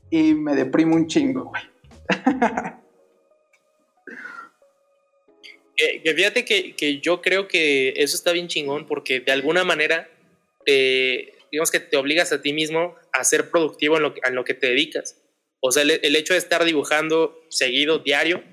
Y 0.10 0.34
me 0.34 0.54
deprimo 0.54 0.98
un 0.98 1.08
chingo, 1.08 1.46
güey. 1.46 1.62
que, 6.04 6.14
fíjate 6.14 6.46
que, 6.46 7.00
yo 7.02 7.22
creo 7.22 7.48
que 7.48 7.94
eso 7.98 8.16
está 8.16 8.32
bien 8.32 8.48
chingón 8.48 8.86
porque 8.88 9.20
de 9.20 9.32
alguna 9.32 9.64
manera, 9.64 10.10
digamos 10.66 11.72
que 11.72 11.80
te 11.80 11.98
obligas 11.98 12.32
a 12.32 12.42
ti 12.42 12.54
mismo 12.54 12.96
a 13.14 13.24
ser 13.24 13.50
productivo 13.50 13.98
en 13.98 14.04
lo, 14.04 14.14
en 14.24 14.36
lo 14.36 14.44
que 14.44 14.54
te 14.54 14.68
dedicas. 14.68 15.18
O 15.60 15.72
sea, 15.72 15.84
el, 15.84 16.16
hecho 16.16 16.34
de 16.34 16.40
estar 16.40 16.66
dibujando 16.66 17.40
seguido, 17.50 18.00
diario, 18.00 18.44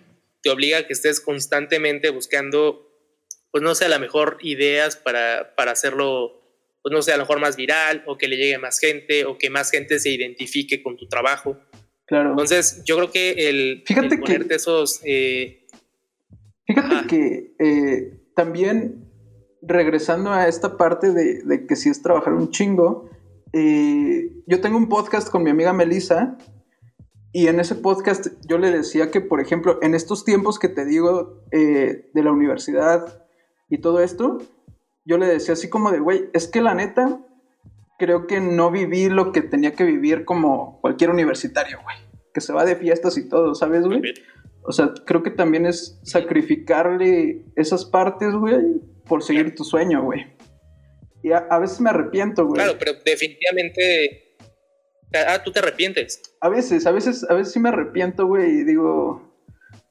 te 0.42 0.50
obliga 0.50 0.78
a 0.78 0.86
que 0.86 0.92
estés 0.92 1.20
constantemente 1.20 2.10
buscando, 2.10 2.86
pues 3.50 3.62
no 3.62 3.74
sé, 3.74 3.86
a 3.86 3.88
lo 3.88 3.98
mejor 3.98 4.38
ideas 4.42 4.96
para, 4.96 5.54
para 5.56 5.72
hacerlo, 5.72 6.42
pues 6.82 6.92
no 6.92 7.00
sé, 7.00 7.12
a 7.12 7.16
lo 7.16 7.22
mejor 7.22 7.40
más 7.40 7.56
viral 7.56 8.04
o 8.06 8.18
que 8.18 8.28
le 8.28 8.36
llegue 8.36 8.58
más 8.58 8.78
gente 8.78 9.24
o 9.24 9.38
que 9.38 9.48
más 9.48 9.70
gente 9.70 9.98
se 9.98 10.10
identifique 10.10 10.82
con 10.82 10.98
tu 10.98 11.08
trabajo. 11.08 11.58
Claro. 12.06 12.30
Entonces, 12.30 12.82
yo 12.84 12.96
creo 12.96 13.10
que 13.10 13.48
el, 13.48 13.82
Fíjate 13.86 14.18
ponerte 14.18 14.54
esos... 14.54 15.00
Eh, 15.04 15.57
Fíjate 16.68 17.06
que 17.06 17.54
eh, 17.58 18.20
también, 18.36 19.10
regresando 19.62 20.30
a 20.30 20.48
esta 20.48 20.76
parte 20.76 21.12
de, 21.12 21.66
que 21.66 21.76
si 21.76 21.88
es 21.88 22.02
trabajar 22.02 22.34
un 22.34 22.50
chingo, 22.50 23.08
eh, 23.54 24.30
yo 24.46 24.60
tengo 24.60 24.76
un 24.76 24.90
podcast 24.90 25.30
con 25.30 25.42
mi 25.42 25.50
amiga 25.50 25.72
Melissa 25.72 26.36
y 27.32 27.46
en 27.46 27.58
ese 27.58 27.74
podcast 27.74 28.26
yo 28.46 28.58
le 28.58 28.70
decía 28.70 29.10
que, 29.10 29.22
por 29.22 29.40
ejemplo, 29.40 29.78
en 29.80 29.94
estos 29.94 30.26
tiempos 30.26 30.58
que 30.58 30.68
te 30.68 30.84
digo 30.84 31.42
eh, 31.52 32.10
de 32.12 32.22
la 32.22 32.32
universidad 32.32 33.24
y 33.70 33.78
todo 33.78 34.02
esto, 34.02 34.36
yo 35.06 35.16
le 35.16 35.26
decía 35.26 35.54
así 35.54 35.70
como 35.70 35.90
de, 35.90 36.00
güey, 36.00 36.28
es 36.34 36.48
que 36.48 36.60
la 36.60 36.74
neta, 36.74 37.18
creo 37.98 38.26
que 38.26 38.40
no 38.40 38.70
viví 38.70 39.08
lo 39.08 39.32
que 39.32 39.40
tenía 39.40 39.72
que 39.72 39.84
vivir 39.84 40.26
como 40.26 40.80
cualquier 40.82 41.08
universitario, 41.08 41.78
güey. 41.82 41.96
Que 42.34 42.42
se 42.42 42.52
va 42.52 42.66
de 42.66 42.76
fiestas 42.76 43.16
y 43.16 43.26
todo, 43.26 43.54
¿sabes, 43.54 43.86
güey? 43.86 44.02
O 44.68 44.72
sea, 44.72 44.92
creo 45.06 45.22
que 45.22 45.30
también 45.30 45.64
es 45.64 45.98
sacrificarle 46.02 47.42
esas 47.56 47.86
partes, 47.86 48.34
güey, 48.34 48.60
por 49.06 49.22
seguir 49.22 49.54
tu 49.54 49.64
sueño, 49.64 50.02
güey. 50.02 50.26
Y 51.22 51.32
a, 51.32 51.58
veces 51.58 51.80
me 51.80 51.88
arrepiento, 51.88 52.44
güey. 52.44 52.62
Claro, 52.62 52.78
pero 52.78 52.92
definitivamente. 53.02 54.36
Ah, 55.14 55.42
tú 55.42 55.52
te 55.52 55.60
arrepientes. 55.60 56.20
A 56.42 56.50
veces, 56.50 56.86
a 56.86 56.92
veces, 56.92 57.24
a 57.30 57.32
veces 57.32 57.54
sí 57.54 57.60
me 57.60 57.70
arrepiento, 57.70 58.26
güey, 58.26 58.60
y 58.60 58.64
digo, 58.64 59.34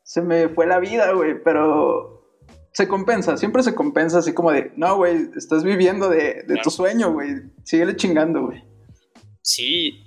se 0.03 0.21
me 0.21 0.47
fue 0.49 0.67
la 0.67 0.79
vida, 0.79 1.11
güey, 1.11 1.41
pero 1.43 2.39
se 2.71 2.87
compensa, 2.87 3.35
siempre 3.35 3.63
se 3.63 3.73
compensa 3.73 4.19
así 4.19 4.33
como 4.33 4.51
de, 4.51 4.73
no, 4.75 4.97
güey, 4.97 5.31
estás 5.35 5.63
viviendo 5.63 6.07
de, 6.07 6.45
tu 6.61 6.69
sueño, 6.69 7.13
güey, 7.13 7.29
síguele 7.63 7.95
chingando, 7.95 8.45
güey. 8.45 8.63
Sí, 9.41 10.05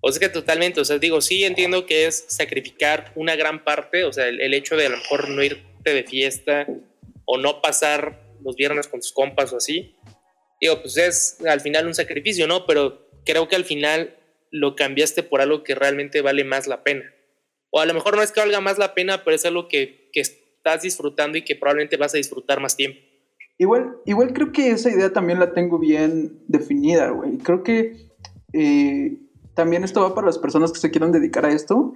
o 0.00 0.12
sea 0.12 0.20
que 0.20 0.32
totalmente, 0.32 0.80
o 0.80 0.84
sea, 0.84 0.98
digo, 0.98 1.20
sí 1.20 1.44
entiendo 1.44 1.86
que 1.86 2.06
es 2.06 2.24
sacrificar 2.28 3.12
una 3.16 3.34
gran 3.36 3.64
parte, 3.64 4.04
o 4.04 4.12
sea, 4.12 4.28
el, 4.28 4.54
hecho 4.54 4.76
de 4.76 4.86
a 4.86 4.90
lo 4.90 4.96
mejor 4.96 5.28
no 5.28 5.42
irte 5.42 5.92
de 5.92 6.04
fiesta 6.04 6.66
o 7.24 7.38
no 7.38 7.60
pasar 7.60 8.22
los 8.44 8.54
viernes 8.54 8.86
con 8.86 9.00
tus 9.00 9.12
compas 9.12 9.52
o 9.52 9.56
así. 9.56 9.96
Digo, 10.60 10.80
pues 10.80 10.96
es 10.96 11.38
al 11.46 11.60
final 11.60 11.86
un 11.86 11.94
sacrificio, 11.94 12.46
¿no? 12.46 12.64
Pero 12.66 13.10
creo 13.24 13.48
que 13.48 13.56
al 13.56 13.64
final 13.64 14.16
lo 14.50 14.76
cambiaste 14.76 15.22
por 15.22 15.40
algo 15.40 15.62
que 15.62 15.74
realmente 15.74 16.20
vale 16.20 16.44
más 16.44 16.66
la 16.66 16.82
pena. 16.84 17.04
O 17.70 17.80
a 17.80 17.86
lo 17.86 17.94
mejor 17.94 18.16
no 18.16 18.22
es 18.22 18.32
que 18.32 18.40
valga 18.40 18.60
más 18.60 18.78
la 18.78 18.94
pena, 18.94 19.24
pero 19.24 19.34
es 19.34 19.44
algo 19.44 19.68
que, 19.68 20.08
que 20.12 20.20
estás 20.20 20.82
disfrutando 20.82 21.36
y 21.36 21.42
que 21.42 21.56
probablemente 21.56 21.96
vas 21.96 22.14
a 22.14 22.18
disfrutar 22.18 22.60
más 22.60 22.76
tiempo. 22.76 23.00
Igual, 23.58 23.96
igual 24.06 24.32
creo 24.32 24.52
que 24.52 24.70
esa 24.70 24.90
idea 24.90 25.12
también 25.12 25.40
la 25.40 25.52
tengo 25.52 25.78
bien 25.78 26.44
definida, 26.46 27.10
güey. 27.10 27.38
Creo 27.38 27.64
que 27.64 28.08
eh, 28.52 29.18
también 29.58 29.82
esto 29.82 30.02
va 30.02 30.14
para 30.14 30.28
las 30.28 30.38
personas 30.38 30.70
que 30.70 30.78
se 30.78 30.92
quieran 30.92 31.10
dedicar 31.10 31.44
a 31.44 31.50
esto. 31.50 31.92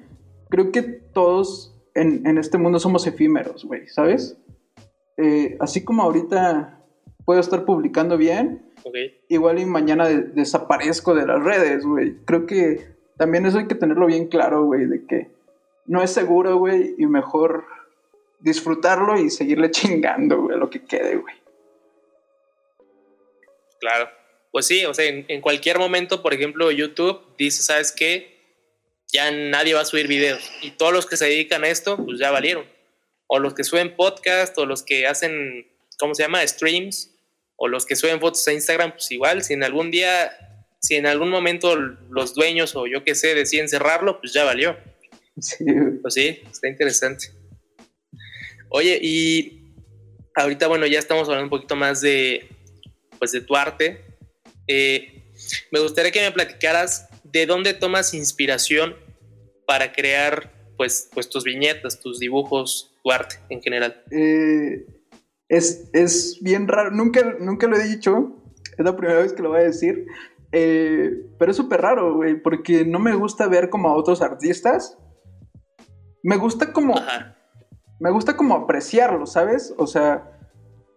Creo 0.48 0.72
que 0.72 0.82
todos 0.82 1.72
en, 1.94 2.36
este 2.36 2.58
mundo 2.58 2.80
somos 2.80 3.06
efímeros, 3.06 3.64
güey, 3.64 3.86
¿sabes? 3.86 4.36
Eh, 5.16 5.56
así 5.60 5.84
como 5.84 6.02
ahorita 6.02 6.82
puedo 7.24 7.38
estar 7.38 7.64
publicando 7.64 8.16
bien, 8.16 8.68
igual 9.28 9.60
y 9.60 9.64
mañana 9.64 10.08
desaparezco 10.08 11.14
de 11.14 11.24
las 11.24 11.40
redes, 11.44 11.86
güey. 11.86 12.16
Creo 12.24 12.46
que 12.46 12.96
también 13.16 13.46
eso 13.46 13.58
hay 13.58 13.68
que 13.68 13.76
tenerlo 13.76 14.06
bien 14.06 14.26
claro, 14.26 14.64
güey, 14.64 14.86
de 14.86 15.06
que 15.06 15.30
no 15.86 16.02
es 16.02 16.10
seguro, 16.10 16.56
güey, 16.56 16.96
y 16.98 17.06
mejor 17.06 17.64
disfrutarlo 18.40 19.16
y 19.20 19.30
seguirle 19.30 19.70
chingando, 19.70 20.42
güey, 20.42 20.56
a 20.56 20.58
lo 20.58 20.68
que 20.68 20.84
quede, 20.84 21.14
güey. 21.14 21.36
Claro 23.78 24.21
pues 24.52 24.66
sí, 24.66 24.84
o 24.84 24.92
sea, 24.92 25.06
en, 25.06 25.40
cualquier 25.40 25.78
momento, 25.78 26.22
por 26.22 26.34
ejemplo, 26.34 26.70
YouTube 26.70 27.22
dice, 27.38 27.62
¿sabes 27.62 27.90
qué? 27.90 28.38
Ya 29.10 29.30
nadie 29.30 29.72
va 29.72 29.80
a 29.80 29.86
subir 29.86 30.06
videos. 30.06 30.42
Y 30.60 30.72
todos 30.72 30.92
los 30.92 31.06
que 31.06 31.16
se 31.16 31.24
dedican 31.24 31.64
a 31.64 31.68
esto, 31.68 31.96
pues 31.96 32.20
ya 32.20 32.30
valieron. 32.30 32.66
O 33.26 33.38
los 33.38 33.54
que 33.54 33.64
suben 33.64 33.96
podcast, 33.96 34.56
o 34.58 34.66
los 34.66 34.82
que 34.82 35.06
hacen, 35.06 35.66
¿cómo 35.98 36.14
se 36.14 36.24
llama? 36.24 36.46
Streams, 36.46 37.14
o 37.56 37.66
los 37.66 37.86
que 37.86 37.96
suben 37.96 38.20
fotos 38.20 38.46
a 38.46 38.52
Instagram, 38.52 38.92
pues 38.92 39.10
igual, 39.10 39.42
si 39.42 39.54
en 39.54 39.64
algún 39.64 39.90
día, 39.90 40.30
si 40.82 40.96
en 40.96 41.06
algún 41.06 41.30
momento 41.30 41.74
los 41.74 42.34
dueños 42.34 42.76
o 42.76 42.86
yo 42.86 43.04
qué 43.04 43.14
sé 43.14 43.34
deciden 43.34 43.70
cerrarlo, 43.70 44.20
pues 44.20 44.34
ya 44.34 44.44
valió. 44.44 44.76
Sí. 45.40 45.64
Pues 46.02 46.12
sí, 46.12 46.42
está 46.50 46.68
interesante. 46.68 47.30
Oye, 48.68 48.98
y 49.00 49.62
ahorita, 50.34 50.66
bueno, 50.68 50.86
ya 50.86 50.98
estamos 50.98 51.26
hablando 51.26 51.44
un 51.44 51.50
poquito 51.50 51.74
más 51.74 52.02
de, 52.02 52.50
pues 53.18 53.32
de 53.32 53.40
tu 53.40 53.56
arte. 53.56 54.11
Eh, 54.66 55.32
me 55.70 55.80
gustaría 55.80 56.12
que 56.12 56.20
me 56.20 56.32
platicaras 56.32 57.08
de 57.24 57.46
dónde 57.46 57.74
tomas 57.74 58.14
inspiración 58.14 58.94
para 59.66 59.92
crear 59.92 60.52
pues, 60.76 61.10
pues 61.12 61.28
tus 61.28 61.44
viñetas, 61.44 62.00
tus 62.00 62.18
dibujos, 62.18 62.94
tu 63.02 63.10
arte 63.10 63.36
en 63.48 63.62
general. 63.62 64.02
Eh, 64.10 64.86
es, 65.48 66.38
bien 66.40 66.66
raro, 66.68 66.90
nunca, 66.90 67.36
nunca 67.38 67.66
lo 67.66 67.76
he 67.76 67.86
dicho, 67.86 68.42
es 68.76 68.84
la 68.84 68.96
primera 68.96 69.20
vez 69.20 69.32
que 69.32 69.42
lo 69.42 69.50
voy 69.50 69.60
a 69.60 69.64
decir, 69.64 70.06
eh, 70.50 71.10
pero 71.38 71.50
es 71.50 71.56
súper 71.56 71.82
raro, 71.82 72.14
güey, 72.14 72.40
porque 72.40 72.84
no 72.84 72.98
me 72.98 73.14
gusta 73.14 73.48
ver 73.48 73.68
como 73.68 73.88
a 73.88 73.96
otros 73.96 74.22
artistas. 74.22 74.98
Me 76.22 76.36
gusta 76.36 76.72
como... 76.72 76.94
Me 78.00 78.10
gusta 78.10 78.36
como 78.36 78.56
apreciarlo, 78.56 79.26
¿sabes? 79.26 79.72
O 79.78 79.86
sea, 79.86 80.40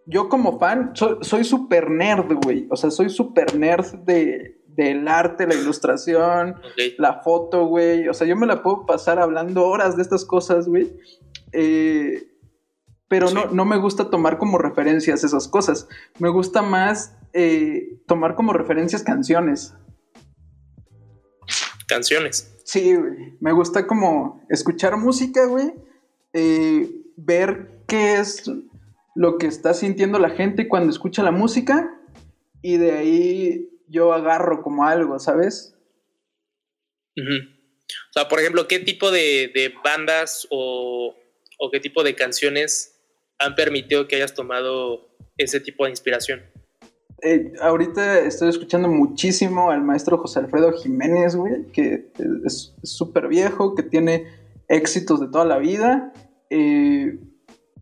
yo 0.06 0.30
como 0.30 0.60
fan 0.60 0.94
soy 1.22 1.44
súper 1.44 1.90
nerd, 1.90 2.34
güey. 2.44 2.68
O 2.70 2.76
sea, 2.76 2.92
soy 2.92 3.10
súper 3.10 3.56
nerd 3.56 3.86
de, 4.06 4.62
del 4.68 5.08
arte, 5.08 5.48
la 5.48 5.56
ilustración, 5.56 6.56
la 6.98 7.22
foto, 7.22 7.66
güey. 7.66 8.08
O 8.08 8.14
sea, 8.14 8.28
yo 8.28 8.36
me 8.36 8.46
la 8.46 8.62
puedo 8.62 8.86
pasar 8.86 9.20
hablando 9.20 9.66
horas 9.66 9.96
de 9.96 10.04
estas 10.04 10.26
cosas, 10.26 10.68
güey. 10.68 10.96
Eh, 11.52 12.28
pero 13.08 13.32
no, 13.32 13.46
no 13.46 13.66
me 13.66 13.78
gusta 13.78 14.10
tomar 14.10 14.38
como 14.38 14.58
referencias 14.58 15.24
esas 15.24 15.48
cosas. 15.48 15.88
Me 16.20 16.30
gusta 16.30 16.62
más 16.62 17.16
eh, 17.34 18.02
tomar 18.08 18.36
como 18.36 18.54
referencias 18.54 19.04
canciones. 19.04 19.74
Canciones. 21.88 22.56
Sí, 22.64 22.96
güey. 22.96 23.38
Me 23.40 23.52
gusta 23.52 23.86
como 23.86 24.42
escuchar 24.50 24.98
música, 24.98 25.46
güey. 25.46 25.74
Eh, 26.34 26.90
ver 27.16 27.84
qué 27.88 28.16
es 28.16 28.44
lo 29.16 29.38
que 29.38 29.48
está 29.48 29.74
sintiendo 29.74 30.20
la 30.20 30.30
gente 30.30 30.68
cuando 30.68 30.92
escucha 30.92 31.24
la 31.24 31.32
música 31.32 32.00
y 32.62 32.78
de 32.78 32.92
ahí 32.92 33.70
yo 33.88 34.14
agarro 34.14 34.62
como 34.62 34.86
algo, 34.86 35.18
¿sabes? 35.20 35.76
O 37.18 38.14
sea, 38.14 38.28
por 38.28 38.40
ejemplo, 38.40 38.68
¿qué 38.68 38.80
tipo 38.80 39.10
de, 39.10 39.74
bandas 39.84 40.46
o, 40.52 41.16
qué 41.72 41.80
tipo 41.80 42.04
de 42.04 42.14
canciones 42.14 43.00
han 43.40 43.56
permitido 43.56 44.08
que 44.08 44.18
hayas 44.18 44.34
tomado 44.34 45.10
ese 45.38 45.60
tipo 45.60 45.86
de 45.86 45.92
inspiración? 45.92 46.44
eh, 47.24 47.54
ahorita 47.62 48.20
estoy 48.20 48.50
escuchando 48.50 48.88
muchísimo 48.88 49.72
al 49.72 49.82
maestro 49.82 50.18
José 50.18 50.40
Alfredo 50.40 50.74
Jiménez, 50.74 51.36
güey, 51.36 51.66
que 51.72 52.12
es 52.46 52.76
súper 52.84 53.28
viejo, 53.28 53.74
que 53.74 53.84
tiene 53.84 54.28
éxitos 54.68 55.22
de 55.22 55.28
toda 55.30 55.46
la 55.46 55.58
vida. 55.58 56.14
Eh, 56.50 57.18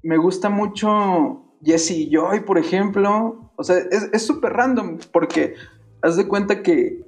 me 0.04 0.18
gusta 0.18 0.49
mucho 0.49 1.58
Jesse 1.64 2.10
Joy, 2.12 2.41
por 2.41 2.58
ejemplo. 2.58 3.51
O 3.56 3.64
sea, 3.64 3.78
es 3.78 4.26
súper 4.26 4.54
random 4.54 4.99
porque 5.12 5.56
haz 6.01 6.18
de 6.18 6.28
cuenta 6.28 6.62
que 6.62 7.04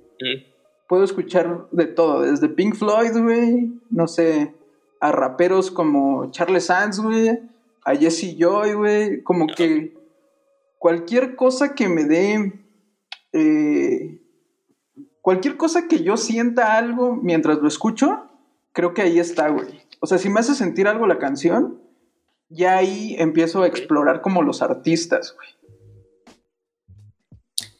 puedo 0.87 1.03
escuchar 1.03 1.67
de 1.71 1.85
todo, 1.85 2.21
desde 2.21 2.49
Pink 2.49 2.75
Floyd, 2.75 3.11
güey, 3.17 3.73
no 3.89 4.07
sé, 4.07 4.53
a 5.01 5.11
raperos 5.11 5.71
como 5.71 6.31
Charles 6.31 6.65
Sands, 6.65 6.99
güey, 6.99 7.39
a 7.83 7.95
Jesse 7.95 8.35
Joy, 8.37 8.73
güey, 8.73 9.23
como 9.23 9.47
que 9.47 9.97
cualquier 10.77 11.35
cosa 11.35 11.75
que 11.75 11.89
me 11.89 12.05
dé, 12.05 12.53
eh, 13.33 14.21
cualquier 15.21 15.57
cosa 15.57 15.87
que 15.87 16.03
yo 16.03 16.17
sienta 16.17 16.77
algo 16.77 17.15
mientras 17.15 17.57
lo 17.57 17.67
escucho, 17.67 18.29
creo 18.71 18.93
que 18.93 19.01
ahí 19.01 19.19
está, 19.19 19.49
güey. 19.49 19.81
O 19.99 20.07
sea, 20.07 20.17
si 20.17 20.29
me 20.29 20.39
hace 20.39 20.53
sentir 20.53 20.87
algo 20.87 21.07
la 21.07 21.17
canción, 21.17 21.81
ya 22.49 22.77
ahí 22.77 23.15
empiezo 23.17 23.63
a 23.63 23.67
explorar 23.67 24.21
como 24.21 24.41
los 24.41 24.61
artistas, 24.61 25.35
güey. 25.35 25.49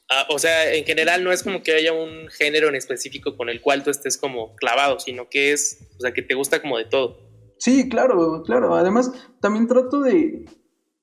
Ah, 0.10 0.28
o 0.30 0.38
sea, 0.38 0.74
en 0.74 0.86
general 0.86 1.24
no 1.24 1.32
es 1.32 1.42
como 1.42 1.64
que 1.64 1.74
haya 1.74 1.92
un 1.92 2.28
género 2.30 2.70
en 2.70 2.76
específico 2.76 3.36
con 3.36 3.50
el 3.50 3.62
cual 3.62 3.84
tú 3.84 3.90
estés 3.90 4.18
como 4.18 4.56
clavado, 4.56 5.00
sino 5.00 5.30
que 5.30 5.52
es, 5.52 5.90
o 5.98 6.02
sea, 6.02 6.14
que 6.14 6.22
te 6.22 6.36
gusta 6.36 6.62
como 6.62 6.78
de 6.78 6.86
todo. 6.86 7.26
Sí, 7.58 7.90
claro, 7.90 8.44
claro. 8.44 8.76
Además, 8.76 9.12
también 9.42 9.68
trato 9.68 10.02
de, 10.02 10.46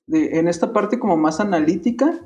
de 0.07 0.39
en 0.39 0.47
esta 0.47 0.71
parte 0.71 0.99
como 0.99 1.17
más 1.17 1.41
analítica, 1.41 2.21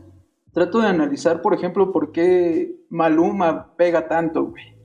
trato 0.53 0.79
de 0.79 0.88
analizar, 0.88 1.41
por 1.41 1.55
ejemplo, 1.55 1.91
por 1.91 2.11
qué 2.11 2.75
Maluma 2.89 3.75
pega 3.75 4.07
tanto, 4.07 4.45
güey. 4.45 4.75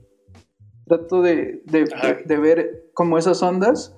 Trato 0.85 1.21
de, 1.21 1.61
de, 1.65 2.37
ver 2.37 2.89
como 2.93 3.17
esas 3.17 3.41
ondas 3.41 3.95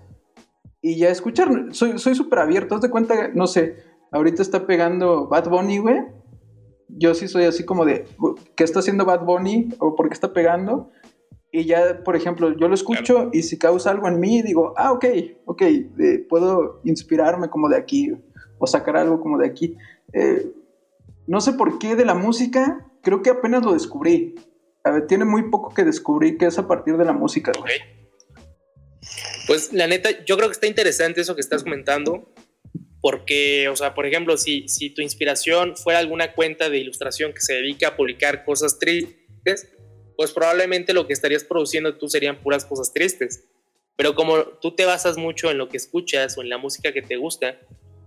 y 0.85 0.97
ya 0.97 1.09
escuchar. 1.09 1.49
Soy 1.71 2.15
súper 2.15 2.39
abierto, 2.39 2.75
haz 2.75 2.81
de 2.81 2.89
cuenta, 2.89 3.29
no 3.33 3.47
sé, 3.47 3.77
ahorita 4.11 4.41
está 4.41 4.67
pegando 4.67 5.27
Bad 5.27 5.49
Bunny, 5.49 5.79
güey 5.79 5.97
yo 6.87 7.13
sí 7.13 7.27
soy 7.27 7.45
así 7.45 7.65
como 7.65 7.85
de, 7.85 8.05
¿qué 8.55 8.63
está 8.63 8.79
haciendo 8.79 9.05
Bad 9.05 9.25
Bunny? 9.25 9.69
¿O 9.79 9.95
por 9.95 10.07
qué 10.07 10.13
está 10.13 10.33
pegando? 10.33 10.91
Y 11.51 11.65
ya, 11.65 12.03
por 12.03 12.15
ejemplo, 12.15 12.55
yo 12.57 12.67
lo 12.67 12.75
escucho 12.75 13.29
y 13.31 13.43
si 13.43 13.57
causa 13.57 13.89
algo 13.89 14.07
en 14.07 14.19
mí, 14.19 14.41
digo, 14.41 14.73
ah, 14.77 14.91
ok, 14.91 15.05
ok, 15.45 15.63
puedo 16.29 16.81
inspirarme 16.83 17.49
como 17.49 17.69
de 17.69 17.77
aquí 17.77 18.11
o 18.57 18.67
sacar 18.67 18.97
algo 18.97 19.21
como 19.21 19.37
de 19.37 19.47
aquí. 19.47 19.77
Eh, 20.13 20.51
no 21.27 21.39
sé 21.39 21.53
por 21.53 21.79
qué 21.79 21.95
de 21.95 22.05
la 22.05 22.13
música, 22.13 22.85
creo 23.01 23.21
que 23.21 23.29
apenas 23.29 23.63
lo 23.63 23.73
descubrí. 23.73 24.35
A 24.83 24.91
ver, 24.91 25.07
tiene 25.07 25.25
muy 25.25 25.49
poco 25.49 25.73
que 25.73 25.83
descubrir 25.83 26.37
que 26.37 26.45
es 26.45 26.59
a 26.59 26.67
partir 26.67 26.97
de 26.97 27.05
la 27.05 27.13
música. 27.13 27.51
Pues 29.47 29.73
la 29.73 29.87
neta, 29.87 30.23
yo 30.25 30.37
creo 30.37 30.49
que 30.49 30.53
está 30.53 30.67
interesante 30.67 31.21
eso 31.21 31.35
que 31.35 31.41
estás 31.41 31.63
comentando, 31.63 32.33
porque, 33.01 33.69
o 33.69 33.75
sea, 33.75 33.93
por 33.93 34.05
ejemplo, 34.05 34.37
si, 34.37 34.67
si 34.67 34.89
tu 34.89 35.01
inspiración 35.01 35.77
fuera 35.77 35.99
alguna 35.99 36.33
cuenta 36.33 36.69
de 36.69 36.79
ilustración 36.79 37.33
que 37.33 37.41
se 37.41 37.53
dedica 37.53 37.89
a 37.89 37.95
publicar 37.95 38.43
cosas 38.43 38.79
tristes, 38.79 39.67
pues 40.17 40.31
probablemente 40.31 40.93
lo 40.93 41.05
que 41.05 41.13
estarías 41.13 41.43
produciendo 41.43 41.97
tú 41.97 42.09
serían 42.09 42.41
puras 42.41 42.65
cosas 42.65 42.93
tristes. 42.93 43.43
Pero 43.95 44.15
como 44.15 44.43
tú 44.43 44.75
te 44.75 44.85
basas 44.85 45.17
mucho 45.17 45.51
en 45.51 45.57
lo 45.57 45.69
que 45.69 45.77
escuchas 45.77 46.37
o 46.37 46.41
en 46.41 46.49
la 46.49 46.57
música 46.57 46.91
que 46.91 47.01
te 47.01 47.17
gusta, 47.17 47.59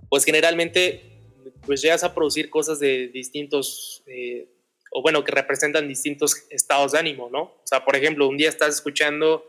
pues 0.09 0.24
generalmente 0.24 1.18
pues 1.64 1.82
llegas 1.82 2.05
a 2.05 2.14
producir 2.14 2.51
cosas 2.51 2.78
de 2.78 3.09
distintos, 3.09 4.03
eh, 4.07 4.49
o 4.92 5.03
bueno, 5.03 5.24
que 5.24 5.32
representan 5.32 5.88
distintos 5.88 6.44
estados 6.51 6.92
de 6.92 6.99
ánimo, 6.99 7.28
¿no? 7.30 7.42
O 7.42 7.62
sea, 7.64 7.84
por 7.84 7.96
ejemplo, 7.96 8.28
un 8.28 8.36
día 8.36 8.49
estás 8.49 8.74
escuchando 8.74 9.44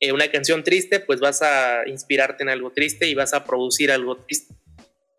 eh, 0.00 0.12
una 0.12 0.30
canción 0.30 0.64
triste, 0.64 1.00
pues 1.00 1.20
vas 1.20 1.42
a 1.42 1.86
inspirarte 1.86 2.42
en 2.42 2.48
algo 2.48 2.70
triste 2.70 3.08
y 3.08 3.14
vas 3.14 3.34
a 3.34 3.44
producir 3.44 3.92
algo 3.92 4.16
triste 4.16 4.54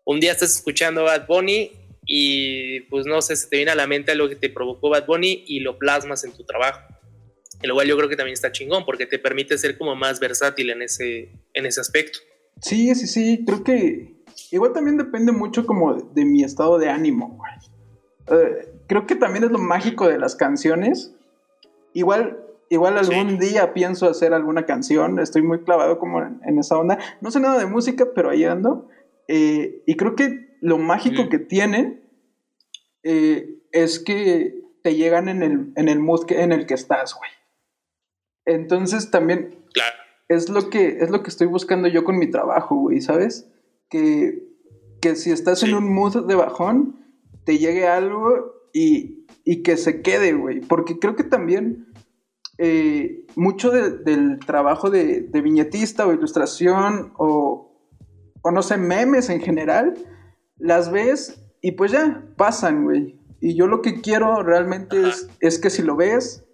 un 0.04 0.20
día 0.20 0.32
estás 0.32 0.54
escuchando 0.54 1.04
Bad 1.04 1.26
Bunny 1.26 1.72
y 2.04 2.80
pues 2.82 3.06
no 3.06 3.22
sé, 3.22 3.36
se 3.36 3.48
te 3.48 3.56
viene 3.56 3.70
a 3.70 3.74
la 3.74 3.86
mente 3.86 4.12
algo 4.12 4.28
que 4.28 4.36
te 4.36 4.50
provocó 4.50 4.90
Bad 4.90 5.06
Bunny 5.06 5.44
y 5.46 5.60
lo 5.60 5.78
plasmas 5.78 6.24
en 6.24 6.32
tu 6.32 6.44
trabajo. 6.44 6.80
Y 7.62 7.66
lo 7.68 7.74
cual 7.74 7.86
yo 7.86 7.96
creo 7.96 8.08
que 8.08 8.16
también 8.16 8.34
está 8.34 8.50
chingón 8.50 8.84
porque 8.84 9.06
te 9.06 9.20
permite 9.20 9.56
ser 9.56 9.78
como 9.78 9.94
más 9.94 10.18
versátil 10.18 10.70
en 10.70 10.82
ese, 10.82 11.30
en 11.54 11.66
ese 11.66 11.80
aspecto. 11.80 12.18
Sí, 12.60 12.92
sí, 12.94 13.06
sí, 13.06 13.44
creo 13.46 13.62
que 13.62 14.16
igual 14.50 14.72
también 14.72 14.96
depende 14.96 15.30
mucho 15.30 15.64
como 15.64 15.94
de, 15.94 16.24
mi 16.24 16.42
estado 16.42 16.78
de 16.78 16.88
ánimo. 16.88 17.40
Eh, 18.26 18.68
creo 18.88 19.06
que 19.06 19.14
también 19.14 19.44
es 19.44 19.52
lo 19.52 19.58
mágico 19.58 20.08
de 20.08 20.18
las 20.18 20.34
canciones. 20.34 21.14
Igual, 21.94 22.41
igual 22.72 22.96
algún 22.96 23.38
día 23.38 23.74
pienso 23.74 24.08
hacer 24.08 24.32
alguna 24.32 24.64
canción, 24.64 25.18
estoy 25.18 25.42
muy 25.42 25.62
clavado 25.62 25.98
como 25.98 26.22
en, 26.22 26.40
en, 26.46 26.58
esa 26.58 26.78
onda. 26.78 26.98
No 27.20 27.30
sé 27.30 27.38
nada 27.38 27.58
de 27.58 27.66
música, 27.66 28.08
pero 28.14 28.30
ahí 28.30 28.44
ando. 28.44 28.88
Eh, 29.28 29.82
y 29.86 29.94
creo 29.96 30.16
que 30.16 30.56
lo 30.62 30.78
mágico 30.78 31.28
que 31.28 31.38
tienen 31.38 32.02
eh, 33.02 33.58
es 33.72 33.98
que 33.98 34.54
te 34.82 34.96
llegan 34.96 35.28
en 35.28 35.42
el, 35.42 35.72
en 35.76 35.90
el 35.90 35.98
mood 35.98 36.24
en 36.30 36.50
el 36.50 36.64
que 36.64 36.72
estás, 36.72 37.14
güey. 37.14 37.30
Entonces 38.46 39.10
también 39.10 39.54
es, 40.28 40.48
lo 40.48 40.70
que, 40.70 40.96
es 41.00 41.10
lo 41.10 41.22
que 41.22 41.28
estoy 41.28 41.48
buscando 41.48 41.88
yo 41.88 42.04
con 42.04 42.18
mi 42.18 42.30
trabajo, 42.30 42.74
güey, 42.76 43.02
¿sabes? 43.02 43.52
Que, 43.90 44.48
que 45.02 45.14
si 45.14 45.30
estás 45.30 45.62
en 45.62 45.74
un 45.74 45.92
mood 45.92 46.26
de 46.26 46.34
bajón, 46.36 47.04
te 47.44 47.58
llegue 47.58 47.86
algo 47.86 48.70
y, 48.72 49.26
y 49.44 49.62
que 49.62 49.76
se 49.76 50.00
quede, 50.00 50.32
güey. 50.32 50.60
Porque 50.60 50.98
creo 50.98 51.16
que 51.16 51.24
también 51.24 51.91
eh, 52.58 53.24
mucho 53.34 53.70
del 53.70 54.38
trabajo 54.38 54.90
de, 54.90 55.28
viñetista 55.32 56.06
o 56.06 56.12
ilustración 56.12 57.12
o, 57.16 57.78
no 58.44 58.62
sé, 58.62 58.76
memes 58.76 59.30
en 59.30 59.40
general, 59.40 59.94
las 60.56 60.90
ves 60.90 61.42
y 61.60 61.72
pues 61.72 61.92
ya, 61.92 62.24
pasan, 62.36 62.84
güey. 62.84 63.18
Y 63.40 63.56
yo 63.56 63.66
lo 63.66 63.82
que 63.82 64.00
quiero 64.00 64.42
realmente 64.42 65.02
es, 65.40 65.58
que 65.58 65.70
si 65.70 65.82
lo 65.82 65.96
ves, 65.96 66.44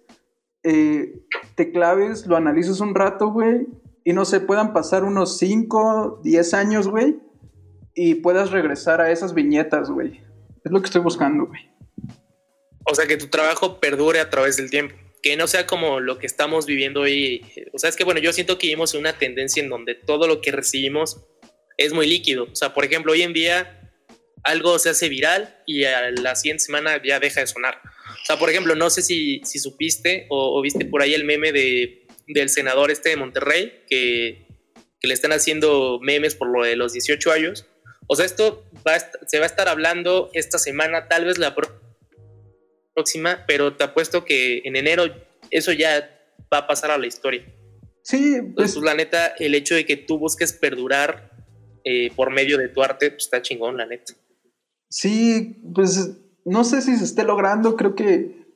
eh, 0.63 1.21
te 1.55 1.71
claves, 1.71 2.25
lo 2.25 2.35
analices 2.35 2.79
un 2.79 2.95
rato, 2.95 3.31
güey, 3.31 3.67
y 4.03 4.13
no 4.13 4.25
sé, 4.25 4.39
puedan 4.39 4.73
pasar 4.73 5.03
unos 5.03 5.37
5, 5.37 6.21
10 6.23 6.53
años, 6.53 6.87
güey, 6.87 7.19
y 7.93 8.15
puedas 8.15 8.51
regresar 8.51 9.01
a 9.01 9.11
esas 9.11 9.33
viñetas, 9.33 9.89
güey. 9.89 10.21
Es 10.63 10.71
lo 10.71 10.79
que 10.79 10.85
estoy 10.85 11.01
buscando, 11.01 11.45
güey. 11.45 11.61
O 12.89 12.95
sea, 12.95 13.05
que 13.05 13.17
tu 13.17 13.27
trabajo 13.27 13.79
perdure 13.79 14.19
a 14.19 14.29
través 14.29 14.57
del 14.57 14.69
tiempo. 14.69 14.95
Que 15.21 15.35
no 15.35 15.47
sea 15.47 15.67
como 15.67 15.99
lo 15.99 16.17
que 16.17 16.25
estamos 16.25 16.65
viviendo 16.65 17.01
hoy. 17.01 17.45
O 17.73 17.79
sea, 17.79 17.89
es 17.89 17.95
que, 17.95 18.03
bueno, 18.03 18.19
yo 18.19 18.31
siento 18.33 18.57
que 18.57 18.67
vivimos 18.67 18.93
una 18.93 19.17
tendencia 19.17 19.61
en 19.61 19.69
donde 19.69 19.95
todo 19.95 20.27
lo 20.27 20.41
que 20.41 20.51
recibimos 20.51 21.25
es 21.77 21.93
muy 21.93 22.07
líquido. 22.07 22.45
O 22.51 22.55
sea, 22.55 22.73
por 22.73 22.85
ejemplo, 22.85 23.11
hoy 23.11 23.21
en 23.21 23.33
día 23.33 23.79
algo 24.43 24.79
se 24.79 24.89
hace 24.89 25.09
viral 25.09 25.57
y 25.65 25.83
a 25.85 26.11
la 26.11 26.35
siguiente 26.35 26.63
semana 26.63 27.01
ya 27.03 27.19
deja 27.19 27.41
de 27.41 27.47
sonar. 27.47 27.81
O 28.21 28.25
sea, 28.25 28.37
por 28.37 28.49
ejemplo, 28.49 28.75
no 28.75 28.89
sé 28.89 29.01
si, 29.01 29.41
si 29.43 29.59
supiste 29.59 30.27
o, 30.29 30.61
viste 30.61 30.85
por 30.85 31.01
ahí 31.01 31.13
el 31.13 31.23
meme 31.23 31.51
de, 31.51 32.05
del 32.27 32.49
senador 32.49 32.91
este 32.91 33.09
de 33.09 33.17
Monterrey 33.17 33.83
que, 33.87 34.45
que, 34.99 35.07
le 35.07 35.13
están 35.13 35.31
haciendo 35.31 35.99
memes 36.01 36.35
por 36.35 36.49
lo 36.49 36.63
de 36.63 36.75
los 36.75 36.93
18 36.93 37.31
años. 37.31 37.65
O 38.07 38.15
sea, 38.15 38.25
esto 38.25 38.65
se 39.27 39.39
va 39.39 39.45
a 39.45 39.47
estar 39.47 39.67
hablando 39.67 40.29
esta 40.33 40.57
semana, 40.57 41.07
tal 41.07 41.25
vez 41.25 41.37
la 41.37 41.55
próxima, 41.55 41.79
pero 43.47 43.75
te 43.75 43.83
apuesto 43.83 44.25
que 44.25 44.61
en 44.65 44.75
enero 44.75 45.03
eso 45.51 45.71
ya 45.71 46.09
va 46.53 46.59
a 46.59 46.67
pasar 46.67 46.91
a 46.91 46.97
la 46.97 47.07
historia. 47.07 47.45
Sí, 48.03 48.41
pues, 48.55 48.73
pues 48.73 48.83
la 48.83 48.93
neta, 48.93 49.27
el 49.39 49.55
hecho 49.55 49.75
de 49.75 49.85
que 49.85 49.97
tú 49.97 50.17
busques 50.17 50.53
perdurar 50.53 51.31
eh, 51.83 52.11
por 52.15 52.31
medio 52.31 52.57
de 52.57 52.69
tu 52.69 52.81
arte, 52.81 53.11
pues 53.11 53.25
está 53.25 53.41
chingón, 53.41 53.77
la 53.77 53.85
neta. 53.85 54.13
Sí, 54.89 55.61
pues 55.73 56.17
no 56.45 56.63
sé 56.63 56.81
si 56.81 56.95
se 56.97 57.03
esté 57.03 57.23
logrando, 57.23 57.75
creo 57.75 57.95
que 57.95 58.47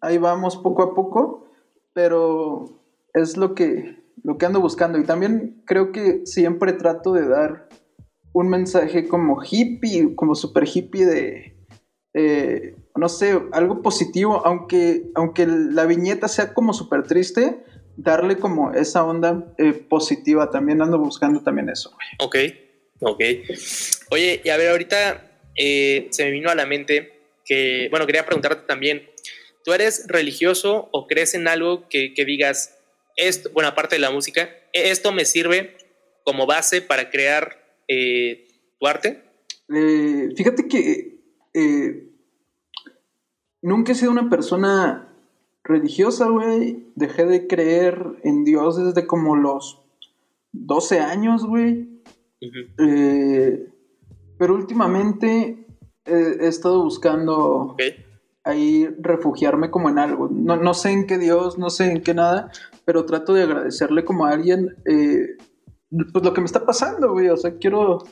ahí 0.00 0.18
vamos 0.18 0.56
poco 0.56 0.82
a 0.82 0.94
poco, 0.94 1.50
pero 1.92 2.82
es 3.12 3.36
lo 3.36 3.54
que, 3.54 4.02
lo 4.22 4.38
que 4.38 4.46
ando 4.46 4.60
buscando. 4.60 4.98
Y 4.98 5.04
también 5.04 5.62
creo 5.66 5.92
que 5.92 6.24
siempre 6.24 6.72
trato 6.72 7.12
de 7.12 7.28
dar 7.28 7.68
un 8.32 8.48
mensaje 8.48 9.06
como 9.06 9.40
hippie, 9.42 10.14
como 10.16 10.34
super 10.34 10.64
hippie 10.66 11.06
de, 11.06 11.68
eh, 12.14 12.76
no 12.96 13.08
sé, 13.08 13.40
algo 13.52 13.82
positivo, 13.82 14.42
aunque, 14.46 15.04
aunque 15.14 15.46
la 15.46 15.84
viñeta 15.84 16.28
sea 16.28 16.54
como 16.54 16.72
súper 16.72 17.02
triste, 17.04 17.64
darle 17.96 18.36
como 18.36 18.72
esa 18.72 19.04
onda 19.04 19.52
eh, 19.58 19.72
positiva. 19.72 20.50
También 20.50 20.80
ando 20.80 20.98
buscando 20.98 21.42
también 21.42 21.68
eso. 21.68 21.92
Ok. 22.20 22.36
Ok. 23.00 23.20
Oye, 24.10 24.40
y 24.44 24.48
a 24.48 24.56
ver, 24.56 24.70
ahorita 24.70 25.40
eh, 25.56 26.08
se 26.10 26.24
me 26.24 26.30
vino 26.30 26.50
a 26.50 26.54
la 26.54 26.66
mente 26.66 27.12
que, 27.44 27.88
bueno, 27.90 28.06
quería 28.06 28.24
preguntarte 28.24 28.66
también, 28.66 29.10
¿tú 29.64 29.72
eres 29.72 30.06
religioso 30.06 30.88
o 30.92 31.06
crees 31.06 31.34
en 31.34 31.48
algo 31.48 31.88
que, 31.88 32.12
digas, 32.24 32.78
esto, 33.16 33.50
bueno, 33.52 33.68
aparte 33.68 33.96
de 33.96 34.00
la 34.00 34.10
música, 34.10 34.48
esto 34.72 35.12
me 35.12 35.24
sirve 35.24 35.76
como 36.24 36.46
base 36.46 36.80
para 36.80 37.10
crear 37.10 37.76
eh, 37.88 38.46
tu 38.78 38.86
arte? 38.86 39.22
Fíjate 40.36 40.68
que 40.68 41.18
nunca 43.64 43.92
he 43.92 43.94
sido 43.94 44.12
una 44.12 44.30
persona 44.30 45.08
religiosa, 45.64 46.28
güey. 46.28 46.92
Dejé 46.94 47.24
de 47.24 47.46
creer 47.46 48.20
en 48.22 48.44
Dios 48.44 48.76
desde 48.76 49.06
como 49.06 49.34
los 49.34 49.82
12 50.52 51.00
años, 51.00 51.44
güey. 51.44 52.02
Eh, 52.78 53.68
pero 54.38 54.54
últimamente 54.54 55.66
he, 56.04 56.46
estado 56.46 56.84
buscando 56.84 57.76
ahí 58.44 58.86
refugiarme 59.00 59.70
como 59.70 59.88
en 59.88 59.98
algo. 59.98 60.28
No, 60.30 60.56
no, 60.56 60.74
sé 60.74 60.90
en 60.90 61.06
qué 61.06 61.18
Dios, 61.18 61.58
no 61.58 61.70
sé 61.70 61.90
en 61.90 62.02
qué 62.02 62.12
nada, 62.12 62.50
pero 62.84 63.06
trato 63.06 63.32
de 63.32 63.44
agradecerle 63.44 64.04
como 64.04 64.26
a 64.26 64.30
alguien 64.30 64.76
eh, 64.84 65.36
pues 66.12 66.22
lo 66.22 66.34
que 66.34 66.42
me 66.42 66.46
está 66.46 66.66
pasando, 66.66 67.12
güey. 67.12 67.28
O 67.30 67.36
sea, 67.38 67.56
quiero, 67.56 68.04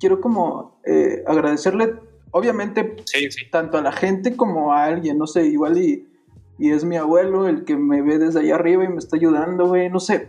quiero 0.00 0.22
como 0.22 0.80
eh, 0.86 1.22
agradecerle, 1.26 1.94
obviamente, 2.36 2.96
tanto 3.50 3.78
a 3.78 3.82
la 3.82 3.92
gente 3.92 4.36
como 4.36 4.72
a 4.72 4.84
alguien, 4.84 5.18
no 5.18 5.26
sé, 5.26 5.46
igual 5.46 5.78
y, 5.78 6.06
y 6.58 6.70
es 6.70 6.84
mi 6.84 6.96
abuelo 6.96 7.48
el 7.48 7.64
que 7.64 7.76
me 7.76 8.02
ve 8.02 8.18
desde 8.18 8.40
allá 8.40 8.54
arriba 8.56 8.84
y 8.84 8.88
me 8.88 8.98
está 8.98 9.16
ayudando, 9.16 9.66
güey. 9.66 9.88
No 9.88 10.00
sé, 10.00 10.28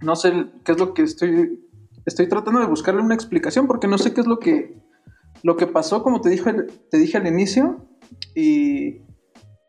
no 0.00 0.16
sé 0.16 0.32
qué 0.64 0.72
es 0.72 0.78
lo 0.78 0.94
que 0.94 1.02
estoy, 1.02 1.60
estoy 2.06 2.28
tratando 2.28 2.60
de 2.60 2.66
buscarle 2.66 3.02
una 3.02 3.14
explicación 3.14 3.66
porque 3.66 3.88
no 3.88 3.98
sé 3.98 4.12
qué 4.12 4.20
es 4.20 4.26
lo 4.26 4.38
que, 4.38 4.74
lo 5.42 5.56
que 5.56 5.66
pasó, 5.66 6.02
como 6.02 6.20
te 6.20 6.30
dije, 6.30 6.52
te 6.90 6.98
dije 6.98 7.16
al 7.16 7.26
inicio, 7.26 7.86
y, 8.34 9.02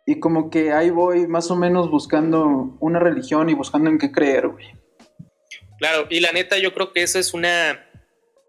y 0.05 0.19
como 0.19 0.49
que 0.49 0.71
ahí 0.73 0.89
voy 0.89 1.27
más 1.27 1.51
o 1.51 1.55
menos 1.55 1.89
buscando 1.89 2.77
una 2.79 2.99
religión 2.99 3.49
y 3.49 3.53
buscando 3.53 3.89
en 3.89 3.97
qué 3.97 4.11
creer, 4.11 4.49
güey. 4.49 4.65
Claro, 5.79 6.05
y 6.09 6.19
la 6.19 6.31
neta 6.31 6.59
yo 6.59 6.73
creo 6.73 6.93
que 6.93 7.01
eso 7.01 7.17
es 7.17 7.33
una, 7.33 7.79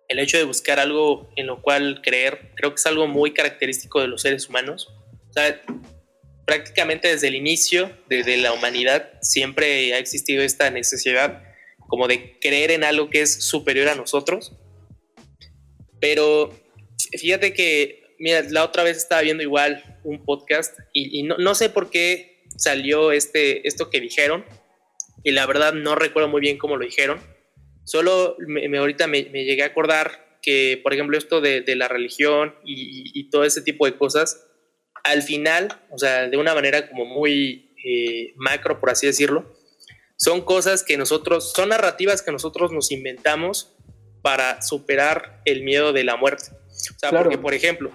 el 0.08 0.18
hecho 0.18 0.36
de 0.36 0.44
buscar 0.44 0.78
algo 0.78 1.30
en 1.36 1.46
lo 1.46 1.62
cual 1.62 2.00
creer, 2.02 2.50
creo 2.54 2.70
que 2.70 2.76
es 2.76 2.86
algo 2.86 3.06
muy 3.06 3.32
característico 3.32 4.00
de 4.00 4.08
los 4.08 4.22
seres 4.22 4.48
humanos. 4.48 4.92
O 5.30 5.32
sea, 5.32 5.62
prácticamente 6.44 7.08
desde 7.08 7.28
el 7.28 7.34
inicio 7.34 7.90
de, 8.08 8.36
la 8.36 8.52
humanidad 8.52 9.10
siempre 9.22 9.94
ha 9.94 9.98
existido 9.98 10.42
esta 10.42 10.70
necesidad 10.70 11.42
como 11.88 12.08
de 12.08 12.38
creer 12.40 12.70
en 12.70 12.84
algo 12.84 13.10
que 13.10 13.22
es 13.22 13.44
superior 13.44 13.88
a 13.88 13.94
nosotros. 13.94 14.52
Pero 16.00 16.52
fíjate 17.18 17.54
que, 17.54 18.16
mira, 18.18 18.42
la 18.50 18.64
otra 18.64 18.82
vez 18.82 18.96
estaba 18.96 19.22
viendo 19.22 19.42
igual 19.42 20.00
un 20.04 20.24
podcast 20.24 20.76
y, 20.92 21.22
no, 21.22 21.54
sé 21.54 21.68
por 21.68 21.90
qué 21.90 22.42
salió 22.56 23.12
este, 23.12 23.66
esto 23.66 23.88
que 23.88 24.00
dijeron 24.00 24.44
y 25.24 25.30
la 25.30 25.46
verdad 25.46 25.72
no 25.72 25.94
recuerdo 25.94 26.28
muy 26.28 26.40
bien 26.40 26.58
cómo 26.58 26.76
lo 26.76 26.84
dijeron. 26.84 27.20
Solo 27.84 28.36
me, 28.38 28.78
ahorita 28.78 29.06
me, 29.06 29.22
llegué 29.22 29.62
a 29.62 29.66
acordar 29.66 30.38
que, 30.42 30.80
por 30.82 30.92
ejemplo, 30.92 31.16
esto 31.16 31.40
de, 31.40 31.64
la 31.76 31.88
religión 31.88 32.54
y, 32.64 33.18
y 33.18 33.30
todo 33.30 33.44
ese 33.44 33.62
tipo 33.62 33.86
de 33.86 33.96
cosas, 33.96 34.46
al 35.04 35.22
final, 35.22 35.68
o 35.90 35.98
sea, 35.98 36.28
de 36.28 36.36
una 36.36 36.54
manera 36.54 36.88
como 36.88 37.04
muy 37.04 37.72
eh, 37.84 38.32
macro, 38.36 38.78
por 38.78 38.90
así 38.90 39.06
decirlo, 39.06 39.52
son 40.16 40.42
cosas 40.42 40.84
que 40.84 40.96
nosotros, 40.96 41.52
son 41.52 41.70
narrativas 41.70 42.22
que 42.22 42.30
nosotros 42.30 42.70
nos 42.70 42.92
inventamos 42.92 43.74
para 44.22 44.62
superar 44.62 45.40
el 45.44 45.64
miedo 45.64 45.92
de 45.92 46.04
la 46.04 46.16
muerte. 46.16 46.52
O 46.52 46.98
sea, 46.98 47.10
porque, 47.10 47.38
por 47.38 47.54
ejemplo, 47.54 47.90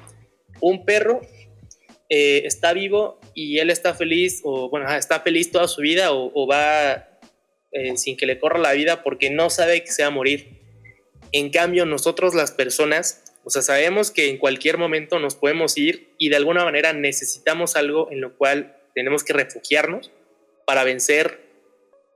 un 0.60 0.84
perro 0.84 1.22
eh, 2.10 2.42
está 2.46 2.74
vivo 2.74 3.20
y 3.34 3.60
él 3.60 3.70
está 3.70 3.94
feliz, 3.94 4.42
o 4.44 4.70
bueno, 4.70 4.94
está 4.94 5.22
feliz 5.22 5.52
toda 5.52 5.70
su 5.70 5.82
vida, 5.82 6.12
o, 6.12 6.48
va 6.48 7.17
eh, 7.72 7.98
sin 7.98 8.18
que 8.18 8.26
le 8.26 8.40
corra 8.40 8.60
la 8.60 8.74
vida 8.74 9.04
porque 9.04 9.30
no 9.30 9.50
sabe 9.50 9.84
que 9.84 9.92
se 9.92 10.04
va 10.04 10.10
a 10.10 10.12
morir. 10.12 10.62
En 11.32 11.50
cambio, 11.50 11.86
nosotros 11.86 12.34
las 12.34 12.52
personas 12.52 13.24
o 13.48 13.50
sea, 13.50 13.62
sabemos 13.62 14.12
que 14.12 14.30
en 14.30 14.40
cualquier 14.40 14.78
momento 14.78 15.20
nos 15.20 15.36
podemos 15.36 15.78
ir 15.78 16.14
y 16.18 16.28
de 16.28 16.36
alguna 16.36 16.66
manera 16.66 16.92
necesitamos 16.92 17.78
algo 17.78 18.12
en 18.12 18.20
lo 18.20 18.38
cual 18.38 18.76
tenemos 18.94 19.24
que 19.24 19.32
refugiarnos 19.32 20.12
para 20.66 20.84
vencer, 20.84 21.40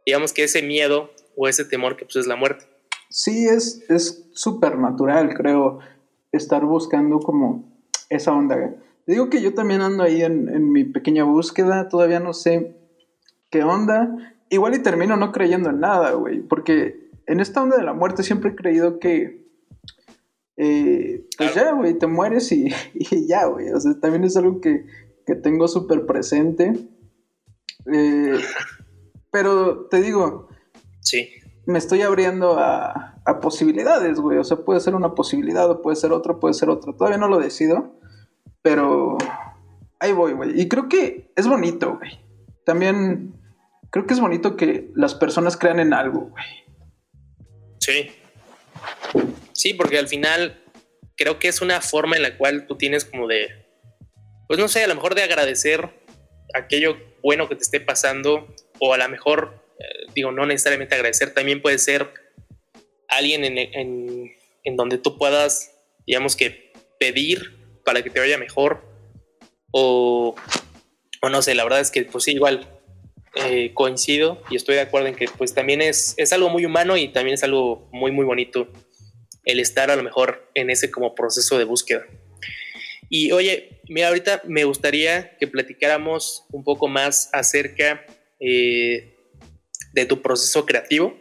digamos 0.05 0.33
que 0.33 0.43
ese 0.43 0.61
miedo 0.61 1.09
o 1.37 1.47
ese 1.47 1.63
temor 1.63 1.95
que 1.95 2.03
pues 2.03 2.17
es 2.17 2.27
la 2.27 2.35
muerte. 2.35 2.65
Sí, 3.09 3.47
es 3.47 4.29
súper 4.33 4.77
natural, 4.77 5.33
creo, 5.33 5.79
estar 6.33 6.65
buscando 6.65 7.19
como 7.19 7.81
esa 8.09 8.33
onda. 8.33 8.75
digo 9.07 9.29
que 9.29 9.41
yo 9.41 9.53
también 9.53 9.79
ando 9.79 10.03
ahí 10.03 10.23
en 10.23 10.69
mi 10.73 10.83
pequeña 10.83 11.23
búsqueda, 11.23 11.87
todavía 11.87 12.19
no 12.19 12.33
sé 12.33 12.75
qué 13.49 13.63
onda. 13.63 14.35
Igual 14.51 14.75
y 14.75 14.83
termino 14.83 15.15
no 15.15 15.31
creyendo 15.31 15.69
en 15.69 15.79
nada, 15.79 16.11
güey, 16.11 16.41
porque 16.41 17.09
en 17.25 17.39
esta 17.39 17.63
onda 17.63 17.77
de 17.77 17.83
la 17.83 17.93
muerte 17.93 18.21
siempre 18.21 18.51
he 18.51 18.55
creído 18.55 18.99
que 18.99 19.41
eh, 20.57 21.25
pues 21.37 21.55
ya, 21.55 21.71
güey, 21.71 21.97
te 21.97 22.05
mueres 22.05 22.51
y, 22.51 22.69
ya, 23.27 23.45
güey. 23.45 23.69
O 23.71 23.79
sea, 23.79 23.99
también 23.99 24.23
es 24.25 24.37
algo 24.37 24.61
que, 24.61 24.85
tengo 25.41 25.69
súper 25.69 26.05
presente. 26.05 26.73
Eh, 27.91 28.37
pero 29.31 29.85
te 29.85 30.01
digo, 30.01 30.49
sí. 30.99 31.29
me 31.65 31.77
estoy 31.77 32.01
abriendo 32.01 32.59
a, 32.59 33.07
posibilidades, 33.41 34.19
güey. 34.19 34.37
O 34.37 34.43
sea, 34.43 34.57
puede 34.57 34.81
ser 34.81 34.93
una 34.93 35.15
posibilidad 35.15 35.71
o 35.71 35.81
puede 35.81 35.95
ser 35.95 36.11
otra, 36.11 36.37
puede 36.39 36.53
ser 36.53 36.69
otra. 36.69 36.93
Todavía 36.93 37.17
no 37.17 37.29
lo 37.29 37.39
decido, 37.39 37.95
pero 38.61 39.17
ahí 39.99 40.11
voy, 40.11 40.33
güey. 40.33 40.59
Y 40.59 40.67
creo 40.67 40.89
que 40.89 41.31
es 41.37 41.47
bonito, 41.47 41.97
güey. 41.97 42.19
También 42.65 43.40
creo 43.91 44.07
que 44.07 44.13
es 44.13 44.19
bonito 44.19 44.55
que 44.55 44.89
las 44.95 45.13
personas 45.13 45.57
crean 45.57 45.79
en 45.79 45.93
algo, 45.93 46.31
güey. 46.31 46.45
Sí. 47.79 48.11
Sí, 49.53 49.73
porque 49.73 49.99
al 49.99 50.07
final 50.07 50.63
creo 51.15 51.37
que 51.37 51.49
es 51.49 51.61
una 51.61 51.81
forma 51.81 52.15
en 52.15 52.23
la 52.23 52.37
cual 52.37 52.65
tú 52.67 52.77
tienes 52.77 53.05
como 53.05 53.27
de, 53.27 53.49
pues 54.47 54.59
no 54.59 54.67
sé, 54.67 54.83
a 54.83 54.87
lo 54.87 54.95
mejor 54.95 55.13
de 55.13 55.23
agradecer 55.23 55.89
aquello 56.55 56.97
bueno 57.21 57.47
que 57.47 57.55
te 57.55 57.63
esté 57.63 57.79
pasando 57.79 58.55
o 58.79 58.93
a 58.93 58.97
lo 58.97 59.07
mejor, 59.09 59.63
eh, 59.77 60.11
digo, 60.15 60.31
no 60.31 60.45
necesariamente 60.45 60.95
agradecer, 60.95 61.33
también 61.33 61.61
puede 61.61 61.77
ser 61.77 62.11
alguien 63.07 63.43
en, 63.43 64.77
donde 64.77 64.97
tú 64.97 65.17
puedas, 65.17 65.77
digamos 66.07 66.35
que 66.35 66.71
pedir 66.97 67.81
para 67.83 68.01
que 68.01 68.09
te 68.09 68.19
vaya 68.19 68.37
mejor 68.37 68.83
o, 69.71 70.35
o 71.21 71.29
no 71.29 71.41
sé, 71.41 71.55
la 71.55 71.63
verdad 71.63 71.81
es 71.81 71.91
que 71.91 72.03
pues 72.05 72.23
sí, 72.23 72.31
igual 72.31 72.80
eh, 73.35 73.73
coincido 73.73 74.41
y 74.49 74.55
estoy 74.55 74.75
de 74.75 74.81
acuerdo 74.81 75.07
en 75.07 75.15
que 75.15 75.27
pues 75.37 75.53
también 75.53 75.81
es, 75.81 76.13
es 76.17 76.33
algo 76.33 76.49
muy 76.49 76.65
humano 76.65 76.97
y 76.97 77.07
también 77.07 77.35
es 77.35 77.43
algo 77.43 77.89
muy 77.91 78.11
muy 78.11 78.25
bonito 78.25 78.67
el 79.45 79.59
estar 79.59 79.89
a 79.89 79.95
lo 79.95 80.03
mejor 80.03 80.49
en 80.53 80.69
ese 80.69 80.91
como 80.91 81.15
proceso 81.15 81.57
de 81.57 81.65
búsqueda. 81.65 82.05
Y 83.09 83.31
oye, 83.33 83.81
mira, 83.89 84.07
ahorita 84.07 84.41
me 84.45 84.63
gustaría 84.63 85.35
que 85.37 85.47
platicáramos 85.47 86.45
un 86.51 86.63
poco 86.63 86.87
más 86.87 87.29
acerca 87.33 88.05
eh, 88.39 89.17
de 89.93 90.05
tu 90.05 90.21
proceso 90.21 90.65
creativo. 90.65 91.17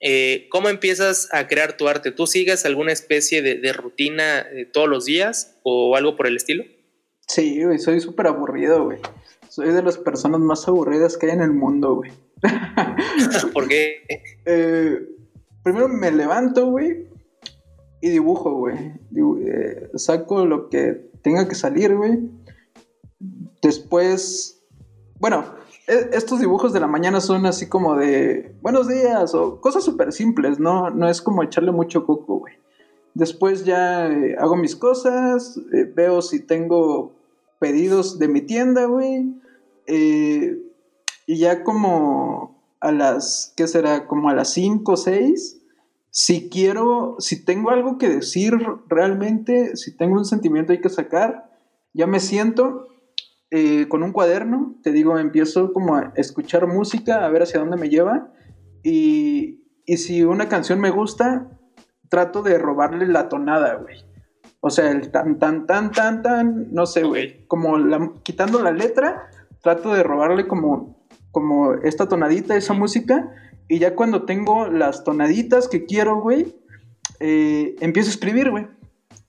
Eh, 0.00 0.48
¿Cómo 0.50 0.68
empiezas 0.68 1.28
a 1.32 1.46
crear 1.46 1.76
tu 1.76 1.86
arte? 1.86 2.12
¿Tú 2.12 2.26
sigues 2.26 2.64
alguna 2.64 2.92
especie 2.92 3.42
de, 3.42 3.72
rutina 3.72 4.40
eh, 4.40 4.64
todos 4.64 4.88
los 4.88 5.04
días 5.04 5.60
o 5.62 5.96
algo 5.96 6.16
por 6.16 6.26
el 6.26 6.36
estilo? 6.36 6.64
Sí, 7.28 7.62
güey, 7.62 7.78
soy 7.78 8.00
súper 8.00 8.26
aburrido, 8.26 8.84
güey. 8.84 8.98
Soy 9.52 9.70
de 9.70 9.82
las 9.82 9.98
personas 9.98 10.40
más 10.40 10.66
aburridas 10.66 11.18
que 11.18 11.26
hay 11.26 11.32
en 11.32 11.42
el 11.42 11.52
mundo, 11.52 11.96
güey. 11.96 12.10
¿Por 13.52 13.68
qué? 13.68 13.96
primero 15.62 15.88
me 15.90 16.10
levanto, 16.10 16.70
güey, 16.70 17.06
y 18.00 18.08
dibujo, 18.08 18.54
güey. 18.54 18.94
Eh, 19.44 19.90
saco 19.96 20.46
lo 20.46 20.70
que 20.70 21.10
tenga 21.20 21.46
que 21.48 21.54
salir, 21.54 21.94
güey. 21.94 22.30
Después, 23.60 24.62
bueno, 25.20 25.44
e, 25.86 26.08
estos 26.14 26.40
dibujos 26.40 26.72
de 26.72 26.80
la 26.80 26.86
mañana 26.86 27.20
son 27.20 27.44
así 27.44 27.68
como 27.68 27.94
de 27.96 28.54
buenos 28.62 28.88
días 28.88 29.34
o 29.34 29.60
cosas 29.60 29.84
súper 29.84 30.14
simples, 30.14 30.60
¿no? 30.60 30.88
No 30.88 31.10
es 31.10 31.20
como 31.20 31.42
echarle 31.42 31.72
mucho 31.72 32.06
coco, 32.06 32.38
güey. 32.38 32.54
Después 33.12 33.66
ya 33.66 34.06
eh, 34.06 34.34
hago 34.38 34.56
mis 34.56 34.76
cosas, 34.76 35.60
eh, 35.74 35.84
veo 35.94 36.22
si 36.22 36.40
tengo 36.40 37.12
pedidos 37.58 38.18
de 38.18 38.28
mi 38.28 38.40
tienda, 38.40 38.86
güey. 38.86 39.41
Y 39.86 41.38
ya 41.38 41.64
como 41.64 42.62
a 42.80 42.92
las, 42.92 43.52
¿qué 43.56 43.66
será? 43.66 44.06
Como 44.06 44.28
a 44.28 44.34
las 44.34 44.52
5 44.52 44.92
o 44.92 44.96
6 44.96 45.62
si 46.14 46.50
quiero, 46.50 47.16
si 47.20 47.42
tengo 47.42 47.70
algo 47.70 47.96
que 47.96 48.10
decir 48.10 48.52
realmente, 48.86 49.76
si 49.76 49.96
tengo 49.96 50.16
un 50.16 50.26
sentimiento 50.26 50.72
hay 50.72 50.80
que 50.82 50.90
sacar, 50.90 51.50
ya 51.94 52.06
me 52.06 52.20
siento 52.20 52.86
eh, 53.50 53.88
con 53.88 54.02
un 54.02 54.12
cuaderno, 54.12 54.76
te 54.82 54.92
digo, 54.92 55.18
empiezo 55.18 55.72
como 55.72 55.96
a 55.96 56.12
escuchar 56.16 56.66
música, 56.66 57.24
a 57.24 57.30
ver 57.30 57.44
hacia 57.44 57.60
dónde 57.60 57.78
me 57.78 57.88
lleva, 57.88 58.30
y, 58.82 59.64
y 59.86 59.96
si 59.96 60.22
una 60.22 60.50
canción 60.50 60.80
me 60.80 60.90
gusta, 60.90 61.48
trato 62.10 62.42
de 62.42 62.58
robarle 62.58 63.06
la 63.06 63.30
tonada, 63.30 63.76
güey. 63.76 63.96
O 64.60 64.68
sea, 64.68 64.90
el 64.90 65.10
tan, 65.10 65.38
tan, 65.38 65.66
tan, 65.66 65.92
tan, 65.92 66.22
tan, 66.22 66.74
no 66.74 66.84
sé, 66.84 67.04
güey, 67.04 67.46
como 67.46 68.22
quitando 68.22 68.62
la 68.62 68.70
letra, 68.70 69.30
trato 69.62 69.94
de 69.94 70.02
robarle 70.02 70.46
como, 70.46 71.06
como 71.30 71.74
esta 71.74 72.08
tonadita, 72.08 72.56
esa 72.56 72.74
música, 72.74 73.32
y 73.68 73.78
ya 73.78 73.94
cuando 73.94 74.24
tengo 74.24 74.68
las 74.68 75.04
tonaditas 75.04 75.68
que 75.68 75.86
quiero, 75.86 76.20
güey, 76.20 76.54
eh, 77.20 77.76
empiezo 77.80 78.10
a 78.10 78.12
escribir, 78.12 78.50
güey. 78.50 78.66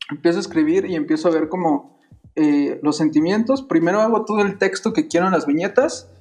Empiezo 0.10 0.40
a 0.40 0.42
escribir 0.42 0.86
y 0.86 0.96
empiezo 0.96 1.30
a 1.30 1.32
ver 1.32 1.48
como 1.48 2.00
eh, 2.36 2.80
los 2.82 2.98
sentimientos. 2.98 3.62
Primero 3.62 4.02
hago 4.02 4.26
todo 4.26 4.42
el 4.42 4.58
texto 4.58 4.92
que 4.92 5.08
quiero 5.08 5.28
en 5.28 5.34
las 5.34 5.46
viñetas 5.46 6.12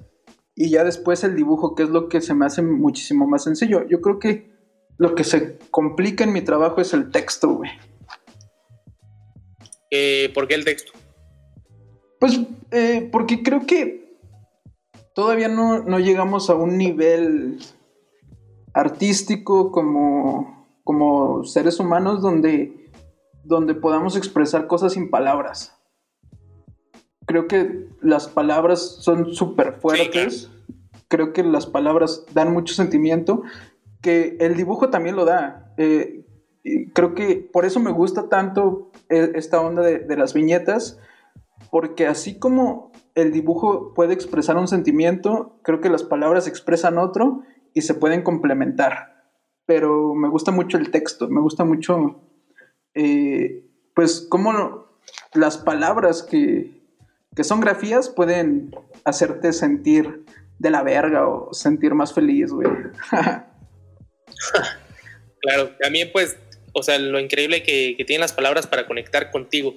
y 0.54 0.70
ya 0.70 0.84
después 0.84 1.24
el 1.24 1.34
dibujo, 1.34 1.74
que 1.74 1.82
es 1.84 1.88
lo 1.88 2.08
que 2.08 2.20
se 2.20 2.34
me 2.34 2.46
hace 2.46 2.62
muchísimo 2.62 3.26
más 3.26 3.44
sencillo. 3.44 3.86
Yo 3.88 4.00
creo 4.00 4.18
que 4.18 4.52
lo 4.98 5.14
que 5.14 5.24
se 5.24 5.58
complica 5.70 6.24
en 6.24 6.32
mi 6.32 6.42
trabajo 6.42 6.80
es 6.80 6.92
el 6.92 7.10
texto, 7.10 7.48
güey. 7.54 7.70
Eh, 9.90 10.30
¿Por 10.34 10.46
qué 10.46 10.54
el 10.54 10.64
texto? 10.64 10.92
Pues 12.20 12.40
eh, 12.70 13.08
porque 13.10 13.42
creo 13.42 13.66
que 13.66 14.01
todavía 15.14 15.48
no, 15.48 15.82
no, 15.82 15.98
llegamos 15.98 16.50
a 16.50 16.54
un 16.54 16.78
nivel 16.78 17.58
artístico 18.74 19.70
como, 19.70 20.66
como 20.84 21.44
seres 21.44 21.78
humanos 21.80 22.22
donde, 22.22 22.90
donde 23.44 23.74
podamos 23.74 24.16
expresar 24.16 24.66
cosas 24.66 24.94
sin 24.94 25.10
palabras. 25.10 25.76
Creo 27.26 27.46
que 27.46 27.88
las 28.00 28.28
palabras 28.28 28.98
son 29.00 29.32
súper 29.32 29.74
fuertes. 29.74 30.50
Creo 31.08 31.32
que 31.32 31.42
las 31.42 31.66
palabras 31.66 32.24
dan 32.34 32.52
mucho 32.52 32.74
sentimiento. 32.74 33.42
Que 34.00 34.36
el 34.40 34.56
dibujo 34.56 34.90
también 34.90 35.16
lo 35.16 35.24
da. 35.24 35.72
Eh, 35.76 36.26
creo 36.92 37.14
que 37.14 37.36
por 37.36 37.64
eso 37.64 37.80
me 37.80 37.92
gusta 37.92 38.28
tanto 38.28 38.90
e, 39.08 39.32
esta 39.34 39.60
onda 39.60 39.82
de, 39.82 40.16
las 40.16 40.34
viñetas. 40.34 40.98
Porque 41.70 42.06
así 42.06 42.38
como 42.38 42.91
el 43.14 43.32
dibujo 43.32 43.92
puede 43.94 44.14
expresar 44.14 44.56
un 44.56 44.68
sentimiento, 44.68 45.58
creo 45.62 45.80
que 45.80 45.90
las 45.90 46.02
palabras 46.02 46.46
expresan 46.46 46.98
otro 46.98 47.42
y 47.74 47.82
se 47.82 47.94
pueden 47.94 48.22
complementar. 48.22 49.24
Pero 49.66 50.14
me 50.14 50.28
gusta 50.28 50.50
mucho 50.50 50.78
el 50.78 50.90
texto, 50.90 51.28
me 51.28 51.40
gusta 51.40 51.64
mucho, 51.64 52.20
eh, 52.94 53.64
pues, 53.94 54.26
cómo 54.28 54.86
las 55.34 55.58
palabras 55.58 56.22
que, 56.22 56.82
que 57.34 57.44
son 57.44 57.60
grafías 57.60 58.08
pueden 58.08 58.74
hacerte 59.04 59.52
sentir 59.52 60.24
de 60.58 60.70
la 60.70 60.82
verga 60.82 61.28
o 61.28 61.52
sentir 61.52 61.94
más 61.94 62.12
feliz, 62.12 62.50
güey. 62.52 62.68
claro, 65.40 65.70
también 65.80 66.10
pues, 66.12 66.36
o 66.72 66.82
sea, 66.82 66.98
lo 66.98 67.20
increíble 67.20 67.62
que, 67.62 67.94
que 67.96 68.04
tienen 68.04 68.22
las 68.22 68.32
palabras 68.32 68.66
para 68.66 68.86
conectar 68.86 69.30
contigo. 69.30 69.74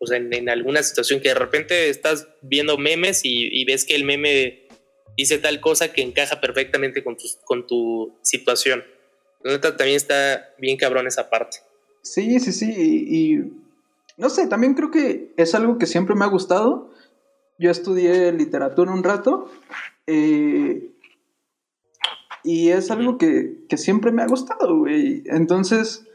O 0.00 0.06
sea, 0.06 0.18
en, 0.18 0.48
alguna 0.48 0.82
situación 0.82 1.20
que 1.20 1.28
de 1.28 1.34
repente 1.34 1.88
estás 1.90 2.28
viendo 2.42 2.78
memes 2.78 3.20
y, 3.24 3.64
ves 3.64 3.84
que 3.84 3.96
el 3.96 4.04
meme 4.04 4.68
dice 5.16 5.38
tal 5.38 5.60
cosa 5.60 5.92
que 5.92 6.02
encaja 6.02 6.40
perfectamente 6.40 7.02
con 7.02 7.16
tu, 7.16 7.24
con 7.44 7.66
tu 7.66 8.16
situación. 8.22 8.84
La 9.42 9.52
neta 9.52 9.76
también 9.76 9.96
está 9.96 10.54
bien 10.58 10.76
cabrón 10.76 11.06
esa 11.06 11.30
parte. 11.30 11.58
Sí, 12.02 12.40
sí, 12.40 12.52
sí. 12.52 13.06
y 13.08 13.38
no 14.16 14.30
sé, 14.30 14.48
también 14.48 14.74
creo 14.74 14.90
que 14.90 15.32
es 15.36 15.54
algo 15.54 15.78
que 15.78 15.86
siempre 15.86 16.14
me 16.14 16.24
ha 16.24 16.28
gustado 16.28 16.90
yo 17.58 17.70
estudié 17.70 18.32
literatura 18.32 18.92
un 18.92 19.02
rato 19.02 19.50
eh, 20.06 20.94
y 22.44 22.68
es 22.68 22.90
algo 22.90 23.18
que, 23.18 23.66
siempre 23.76 24.12
me 24.12 24.22
ha 24.22 24.26
gustado, 24.26 24.78
güey. 24.78 25.24
Entonces 25.26 26.06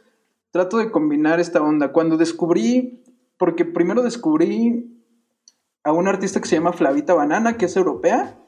trato 0.52 0.78
de 0.78 0.90
combinar 0.90 1.40
esta 1.40 1.62
onda. 1.62 1.92
Cuando 1.92 2.16
descubrí, 2.16 3.03
porque 3.38 3.66
primero 3.66 4.04
descubrí 4.04 4.90
a 5.84 5.92
un 5.92 6.08
artista 6.08 6.40
que 6.40 6.48
se 6.48 6.56
llama 6.56 6.74
Flavita 6.74 7.14
Banana, 7.14 7.58
que 7.58 7.66
es 7.66 7.76
europea, 7.76 8.40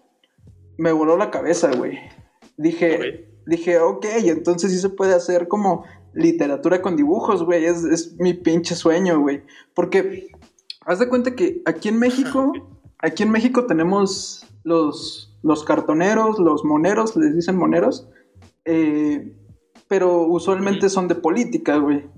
me 0.78 0.92
voló 0.92 1.18
la 1.18 1.32
cabeza, 1.32 1.72
güey. 1.76 2.00
Dije, 2.58 3.30
dije, 3.46 3.80
ok, 3.80 4.06
entonces 4.24 4.72
sí 4.72 4.80
se 4.80 4.90
puede 4.90 5.14
hacer 5.14 5.48
como 5.48 5.84
literatura 6.14 6.82
con 6.82 6.96
dibujos, 6.96 7.44
güey. 7.44 7.66
Es, 7.66 7.84
es 7.84 8.16
mi 8.18 8.34
pinche 8.34 8.76
sueño, 8.76 9.20
güey. 9.20 9.44
Porque 9.74 10.30
haz 10.86 11.00
de 11.00 11.10
cuenta 11.10 11.36
que 11.36 11.62
aquí 11.66 11.90
en 11.90 12.00
México 12.00 12.54
aquí 13.06 13.24
en 13.24 13.32
México 13.32 13.66
tenemos 13.66 14.46
los, 14.64 15.38
los 15.44 15.64
cartoneros, 15.64 16.40
los 16.40 16.66
moneros, 16.66 17.16
les 17.16 17.36
dicen 17.36 17.56
moneros, 17.56 18.10
eh, 18.66 19.38
pero 19.88 20.28
usualmente 20.28 20.90
son 20.90 21.08
de 21.08 21.16
política, 21.16 21.78
güey. 21.78 22.10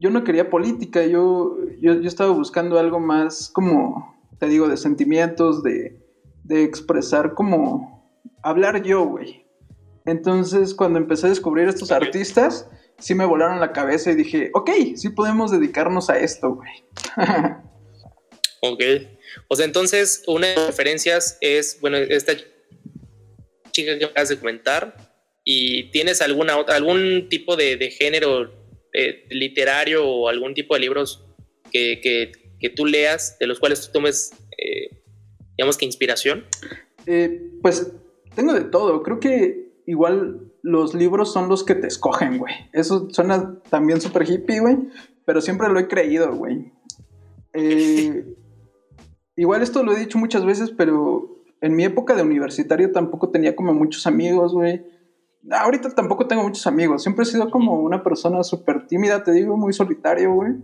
Yo 0.00 0.10
no 0.10 0.24
quería 0.24 0.50
política, 0.50 1.04
yo, 1.06 1.56
yo, 1.80 1.92
estaba 2.02 2.30
buscando 2.30 2.78
algo 2.78 3.00
más 3.00 3.50
como, 3.52 4.16
te 4.38 4.46
digo, 4.46 4.68
de 4.68 4.76
sentimientos, 4.76 5.62
de, 5.62 6.00
de 6.44 6.62
expresar 6.62 7.34
como 7.34 8.16
hablar 8.42 8.82
yo, 8.82 9.04
güey. 9.04 9.46
Entonces, 10.06 10.74
cuando 10.74 10.98
empecé 10.98 11.26
a 11.26 11.30
descubrir 11.30 11.68
estos 11.68 11.90
artistas, 11.90 12.68
sí 12.98 13.14
me 13.14 13.24
volaron 13.24 13.60
la 13.60 13.72
cabeza 13.72 14.10
y 14.10 14.14
dije, 14.14 14.50
ok, 14.54 14.70
sí 14.94 15.10
podemos 15.10 15.50
dedicarnos 15.50 16.10
a 16.10 16.18
esto, 16.18 16.54
güey. 16.54 16.70
ok. 18.62 18.82
O 19.48 19.56
sea, 19.56 19.66
entonces, 19.66 20.22
una 20.26 20.46
de 20.46 20.54
las 20.56 20.66
referencias 20.68 21.38
es, 21.40 21.78
bueno, 21.80 21.98
esta 21.98 22.32
chica 23.70 23.98
que 23.98 24.04
acabas 24.04 24.28
de 24.28 24.38
comentar, 24.38 25.08
y 25.50 25.84
tienes 25.92 26.20
alguna 26.20 26.58
otra, 26.58 26.76
algún 26.76 27.30
tipo 27.30 27.56
de, 27.56 27.90
género 27.90 28.52
eh, 28.92 29.26
literario 29.30 30.06
o 30.06 30.28
algún 30.28 30.54
tipo 30.54 30.74
de 30.74 30.80
libros 30.80 31.24
que, 31.72 32.00
que, 32.00 32.70
tú 32.70 32.86
leas, 32.86 33.36
de 33.38 33.46
los 33.46 33.60
cuales 33.60 33.86
tú 33.86 33.92
tomes, 33.92 34.32
eh, 34.56 35.02
digamos 35.56 35.76
que 35.76 35.84
inspiración? 35.86 36.44
Eh, 37.06 37.50
pues 37.62 37.92
tengo 38.34 38.52
de 38.52 38.64
todo. 38.64 39.02
Creo 39.02 39.20
que 39.20 39.72
igual 39.86 40.52
los 40.62 40.94
libros 40.94 41.32
son 41.32 41.48
los 41.48 41.64
que 41.64 41.74
te 41.74 41.86
escogen, 41.86 42.38
güey. 42.38 42.54
Eso 42.72 43.08
suena 43.10 43.60
también 43.70 44.00
súper 44.00 44.28
hippie, 44.28 44.60
güey. 44.60 44.76
Pero 45.24 45.40
siempre 45.40 45.68
lo 45.68 45.78
he 45.78 45.88
creído, 45.88 46.34
güey. 46.34 46.72
Eh, 47.52 48.24
Igual 49.38 49.62
esto 49.62 49.84
lo 49.84 49.92
he 49.92 50.00
dicho 50.00 50.18
muchas 50.18 50.44
veces, 50.44 50.72
pero 50.76 51.44
en 51.60 51.76
mi 51.76 51.84
época 51.84 52.16
de 52.16 52.22
universitario 52.22 52.90
tampoco 52.90 53.30
tenía 53.30 53.54
como 53.54 53.72
muchos 53.72 54.04
amigos, 54.08 54.52
güey. 54.52 54.84
Ahorita 55.50 55.90
tampoco 55.90 56.26
tengo 56.26 56.42
muchos 56.42 56.66
amigos. 56.66 57.02
Siempre 57.02 57.22
he 57.22 57.26
sido 57.26 57.50
como 57.50 57.80
una 57.80 58.02
persona 58.02 58.42
súper 58.42 58.86
tímida, 58.86 59.22
te 59.22 59.32
digo, 59.32 59.56
muy 59.56 59.72
solitario, 59.72 60.34
güey. 60.34 60.54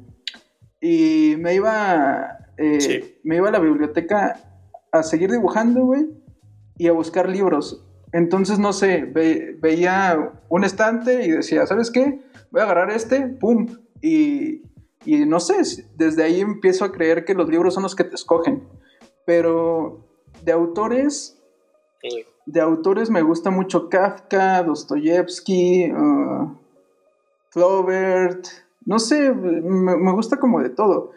Y 0.81 1.37
me 1.39 1.55
iba, 1.55 2.39
eh, 2.59 3.19
me 3.25 3.37
iba 3.37 3.49
a 3.49 3.53
la 3.53 3.59
biblioteca 3.59 4.41
a 4.93 5.03
seguir 5.03 5.31
dibujando, 5.31 5.85
güey, 5.85 6.09
y 6.77 6.89
a 6.89 6.93
buscar 6.93 7.29
libros. 7.29 7.85
Entonces, 8.13 8.59
no 8.59 8.73
sé, 8.73 9.05
veía 9.61 10.33
un 10.49 10.65
estante 10.65 11.25
y 11.25 11.31
decía, 11.31 11.67
¿sabes 11.67 11.91
qué? 11.91 12.21
Voy 12.51 12.61
a 12.61 12.65
agarrar 12.65 12.91
este, 12.91 13.27
pum, 13.27 13.67
y 14.03 14.63
y 15.05 15.27
no 15.27 15.41
sé, 15.41 15.87
desde 15.97 16.23
ahí 16.23 16.41
empiezo 16.41 16.85
a 16.85 16.93
creer 16.93 17.25
que 17.25 17.35
los 17.35 17.49
libros 17.49 17.75
son 17.75 17.83
los 17.83 17.95
que 17.95 18.05
te 18.05 18.15
escogen. 18.15 18.67
Pero 19.27 20.07
de 20.43 20.53
autores, 20.53 21.41
de 22.47 22.61
autores 22.61 23.11
me 23.11 23.23
gusta 23.23 23.51
mucho 23.51 23.89
Kafka, 23.89 24.63
Dostoyevsky, 24.63 25.93
uh, 25.93 26.57
Flaubert, 27.51 28.47
no 28.85 28.99
sé, 28.99 29.33
me, 29.33 30.13
gusta 30.13 30.39
como 30.39 30.61
de 30.61 30.71
todo. 30.71 31.13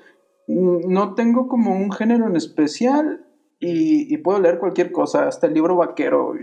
No 0.47 1.15
tengo 1.15 1.47
como 1.47 1.75
un 1.75 1.91
género 1.91 2.27
en 2.27 2.35
especial 2.35 3.25
y, 3.59 4.15
puedo 4.17 4.39
leer 4.39 4.59
cualquier 4.59 4.91
cosa, 4.91 5.27
hasta 5.27 5.47
el 5.47 5.53
libro 5.53 5.75
vaquero. 5.75 6.33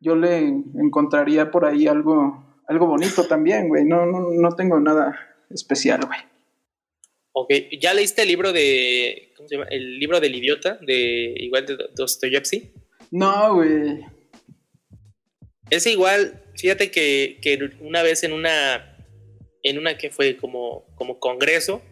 Yo 0.00 0.14
le 0.14 0.38
encontraría 0.38 1.50
por 1.50 1.66
ahí 1.66 1.86
algo, 1.86 2.44
algo 2.66 2.86
bonito 2.86 3.26
también, 3.26 3.68
güey. 3.68 3.84
No, 3.84 4.06
no, 4.06 4.30
no 4.30 4.52
tengo 4.52 4.80
nada 4.80 5.18
especial, 5.50 6.00
güey. 6.06 6.20
Ok, 7.32 7.50
¿ya 7.80 7.92
leíste 7.92 8.22
el 8.22 8.28
libro 8.28 8.52
de. 8.52 9.32
¿Cómo 9.36 9.48
se 9.48 9.56
llama? 9.56 9.68
El 9.70 9.98
libro 9.98 10.20
del 10.20 10.34
idiota, 10.34 10.78
de 10.80 11.34
igual 11.38 11.66
de 11.66 11.76
Dostoyevsky? 11.94 12.72
No, 13.10 13.54
güey. 13.54 14.04
Es 15.70 15.86
igual, 15.86 16.42
fíjate 16.56 16.90
que, 16.90 17.70
una 17.80 18.02
vez 18.02 18.24
en 18.24 18.32
una. 18.32 18.94
En 19.62 19.76
una 19.76 19.98
que 19.98 20.10
fue 20.10 20.36
como, 20.36 20.86
como 20.94 21.18
congreso, 21.18 21.82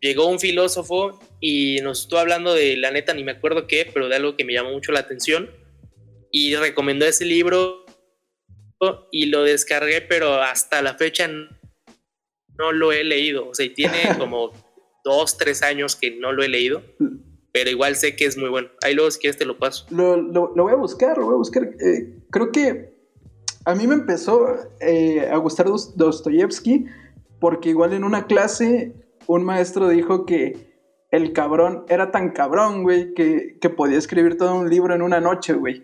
llegó 0.00 0.26
un 0.26 0.40
filósofo 0.40 1.20
y 1.40 1.78
nos 1.82 2.02
estuvo 2.02 2.18
hablando 2.18 2.54
de 2.54 2.76
la 2.78 2.90
neta, 2.90 3.12
ni 3.12 3.22
me 3.22 3.32
acuerdo 3.32 3.66
qué, 3.66 3.88
pero 3.92 4.08
de 4.08 4.16
algo 4.16 4.34
que 4.34 4.44
me 4.44 4.54
llamó 4.54 4.72
mucho 4.72 4.92
la 4.92 5.00
atención. 5.00 5.50
Y 6.30 6.56
recomendó 6.56 7.04
ese 7.04 7.26
libro 7.26 7.84
y 9.10 9.26
lo 9.26 9.44
descargué, 9.44 10.00
pero 10.00 10.42
hasta 10.42 10.82
la 10.82 10.94
fecha 10.94 11.28
no 11.28 12.72
lo 12.72 12.92
he 12.92 13.04
leído. 13.04 13.48
O 13.48 13.54
sea, 13.54 13.66
y 13.66 13.70
tiene 13.70 13.98
como 14.18 14.52
dos, 15.04 15.36
tres 15.36 15.62
años 15.62 15.96
que 15.96 16.10
no 16.12 16.32
lo 16.32 16.42
he 16.42 16.48
leído, 16.48 16.82
pero 17.52 17.70
igual 17.70 17.96
sé 17.96 18.16
que 18.16 18.24
es 18.24 18.36
muy 18.36 18.48
bueno. 18.48 18.68
Ahí 18.82 18.94
luego 18.94 19.10
si 19.10 19.18
quieres 19.20 19.38
te 19.38 19.44
lo 19.44 19.58
paso. 19.58 19.86
Lo, 19.90 20.16
lo, 20.16 20.50
voy 20.54 20.72
a 20.72 20.76
buscar, 20.76 21.18
lo 21.18 21.26
voy 21.26 21.34
a 21.34 21.38
buscar. 21.38 21.64
Eh, 21.64 22.18
creo 22.30 22.50
que 22.50 22.94
a 23.64 23.74
mí 23.74 23.86
me 23.86 23.94
empezó 23.94 24.46
eh, 24.80 25.28
a 25.30 25.36
gustar 25.36 25.66
Dostoyevsky 25.66 26.86
porque 27.38 27.70
igual 27.70 27.92
en 27.92 28.04
una 28.04 28.26
clase 28.26 28.94
un 29.26 29.44
maestro 29.44 29.88
dijo 29.88 30.26
que 30.26 30.72
el 31.10 31.32
cabrón 31.32 31.84
era 31.88 32.10
tan 32.10 32.30
cabrón, 32.30 32.82
güey, 32.82 33.12
que, 33.14 33.58
que 33.60 33.68
podía 33.68 33.98
escribir 33.98 34.36
todo 34.38 34.54
un 34.54 34.70
libro 34.70 34.94
en 34.94 35.02
una 35.02 35.20
noche, 35.20 35.52
güey. 35.52 35.82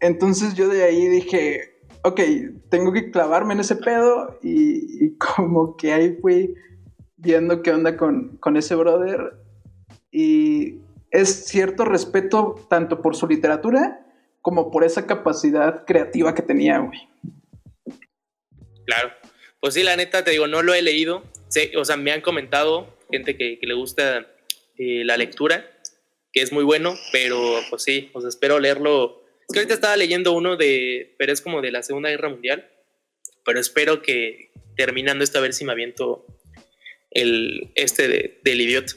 Entonces 0.00 0.54
yo 0.54 0.68
de 0.68 0.84
ahí 0.84 1.06
dije, 1.08 1.82
ok, 2.02 2.20
tengo 2.70 2.92
que 2.92 3.10
clavarme 3.10 3.54
en 3.54 3.60
ese 3.60 3.76
pedo 3.76 4.38
y, 4.42 5.04
y 5.04 5.16
como 5.18 5.76
que 5.76 5.92
ahí 5.92 6.16
fui 6.20 6.54
viendo 7.18 7.62
qué 7.62 7.72
onda 7.72 7.96
con, 7.96 8.38
ese 8.56 8.74
brother. 8.74 9.34
Y 10.10 10.76
es 11.10 11.46
cierto 11.46 11.84
respeto 11.84 12.66
tanto 12.68 13.02
por 13.02 13.16
su 13.16 13.26
literatura 13.26 14.04
como 14.40 14.70
por 14.70 14.84
esa 14.84 15.06
capacidad 15.06 15.84
creativa 15.84 16.34
que 16.34 16.42
tenía, 16.42 16.78
güey. 16.78 17.08
Claro. 18.86 19.12
Pues 19.60 19.74
sí, 19.74 19.82
la 19.82 19.96
neta, 19.96 20.24
te 20.24 20.30
digo, 20.30 20.46
no 20.46 20.62
lo 20.62 20.72
he 20.72 20.82
leído. 20.82 21.22
o 21.76 21.84
sea, 21.84 21.96
me 21.96 22.12
han 22.12 22.20
comentado 22.20 22.96
gente 23.10 23.36
que, 23.36 23.58
le 23.60 23.74
gusta 23.74 24.26
eh, 24.78 25.02
la 25.04 25.16
lectura, 25.16 25.70
que 26.32 26.42
es 26.42 26.52
muy 26.52 26.64
bueno, 26.64 26.94
pero 27.12 27.60
pues 27.70 27.82
sí, 27.82 28.08
pues 28.12 28.24
espero 28.24 28.58
leerlo. 28.60 29.22
Es 29.48 29.52
que 29.52 29.58
ahorita 29.60 29.74
estaba 29.74 29.96
leyendo 29.96 30.32
uno 30.32 30.56
de, 30.56 31.14
pero 31.18 31.32
es 31.32 31.40
como 31.40 31.60
de 31.60 31.72
la 31.72 31.82
Segunda 31.82 32.10
Guerra 32.10 32.28
Mundial, 32.28 32.70
pero 33.44 33.60
espero 33.60 34.02
que 34.02 34.52
terminando 34.76 35.24
esto 35.24 35.38
a 35.38 35.42
ver 35.42 35.54
si 35.54 35.64
me 35.64 35.72
aviento 35.72 36.24
el, 37.10 37.72
este 37.74 38.38
del 38.42 38.60
idiota. 38.60 38.94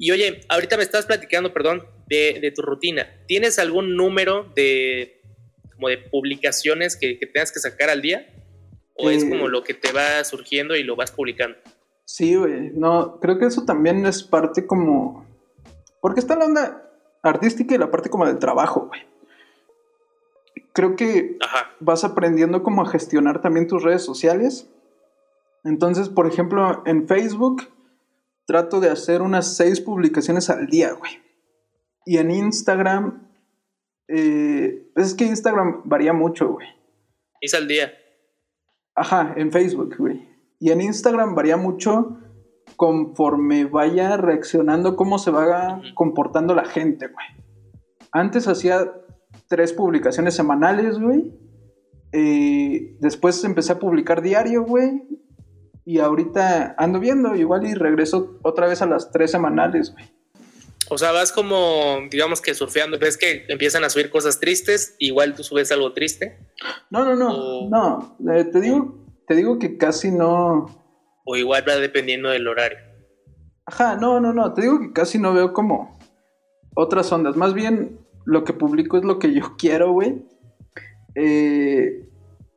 Y 0.00 0.12
oye, 0.12 0.40
ahorita 0.48 0.78
me 0.78 0.82
estás 0.82 1.04
platicando, 1.04 1.52
perdón, 1.52 1.86
de, 2.08 2.52
tu 2.56 2.62
rutina. 2.62 3.06
¿Tienes 3.28 3.58
algún 3.58 3.96
número 3.96 4.50
de, 4.56 5.20
como 5.74 5.88
de 5.88 5.98
publicaciones 5.98 6.96
que, 6.96 7.18
tengas 7.34 7.52
que 7.52 7.60
sacar 7.60 7.90
al 7.90 8.00
día? 8.00 8.26
¿O 8.96 9.10
es 9.10 9.26
como 9.26 9.46
eh, 9.46 9.50
lo 9.50 9.62
que 9.62 9.74
te 9.74 9.92
va 9.92 10.24
surgiendo 10.24 10.74
y 10.74 10.84
lo 10.84 10.96
vas 10.96 11.12
publicando? 11.12 11.58
Sí, 12.06 12.34
güey. 12.34 12.70
No, 12.70 13.20
creo 13.20 13.38
que 13.38 13.44
eso 13.44 13.66
también 13.66 14.06
es 14.06 14.22
parte 14.22 14.66
como... 14.66 15.26
Porque 16.00 16.20
está 16.20 16.34
la 16.34 16.46
onda 16.46 16.90
artística 17.22 17.74
y 17.74 17.78
la 17.78 17.90
parte 17.90 18.08
como 18.08 18.24
del 18.24 18.38
trabajo, 18.38 18.86
güey. 18.86 19.02
Creo 20.72 20.96
que 20.96 21.36
vas 21.78 22.04
aprendiendo 22.04 22.62
como 22.62 22.80
a 22.80 22.88
gestionar 22.88 23.42
también 23.42 23.66
tus 23.66 23.82
redes 23.82 24.02
sociales. 24.02 24.66
Entonces, 25.62 26.08
por 26.08 26.26
ejemplo, 26.26 26.82
en 26.86 27.06
Facebook 27.06 27.68
trato 28.50 28.80
de 28.80 28.90
hacer 28.90 29.22
unas 29.22 29.54
seis 29.56 29.80
publicaciones 29.80 30.50
al 30.50 30.66
día, 30.66 30.92
güey. 30.92 31.12
Y 32.04 32.18
en 32.18 32.32
Instagram, 32.32 33.30
eh, 34.08 34.90
es 34.96 35.14
que 35.14 35.24
Instagram 35.24 35.82
varía 35.84 36.12
mucho, 36.12 36.54
güey. 36.54 36.66
Es 37.40 37.54
al 37.54 37.68
día. 37.68 37.92
Ajá, 38.96 39.34
en 39.36 39.52
Facebook, 39.52 39.94
güey. 39.98 40.28
Y 40.58 40.72
en 40.72 40.80
Instagram 40.80 41.36
varía 41.36 41.56
mucho 41.56 42.18
conforme 42.74 43.66
vaya 43.66 44.16
reaccionando, 44.16 44.96
cómo 44.96 45.20
se 45.20 45.30
va 45.30 45.80
comportando 45.94 46.52
la 46.56 46.64
gente, 46.64 47.06
güey. 47.06 47.26
Antes 48.10 48.48
hacía 48.48 48.92
tres 49.48 49.72
publicaciones 49.72 50.34
semanales, 50.34 50.98
güey. 50.98 51.32
Eh, 52.10 52.96
después 52.98 53.44
empecé 53.44 53.74
a 53.74 53.78
publicar 53.78 54.22
diario, 54.22 54.64
güey. 54.64 55.04
Y 55.84 55.98
ahorita 55.98 56.74
ando 56.78 57.00
viendo 57.00 57.34
igual 57.34 57.66
y 57.66 57.74
regreso 57.74 58.38
otra 58.42 58.66
vez 58.66 58.82
a 58.82 58.86
las 58.86 59.10
tres 59.10 59.30
semanales, 59.30 59.92
güey. 59.92 60.10
O 60.92 60.98
sea, 60.98 61.12
vas 61.12 61.30
como, 61.30 61.98
digamos 62.10 62.40
que 62.40 62.52
surfeando, 62.52 62.98
ves 62.98 63.16
que 63.16 63.44
empiezan 63.48 63.84
a 63.84 63.90
subir 63.90 64.10
cosas 64.10 64.40
tristes, 64.40 64.96
igual 64.98 65.34
tú 65.36 65.44
subes 65.44 65.70
algo 65.70 65.92
triste. 65.92 66.36
No, 66.90 67.04
no, 67.04 67.14
no, 67.14 67.68
no, 67.68 68.16
eh, 68.34 68.44
te 68.44 68.60
digo, 68.60 68.98
te 69.28 69.36
digo 69.36 69.60
que 69.60 69.78
casi 69.78 70.10
no. 70.10 70.66
O 71.24 71.36
igual 71.36 71.64
va 71.68 71.76
dependiendo 71.76 72.28
del 72.30 72.48
horario. 72.48 72.78
Ajá, 73.66 73.94
no, 73.94 74.18
no, 74.18 74.32
no, 74.32 74.52
te 74.52 74.62
digo 74.62 74.80
que 74.80 74.92
casi 74.92 75.18
no 75.20 75.32
veo 75.32 75.52
como 75.52 75.96
otras 76.74 77.12
ondas. 77.12 77.36
Más 77.36 77.54
bien 77.54 78.00
lo 78.24 78.42
que 78.42 78.52
publico 78.52 78.96
es 78.96 79.04
lo 79.04 79.20
que 79.20 79.32
yo 79.32 79.54
quiero, 79.58 79.92
güey. 79.92 80.24
Eh, 81.14 82.08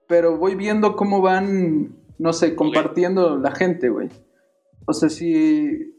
pero 0.07 0.37
voy 0.37 0.55
viendo 0.55 0.95
cómo 0.95 1.21
van 1.21 2.02
no 2.17 2.33
sé, 2.33 2.55
compartiendo 2.55 3.37
la 3.37 3.53
gente, 3.53 3.89
güey. 3.89 4.09
O 4.85 4.93
sea, 4.93 5.09
si, 5.09 5.95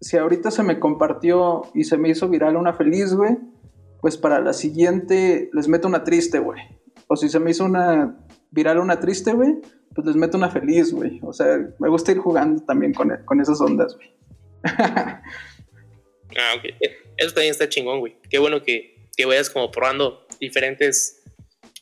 si 0.00 0.16
ahorita 0.16 0.50
se 0.50 0.62
me 0.62 0.78
compartió 0.78 1.62
y 1.74 1.84
se 1.84 1.96
me 1.96 2.08
hizo 2.08 2.28
viral 2.28 2.56
una 2.56 2.74
feliz, 2.74 3.14
güey, 3.14 3.36
pues 4.00 4.16
para 4.16 4.40
la 4.40 4.52
siguiente 4.52 5.50
les 5.52 5.68
meto 5.68 5.88
una 5.88 6.04
triste, 6.04 6.38
güey. 6.38 6.60
O 7.08 7.16
si 7.16 7.28
se 7.28 7.40
me 7.40 7.50
hizo 7.50 7.64
una 7.64 8.16
viral 8.50 8.78
una 8.78 9.00
triste, 9.00 9.32
güey, 9.32 9.56
pues 9.94 10.06
les 10.06 10.16
meto 10.16 10.36
una 10.36 10.50
feliz, 10.50 10.92
güey. 10.92 11.20
O 11.22 11.32
sea, 11.32 11.58
me 11.78 11.88
gusta 11.88 12.12
ir 12.12 12.18
jugando 12.18 12.62
también 12.64 12.92
con, 12.92 13.10
con 13.24 13.40
esas 13.40 13.60
ondas, 13.60 13.96
güey. 13.96 14.14
ah, 14.64 15.22
ok. 16.56 16.64
Eso 17.16 17.34
también 17.34 17.52
está 17.52 17.68
chingón, 17.68 18.00
güey. 18.00 18.16
Qué 18.28 18.38
bueno 18.38 18.62
que, 18.62 19.08
que 19.16 19.24
vayas 19.24 19.48
como 19.50 19.70
probando 19.70 20.26
diferentes, 20.38 21.22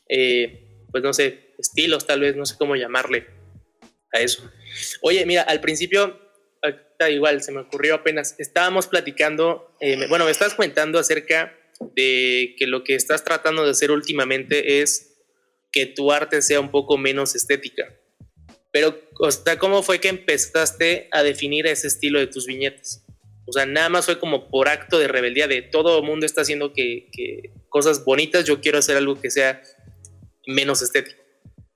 eh, 0.07 0.85
pues 0.91 1.03
no 1.03 1.11
sé, 1.11 1.53
estilos 1.57 2.07
tal 2.07 2.21
vez, 2.21 2.35
no 2.35 2.45
sé 2.45 2.55
cómo 2.57 2.75
llamarle 2.75 3.34
eso. 4.19 4.49
Oye, 5.01 5.25
mira, 5.25 5.43
al 5.43 5.61
principio, 5.61 6.19
igual, 7.09 7.41
se 7.41 7.51
me 7.51 7.61
ocurrió 7.61 7.95
apenas, 7.95 8.35
estábamos 8.37 8.87
platicando, 8.87 9.71
eh, 9.79 10.07
bueno, 10.07 10.25
me 10.25 10.31
estás 10.31 10.53
comentando 10.53 10.99
acerca 10.99 11.55
de 11.95 12.55
que 12.57 12.67
lo 12.67 12.83
que 12.83 12.95
estás 12.95 13.23
tratando 13.23 13.65
de 13.65 13.71
hacer 13.71 13.91
últimamente 13.91 14.81
es 14.81 15.17
que 15.71 15.85
tu 15.85 16.11
arte 16.11 16.41
sea 16.41 16.59
un 16.59 16.71
poco 16.71 16.97
menos 16.97 17.35
estética. 17.35 17.93
Pero, 18.71 18.99
¿cómo 19.59 19.83
fue 19.83 19.99
que 19.99 20.09
empezaste 20.09 21.07
a 21.11 21.23
definir 21.23 21.67
ese 21.67 21.87
estilo 21.87 22.19
de 22.19 22.27
tus 22.27 22.45
viñetas? 22.45 23.05
O 23.47 23.53
sea, 23.53 23.65
nada 23.65 23.89
más 23.89 24.05
fue 24.05 24.19
como 24.19 24.49
por 24.49 24.67
acto 24.67 24.99
de 24.99 25.07
rebeldía 25.07 25.47
de 25.47 25.61
todo 25.61 25.99
el 25.99 26.03
mundo 26.03 26.25
está 26.25 26.41
haciendo 26.41 26.73
que, 26.73 27.09
que 27.11 27.51
cosas 27.69 28.03
bonitas, 28.03 28.45
yo 28.45 28.59
quiero 28.59 28.79
hacer 28.79 28.97
algo 28.97 29.19
que 29.19 29.29
sea 29.29 29.61
menos 30.47 30.81
estético. 30.81 31.21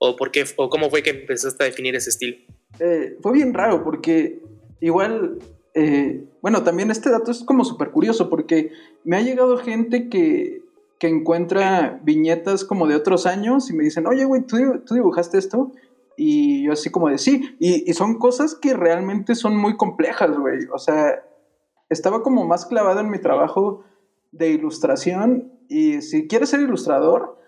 ¿O, 0.02 0.16
por 0.16 0.30
qué, 0.30 0.44
o 0.56 0.70
cómo 0.70 0.88
fue 0.88 1.02
que 1.02 1.10
empezaste 1.10 1.62
a 1.62 1.66
definir 1.66 1.94
ese 1.94 2.08
estilo? 2.08 2.38
Eh, 2.78 3.18
fue 3.20 3.32
bien 3.32 3.52
raro 3.52 3.84
porque 3.84 4.42
igual, 4.80 5.38
eh, 5.74 6.24
bueno, 6.40 6.62
también 6.62 6.90
este 6.90 7.10
dato 7.10 7.30
es 7.30 7.44
como 7.44 7.66
súper 7.66 7.90
curioso 7.90 8.30
porque 8.30 8.72
me 9.04 9.18
ha 9.18 9.20
llegado 9.20 9.58
gente 9.58 10.08
que, 10.08 10.62
que, 10.98 11.08
encuentra 11.08 12.00
viñetas 12.02 12.64
como 12.64 12.86
de 12.86 12.94
otros 12.94 13.26
años 13.26 13.68
y 13.68 13.74
me 13.74 13.84
dicen, 13.84 14.06
oye, 14.06 14.24
güey, 14.24 14.40
¿tú, 14.46 14.56
dibujaste 14.90 15.36
esto? 15.36 15.70
Y 16.16 16.64
yo 16.64 16.72
así 16.72 16.90
como 16.90 17.10
de 17.10 17.18
sí, 17.18 17.54
y, 17.58 17.88
y 17.88 17.92
son 17.92 18.18
cosas 18.18 18.54
que 18.54 18.72
realmente 18.72 19.34
son 19.34 19.54
muy 19.54 19.76
complejas, 19.76 20.34
güey. 20.34 20.60
O 20.72 20.78
sea, 20.78 21.22
estaba 21.90 22.22
como 22.22 22.46
más 22.46 22.64
clavado 22.64 23.00
en 23.00 23.10
mi 23.10 23.18
trabajo 23.18 23.84
de 24.32 24.48
ilustración 24.48 25.52
y 25.68 26.00
si 26.00 26.26
quieres 26.26 26.48
ser 26.48 26.60
ilustrador, 26.60 27.38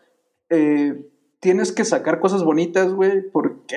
eh, 0.50 1.08
tienes 1.42 1.72
que 1.72 1.84
sacar 1.84 2.20
cosas 2.20 2.44
bonitas, 2.44 2.92
güey, 2.92 3.28
porque 3.32 3.76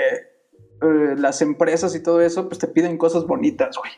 eh, 0.83 1.15
las 1.17 1.41
empresas 1.41 1.95
y 1.95 2.03
todo 2.03 2.21
eso, 2.21 2.47
pues 2.47 2.59
te 2.59 2.67
piden 2.67 2.99
cosas 2.99 3.25
bonitas, 3.25 3.75
güey. 3.75 3.91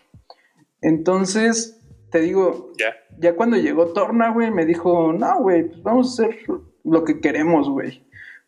Entonces, 0.79 1.81
te 2.09 2.21
digo, 2.21 2.71
ya 3.19 3.35
cuando 3.35 3.57
llegó 3.57 3.87
Torna, 3.87 4.31
güey, 4.31 4.51
me 4.51 4.65
dijo, 4.65 5.11
no, 5.11 5.41
güey, 5.41 5.67
pues 5.67 5.83
vamos 5.83 6.07
a 6.07 6.23
hacer 6.23 6.37
lo 6.85 7.03
que 7.03 7.19
queremos, 7.19 7.69
güey. 7.69 8.07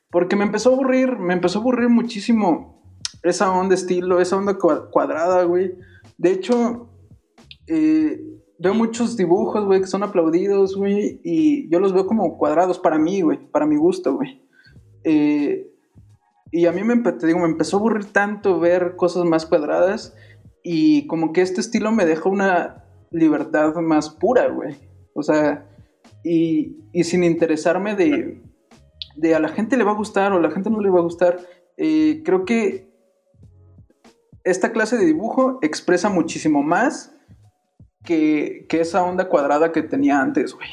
Porque 0.09 0.37
me 0.37 0.45
empezó 0.45 0.69
a 0.69 0.73
aburrir, 0.73 1.17
me 1.17 1.33
empezó 1.33 1.59
a 1.59 1.61
aburrir 1.63 1.89
muchísimo 1.89 2.81
esa 3.21 3.51
onda 3.51 3.75
estilo, 3.75 4.21
esa 4.21 4.37
onda 4.37 4.57
cuadrada, 4.57 5.43
güey. 5.43 5.75
De 6.17 6.31
hecho, 6.31 6.89
eh, 7.67 8.21
veo 8.57 8.73
muchos 8.73 9.17
dibujos, 9.17 9.65
güey, 9.65 9.81
que 9.81 9.87
son 9.87 10.03
aplaudidos, 10.03 10.77
güey, 10.77 11.19
y 11.25 11.69
yo 11.69 11.81
los 11.81 11.91
veo 11.91 12.07
como 12.07 12.37
cuadrados 12.37 12.79
para 12.79 12.97
mí, 12.97 13.19
güey, 13.19 13.37
para 13.51 13.65
mi 13.65 13.75
gusto, 13.75 14.15
güey. 14.15 14.47
Eh, 15.11 15.67
y 16.51 16.67
a 16.67 16.71
mí 16.71 16.83
me, 16.83 16.97
te 16.97 17.25
digo, 17.25 17.39
me 17.39 17.45
empezó 17.45 17.77
a 17.77 17.79
aburrir 17.79 18.05
tanto 18.05 18.59
ver 18.59 18.95
cosas 18.95 19.25
más 19.25 19.47
cuadradas 19.47 20.15
y 20.63 21.07
como 21.07 21.33
que 21.33 21.41
este 21.41 21.61
estilo 21.61 21.91
me 21.91 22.05
deja 22.05 22.29
una 22.29 22.85
libertad 23.09 23.73
más 23.77 24.11
pura, 24.11 24.47
güey. 24.49 24.75
O 25.15 25.23
sea, 25.23 25.67
y, 26.23 26.75
sin 27.03 27.23
interesarme 27.23 27.95
de, 27.95 28.43
de, 29.15 29.33
a 29.33 29.39
la 29.39 29.49
gente 29.49 29.77
le 29.77 29.83
va 29.83 29.91
a 29.91 29.95
gustar 29.95 30.31
o 30.31 30.37
a 30.37 30.41
la 30.41 30.51
gente 30.51 30.69
no 30.69 30.79
le 30.79 30.91
va 30.91 30.99
a 30.99 31.03
gustar, 31.03 31.39
eh, 31.77 32.21
creo 32.23 32.45
que 32.45 32.87
esta 34.43 34.71
clase 34.71 34.95
de 34.95 35.05
dibujo 35.05 35.57
expresa 35.63 36.09
muchísimo 36.09 36.61
más 36.61 37.15
que, 38.03 38.67
que 38.69 38.81
esa 38.81 39.03
onda 39.03 39.27
cuadrada 39.27 39.71
que 39.71 39.81
tenía 39.81 40.21
antes, 40.21 40.53
güey. 40.53 40.69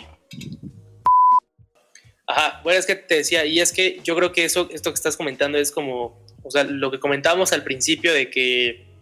Ajá, 2.27 2.61
bueno, 2.65 2.79
es 2.79 2.87
que 2.87 2.97
te 2.97 3.17
decía, 3.17 3.45
y 3.47 3.61
es 3.61 3.73
que 3.73 4.01
yo 4.03 4.17
creo 4.17 4.33
que 4.33 4.45
eso, 4.45 4.69
esto 4.73 4.91
que 4.91 4.97
estás 4.97 5.17
comentando 5.17 5.59
es 5.59 5.71
como, 5.71 6.27
o 6.43 6.51
sea, 6.51 6.65
lo 6.65 6.91
que 6.91 6.99
comentábamos 6.99 7.53
al 7.53 7.63
principio 7.63 8.13
de 8.13 8.31
que, 8.31 9.01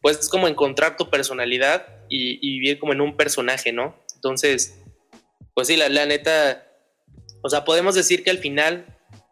pues 0.00 0.18
es 0.18 0.28
como 0.28 0.48
encontrar 0.48 0.96
tu 0.96 1.08
personalidad 1.08 1.86
y, 2.08 2.38
vivir 2.40 2.78
como 2.78 2.92
en 2.92 3.00
un 3.00 3.16
personaje, 3.16 3.72
¿no? 3.72 3.96
Entonces, 4.16 4.80
pues 5.54 5.68
sí, 5.68 5.76
la, 5.76 5.88
neta, 6.06 6.66
o 7.42 7.48
sea, 7.48 7.64
podemos 7.64 7.94
decir 7.94 8.24
que 8.24 8.30
al 8.30 8.38
final 8.38 8.86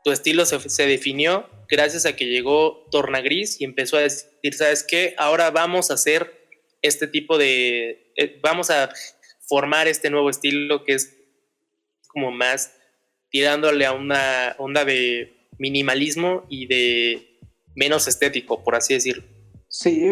tu 0.05 0.12
estilo 0.12 0.47
se, 0.47 0.61
se 0.68 0.86
definió 0.86 1.49
gracias 1.68 2.07
a 2.07 2.14
que 2.14 2.26
llegó 2.26 2.86
Tornagris 2.90 3.61
y 3.61 3.64
empezó 3.64 3.97
a 3.97 4.01
decir, 4.01 4.55
¿sabes 4.55 4.84
qué? 4.84 5.14
Ahora 5.18 5.51
vamos 5.51 5.90
a 5.90 5.95
hacer 5.95 6.49
este 6.82 7.07
tipo 7.07 7.38
de, 7.38 8.12
eh, 8.16 8.38
vamos 8.43 8.70
a 8.70 8.90
formar 9.49 9.88
este 9.88 10.11
nuevo 10.11 10.28
estilo 10.30 10.84
que 10.84 10.95
es 10.95 11.16
como 12.09 12.30
más 12.30 12.74
tirándole 13.33 13.87
a 13.87 13.93
una 13.93 14.55
onda 14.59 14.85
de 14.85 15.49
minimalismo 15.59 16.45
y 16.49 16.66
de 16.66 17.39
menos 17.74 18.07
estético, 18.07 18.62
por 18.62 18.76
así 18.76 18.95
decirlo. 18.95 19.24
Sí, 19.68 20.07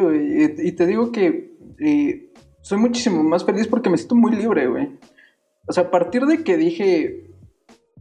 y 0.58 0.72
te 0.72 0.86
digo 0.86 1.12
que 1.12 1.52
eh, 1.78 2.32
soy 2.62 2.78
muchísimo 2.78 3.22
más 3.22 3.44
feliz 3.44 3.68
porque 3.68 3.90
me 3.90 3.98
siento 3.98 4.16
muy 4.16 4.34
libre, 4.34 4.66
güey. 4.66 4.88
O 5.66 5.72
sea, 5.72 5.84
a 5.84 5.90
partir 5.90 6.24
de 6.26 6.42
que 6.42 6.56
dije, 6.56 7.26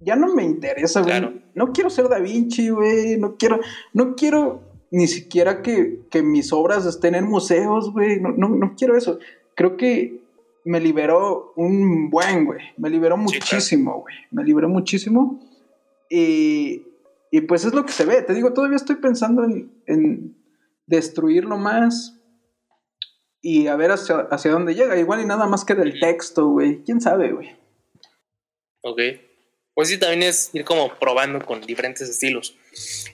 ya 0.02 0.16
no 0.16 0.34
me 0.34 0.44
interesa, 0.44 1.02
güey. 1.02 1.42
No 1.54 1.74
quiero 1.74 1.90
ser 1.90 2.08
Da 2.08 2.20
Vinci, 2.20 2.70
güey. 2.70 3.18
No 3.18 3.36
quiero, 3.36 3.60
no 3.94 4.16
quiero 4.16 4.64
ni 4.92 5.08
siquiera 5.08 5.62
que, 5.62 6.00
mis 6.24 6.52
obras 6.54 6.86
estén 6.86 7.16
en 7.16 7.26
museos, 7.26 7.92
güey. 7.92 8.20
No, 8.20 8.32
no, 8.32 8.76
quiero 8.78 8.98
eso. 8.98 9.20
Creo 9.56 9.78
que 9.78 10.22
me 10.66 10.80
liberó 10.80 11.54
un 11.56 12.10
buen, 12.10 12.46
güey. 12.46 12.60
Me 12.78 12.90
liberó 12.90 13.18
muchísimo, 13.18 14.02
güey. 14.02 14.16
Me 14.32 14.44
liberó 14.44 14.70
muchísimo. 14.70 15.40
Y, 16.10 16.84
y, 17.32 17.42
pues 17.42 17.66
es 17.66 17.74
lo 17.74 17.86
que 17.86 17.92
se 17.92 18.06
ve. 18.06 18.22
Te 18.22 18.34
digo, 18.34 18.54
todavía 18.54 18.78
estoy 18.78 18.98
pensando 18.98 19.44
en, 19.44 19.72
en 19.86 20.36
destruirlo 20.86 21.58
más 21.58 22.20
y 23.42 23.68
a 23.68 23.76
ver 23.76 23.92
hacia, 23.92 24.28
hacia 24.32 24.52
dónde 24.52 24.76
llega. 24.76 24.98
Igual 24.98 25.22
y 25.22 25.26
nada 25.26 25.48
más 25.48 25.66
que 25.66 25.76
del 25.76 26.00
texto, 26.00 26.48
güey. 26.48 26.84
¿Quién 26.84 27.00
sabe, 27.00 27.32
güey? 27.32 27.56
Ok. 28.82 29.00
Pues 29.74 29.88
sí, 29.88 29.98
también 29.98 30.24
es 30.24 30.50
ir 30.54 30.66
como 30.66 30.94
probando 31.00 31.46
con 31.46 31.62
diferentes 31.62 32.10
estilos. 32.10 32.58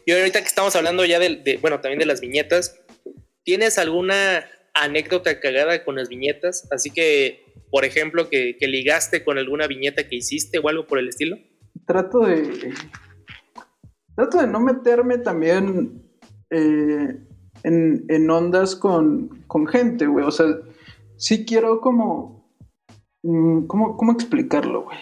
Y 0.05 0.11
ahorita 0.11 0.41
que 0.41 0.47
estamos 0.47 0.75
hablando 0.75 1.05
ya 1.05 1.19
de, 1.19 1.59
bueno, 1.61 1.79
también 1.79 1.99
de 1.99 2.07
las 2.07 2.21
viñetas, 2.21 2.81
¿tienes 3.43 3.77
alguna 3.77 4.49
anécdota 4.75 5.39
cagada 5.39 5.83
con 5.83 5.95
las 5.95 6.09
viñetas? 6.09 6.67
Así 6.71 6.91
que, 6.91 7.53
por 7.71 7.85
ejemplo, 7.85 8.29
que, 8.29 8.57
ligaste 8.61 9.23
con 9.23 9.37
alguna 9.37 9.67
viñeta 9.67 10.07
que 10.07 10.17
hiciste 10.17 10.59
o 10.59 10.69
algo 10.69 10.85
por 10.85 10.99
el 10.99 11.09
estilo. 11.09 11.37
Trato 11.85 12.19
de. 12.19 12.73
Trato 14.15 14.39
de 14.39 14.47
no 14.47 14.59
meterme 14.59 15.17
también 15.17 16.03
eh, 16.49 17.17
en, 17.63 18.29
ondas 18.29 18.75
con, 18.75 19.43
con 19.47 19.67
gente, 19.67 20.05
güey. 20.07 20.25
O 20.25 20.31
sea, 20.31 20.47
sí 21.17 21.45
quiero 21.45 21.81
como. 21.81 22.49
Mm, 23.23 23.65
¿Cómo, 23.65 23.97
cómo 23.97 24.11
explicarlo, 24.11 24.83
güey? 24.83 24.97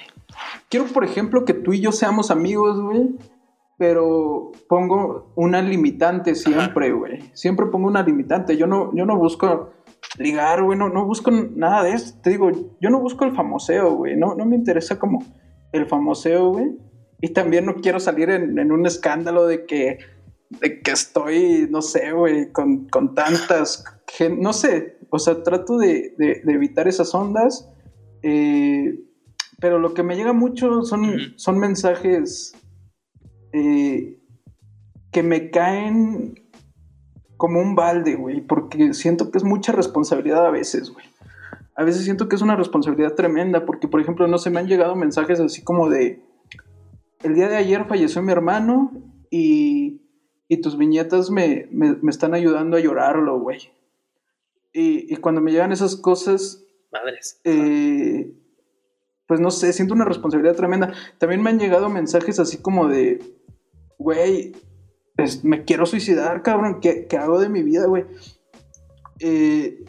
Quiero, 0.70 0.88
por 0.88 1.04
ejemplo, 1.04 1.46
que 1.46 1.54
tú 1.54 1.74
y 1.74 1.82
yo 1.82 1.92
seamos 1.92 2.32
amigos, 2.32 2.82
güey. 2.82 3.10
Pero 3.78 4.52
pongo 4.68 5.34
una 5.36 5.62
limitante 5.62 6.36
siempre, 6.36 6.92
güey. 6.92 7.20
Siempre 7.34 7.66
pongo 7.68 7.88
una 7.88 8.04
limitante. 8.04 8.56
Yo 8.56 8.68
no, 8.68 8.96
yo 8.96 9.06
no 9.06 9.18
busco 9.18 9.72
ligar, 10.18 10.64
güey. 10.64 10.78
No, 10.78 10.90
no 10.90 11.06
busco 11.06 11.32
nada 11.32 11.84
de 11.84 11.94
eso. 11.94 12.16
Te 12.22 12.30
digo, 12.30 12.52
yo 12.80 12.90
no 12.90 13.00
busco 13.00 13.26
el 13.26 13.34
famoseo, 13.34 13.96
güey. 13.96 14.16
No, 14.16 14.36
no 14.36 14.46
me 14.46 14.56
interesa 14.56 15.00
como 15.00 15.24
el 15.72 15.88
famoseo, 15.88 16.52
güey. 16.52 16.78
Y 17.22 17.30
también 17.30 17.66
no 17.66 17.76
quiero 17.76 18.00
salir 18.00 18.30
en, 18.30 18.72
un 18.72 18.86
escándalo 18.86 19.48
de 19.48 19.66
que, 19.66 19.98
de 20.50 20.82
que 20.82 20.92
estoy, 20.92 21.68
no 21.70 21.82
sé, 21.82 22.12
güey, 22.12 22.52
con, 22.52 22.88
tantas. 23.16 23.84
No 24.40 24.54
sé. 24.54 24.98
O 25.10 25.20
sea, 25.20 25.42
trato 25.42 25.78
de, 25.78 26.14
de 26.18 26.54
evitar 26.54 26.88
esas 26.88 27.14
ondas. 27.16 27.70
Eh, 28.24 29.00
pero 29.60 29.80
lo 29.80 29.94
que 29.94 30.04
me 30.04 30.16
llega 30.16 30.34
mucho 30.34 30.82
son, 30.84 31.34
son 31.38 31.60
mensajes 31.60 32.54
eh, 33.54 34.20
que 35.12 35.24
me 35.24 35.52
caen 35.52 36.34
como 37.38 37.62
un 37.62 37.76
balde, 37.76 38.16
güey, 38.16 38.42
porque 38.42 38.94
siento 38.94 39.32
que 39.32 39.38
es 39.38 39.44
mucha 39.44 39.72
responsabilidad 39.72 40.46
a 40.46 40.52
veces, 40.52 40.92
güey. 40.92 41.06
A 41.76 41.84
veces 41.84 42.04
siento 42.04 42.28
que 42.28 42.36
es 42.36 42.42
una 42.42 42.56
responsabilidad 42.56 43.16
tremenda, 43.16 43.66
porque, 43.66 43.88
por 43.88 44.02
ejemplo, 44.02 44.28
no 44.28 44.38
se 44.38 44.50
me 44.50 44.60
han 44.60 44.68
llegado 44.68 44.96
mensajes 44.96 45.40
así 45.40 45.64
como 45.64 45.90
de, 45.90 46.24
el 47.24 47.36
día 47.36 47.48
de 47.48 47.58
ayer 47.58 47.86
falleció 47.86 48.22
mi 48.22 48.32
hermano 48.32 48.92
y, 49.30 50.02
y 50.48 50.62
tus 50.62 50.78
viñetas 50.78 51.32
me, 51.32 51.68
me, 51.72 51.98
están 52.10 52.34
ayudando 52.34 52.78
a 52.78 52.80
llorarlo, 52.80 53.40
güey. 53.40 53.72
Y, 54.72 55.14
y, 55.14 55.18
cuando 55.18 55.42
me 55.42 55.52
llegan 55.52 55.72
esas 55.72 55.96
cosas... 55.96 56.64
Madres. 56.92 57.40
Eh, 57.44 58.34
pues 59.28 59.40
no 59.40 59.52
sé, 59.52 59.74
siento 59.74 59.94
una 59.94 60.06
responsabilidad 60.06 60.56
tremenda. 60.56 60.94
También 61.18 61.42
me 61.42 61.50
han 61.50 61.60
llegado 61.60 61.90
mensajes 61.90 62.40
así 62.40 62.58
como 62.58 62.88
de, 62.88 63.20
güey, 63.98 64.56
me 65.44 65.64
quiero 65.64 65.86
suicidar, 65.86 66.42
cabrón, 66.42 66.80
¿qué, 66.82 67.08
hago 67.18 67.40
de 67.40 67.50
mi 67.50 67.64
vida, 67.64 67.86
güey? 67.86 68.06
Eh, 69.20 69.86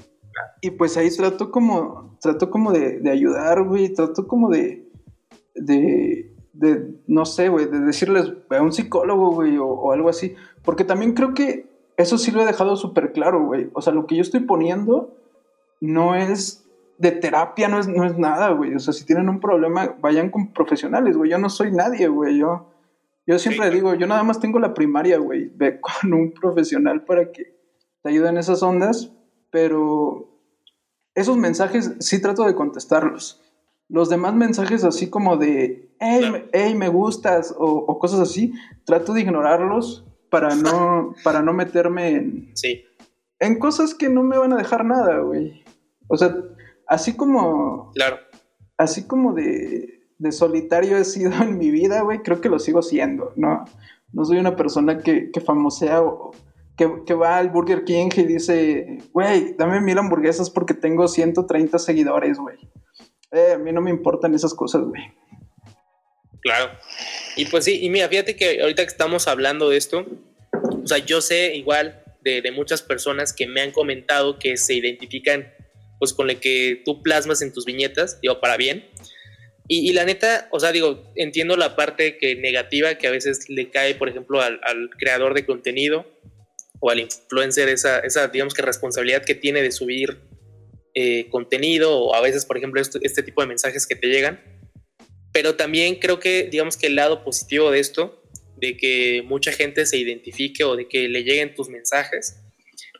y 0.61 0.70
pues 0.72 0.96
ahí 0.96 1.11
trato 1.11 1.50
como, 1.50 2.16
trato 2.20 2.50
como 2.50 2.72
de, 2.72 3.02
ayudar, 3.11 3.64
güey, 3.64 3.92
trato 3.92 4.26
como 4.26 4.50
de, 4.50 4.88
de, 5.55 6.30
no 7.07 7.24
sé, 7.24 7.48
güey, 7.48 7.66
de 7.66 7.80
decirles 7.80 8.32
a 8.50 8.62
un 8.62 8.72
psicólogo, 8.72 9.32
güey, 9.32 9.57
o, 9.59 9.66
o 9.66 9.92
algo 9.92 10.09
así. 10.09 10.34
Porque 10.62 10.84
también 10.84 11.14
creo 11.14 11.34
que 11.34 11.66
eso 11.96 12.18
sí 12.18 12.30
lo 12.30 12.42
he 12.42 12.46
dejado 12.46 12.76
súper 12.76 13.12
claro, 13.12 13.44
güey. 13.46 13.70
O 13.74 13.80
sea, 13.80 13.92
lo 13.92 14.07
que 14.07 14.16
yo 14.16 14.22
estoy 14.22 14.40
poniendo 14.40 15.16
no 15.80 16.14
es 16.14 16.64
de 16.98 17.11
terapia 17.11 17.68
no 17.68 17.78
es, 17.78 17.88
no 17.88 18.05
es 18.05 18.18
nada, 18.18 18.50
güey. 18.50 18.74
O 18.74 18.78
sea, 18.78 18.92
si 18.92 19.05
tienen 19.05 19.28
un 19.28 19.40
problema, 19.40 19.96
vayan 20.00 20.30
con 20.30 20.52
profesionales, 20.52 21.16
güey. 21.16 21.30
Yo 21.30 21.38
no 21.38 21.50
soy 21.50 21.72
nadie, 21.72 22.09
güey. 22.09 22.38
Yo, 22.38 22.66
yo 23.27 23.39
siempre 23.39 23.70
digo, 23.70 23.95
yo 23.95 24.07
nada 24.07 24.22
más 24.22 24.41
tengo 24.41 24.59
la 24.59 24.75
primaria, 24.75 25.18
güey. 25.18 25.51
Ve 25.55 25.81
con 26.03 26.12
un 26.12 26.33
profesional 26.33 27.05
para 27.05 27.33
que 27.33 27.57
te 28.03 28.11
ayude 28.11 28.29
en 28.29 28.39
esas 28.39 28.62
ondas, 28.62 29.12
pero 29.51 30.41
esos 31.14 31.37
mensajes 31.37 31.93
sí 32.01 32.20
trato 32.20 32.45
de 32.45 32.55
contestarlos. 32.55 33.41
Los 33.89 34.09
demás 34.09 34.35
mensajes 34.35 34.85
así 34.85 35.09
como 35.11 35.37
de, 35.37 35.95
hey, 36.01 36.75
me 36.75 36.89
gustas 36.89 37.55
o, 37.57 37.99
cosas 37.99 38.20
así, 38.20 38.53
trato 38.85 39.12
de 39.12 39.20
ignorarlos 39.20 40.07
para 40.31 40.55
no, 40.57 41.14
para 41.22 41.43
no 41.43 41.53
meterme 41.53 42.09
en, 42.09 42.51
sí. 42.55 42.85
en 43.39 43.59
cosas 43.59 43.95
que 43.95 44.09
no 44.09 44.22
me 44.22 44.39
van 44.39 44.53
a 44.53 44.57
dejar 44.57 44.85
nada, 44.85 45.18
güey. 45.18 45.62
O 46.09 46.16
sea, 46.16 46.35
así 46.89 47.14
como. 47.14 47.93
Claro. 47.95 48.16
Así 48.77 49.07
como 49.07 49.35
de, 49.35 49.93
solitario 50.31 50.97
he 50.97 51.05
sido 51.05 51.33
en 51.43 51.59
mi 51.59 51.71
vida, 51.71 52.03
güey, 52.03 52.21
creo 52.21 52.41
que 52.41 52.49
lo 52.49 52.59
sigo 52.59 52.83
siendo, 52.83 53.33
¿no? 53.37 53.65
No 54.12 54.25
soy 54.25 54.39
una 54.39 54.57
persona 54.57 54.99
que, 54.99 55.31
que 55.33 55.41
famosea 55.41 56.03
o 56.03 56.33
que, 56.77 57.15
va 57.15 57.39
al 57.39 57.51
Burger 57.51 57.85
King 57.85 58.11
y 58.17 58.25
dice, 58.25 58.99
güey, 59.12 59.55
dame 59.57 59.81
mil 59.81 59.99
hamburguesas 59.99 60.51
porque 60.51 60.75
tengo 60.75 61.07
130 61.07 61.79
seguidores, 61.79 62.39
güey. 62.39 62.57
Eh, 63.31 63.53
a 63.55 63.59
mí 63.59 63.73
no 63.73 63.81
me 63.81 63.91
importan 63.91 64.35
esas 64.35 64.55
cosas, 64.55 64.83
güey. 64.83 65.03
Claro. 66.41 66.73
Y 67.37 67.47
pues 67.47 67.65
sí, 67.65 67.85
y 67.85 67.91
mira, 67.91 68.09
fíjate 68.09 68.37
que 68.37 68.61
ahorita 68.61 68.83
que 68.83 68.89
estamos 68.89 69.29
hablando 69.29 69.71
de 69.71 69.77
esto, 69.77 70.05
o 70.83 70.87
sea, 70.87 70.99
yo 70.99 71.21
sé 71.21 71.55
igual 71.57 72.03
de, 72.23 72.43
de 72.43 72.53
muchas 72.53 72.83
personas 72.83 73.33
que 73.33 73.47
me 73.47 73.61
han 73.61 73.71
comentado 73.71 74.39
que 74.39 74.57
se 74.57 74.75
identifican 74.75 75.47
pues 75.99 76.12
con 76.12 76.29
el 76.29 76.41
que 76.41 76.83
tú 76.85 77.03
plasmas 77.03 77.41
en 77.41 77.53
tus 77.53 77.65
viñetas, 77.65 78.21
digo, 78.21 78.41
para 78.41 78.57
bien. 78.57 78.85
Y, 79.67 79.95
la 79.95 80.05
neta, 80.05 80.49
o 80.51 80.61
sea, 80.61 80.73
digo, 80.73 81.11
entiendo 81.17 81.57
la 81.57 81.75
parte 81.75 82.19
que 82.19 82.37
negativa 82.37 82.97
que 82.97 83.07
a 83.07 83.11
veces 83.11 83.49
le 83.49 83.71
cae, 83.71 83.95
por 83.95 84.11
ejemplo, 84.11 84.43
al, 84.43 84.91
creador 84.99 85.33
de 85.33 85.47
contenido 85.47 86.07
o 86.81 86.91
al 86.91 87.01
influencer, 87.01 87.71
esa, 87.71 88.01
esa, 88.01 88.29
digamos 88.29 88.53
que 88.53 88.61
responsabilidad 88.61 89.25
que 89.25 89.35
tiene 89.35 89.62
de 89.62 89.73
subir 89.73 90.19
eh, 90.95 91.29
contenido 91.31 91.99
o 91.99 92.15
a 92.15 92.21
veces, 92.21 92.45
por 92.45 92.59
ejemplo, 92.59 92.81
este 92.81 93.23
tipo 93.23 93.41
de 93.41 93.47
mensajes 93.47 93.87
que 93.87 93.97
te 93.97 94.09
llegan. 94.09 94.39
Pero 95.33 95.57
también 95.57 95.97
creo 95.97 96.21
que, 96.21 96.49
digamos 96.51 96.77
que 96.77 96.89
el 96.89 96.97
lado 96.97 97.25
positivo 97.25 97.71
de 97.71 97.81
esto, 97.81 98.23
de 98.59 98.77
que 98.77 99.23
mucha 99.25 99.51
gente 99.51 99.87
se 99.87 99.97
identifique 99.97 100.62
o 100.62 100.77
de 100.77 100.89
que 100.89 101.09
le 101.09 101.25
lleguen 101.25 101.55
tus 101.55 101.71
mensajes, 101.71 102.37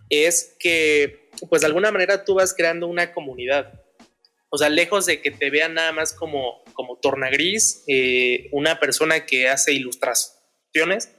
es 0.09 0.57
que 0.59 1.29
pues 1.49 1.63
de 1.63 1.67
alguna 1.67 1.93
manera 1.93 2.25
tú 2.25 2.35
vas 2.35 2.55
creando 2.55 2.87
una 2.87 3.13
comunidad. 3.13 3.84
O 4.55 4.57
sea, 4.57 4.69
lejos 4.69 5.05
de 5.05 5.21
que 5.21 5.33
te 5.33 5.51
vean 5.51 5.75
nada 5.75 5.91
más 5.91 6.13
como, 6.13 6.63
como 6.75 6.97
tornagris, 7.01 7.83
eh, 7.89 8.49
una 8.53 8.79
persona 8.79 9.27
que 9.27 9.49
hace 9.49 9.73
ilustraciones, 9.73 11.11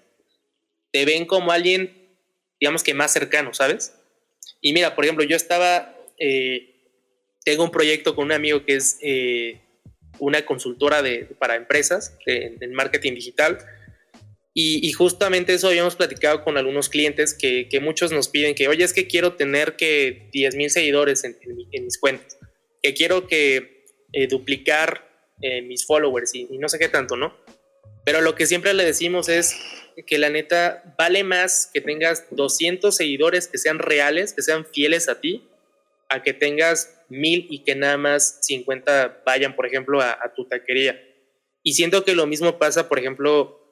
te 0.93 1.03
ven 1.03 1.25
como 1.25 1.51
alguien, 1.51 2.15
digamos 2.61 2.81
que 2.81 2.93
más 2.93 3.11
cercano, 3.11 3.53
¿sabes? 3.53 3.93
Y 4.61 4.71
mira, 4.71 4.95
por 4.95 5.03
ejemplo, 5.03 5.25
yo 5.25 5.36
estaba, 5.36 5.97
eh, 6.17 6.79
tengo 7.43 7.65
un 7.65 7.71
proyecto 7.71 8.15
con 8.15 8.23
un 8.23 8.31
amigo 8.31 8.63
que 8.63 8.75
es 8.77 8.99
eh, 9.01 9.59
una 10.19 10.45
consultora 10.45 11.01
de, 11.01 11.25
para 11.38 11.57
empresas 11.57 12.17
en 12.25 12.73
marketing 12.73 13.15
digital 13.15 13.57
y, 14.57 14.89
justamente 14.93 15.53
eso 15.53 15.67
habíamos 15.67 15.97
platicado 15.97 16.45
con 16.45 16.57
algunos 16.57 16.88
clientes 16.88 17.33
que, 17.33 17.67
muchos 17.81 18.13
nos 18.13 18.29
piden 18.29 18.55
que, 18.55 18.69
oye, 18.69 18.86
es 18.86 18.93
que 18.93 19.05
quiero 19.05 19.33
tener 19.33 19.75
que 19.75 20.29
10 20.31 20.55
mil 20.55 20.69
seguidores 20.69 21.25
en, 21.25 21.36
mis 21.83 21.99
cuentas, 21.99 22.34
que 22.86 22.93
quiero 22.93 23.25
que 23.25 23.83
eh, 24.13 24.27
duplicar 24.27 25.09
eh, 25.41 25.63
mis 25.63 25.88
followers 25.88 26.36
y, 26.36 26.45
no 26.59 26.69
sé 26.69 26.77
qué 26.77 26.88
tanto, 26.88 27.17
¿no? 27.17 27.36
Pero 28.05 28.21
lo 28.21 28.36
que 28.36 28.45
siempre 28.45 28.75
le 28.75 28.86
decimos 28.86 29.27
es 29.27 29.55
que 30.05 30.19
la 30.19 30.29
neta 30.29 30.93
vale 30.95 31.23
más 31.23 31.67
que 31.73 31.81
tengas 31.81 32.27
200 32.29 32.95
seguidores 32.95 33.47
que 33.47 33.57
sean 33.57 33.79
reales, 33.79 34.33
que 34.33 34.43
sean 34.43 34.67
fieles 34.67 35.09
a 35.09 35.19
ti, 35.19 35.49
a 36.09 36.21
que 36.21 36.33
tengas 36.33 36.95
mil 37.09 37.47
y 37.49 37.63
que 37.63 37.73
nada 37.73 37.97
más 37.97 38.38
50 38.43 39.23
vayan, 39.25 39.55
por 39.55 39.65
ejemplo, 39.65 39.99
a, 40.01 40.11
a 40.11 40.36
tu 40.36 40.45
taquería. 40.45 41.01
Y 41.63 41.73
siento 41.73 42.05
que 42.05 42.13
lo 42.13 42.27
mismo 42.27 42.59
pasa, 42.59 42.88
por 42.88 42.99
ejemplo, 42.99 43.65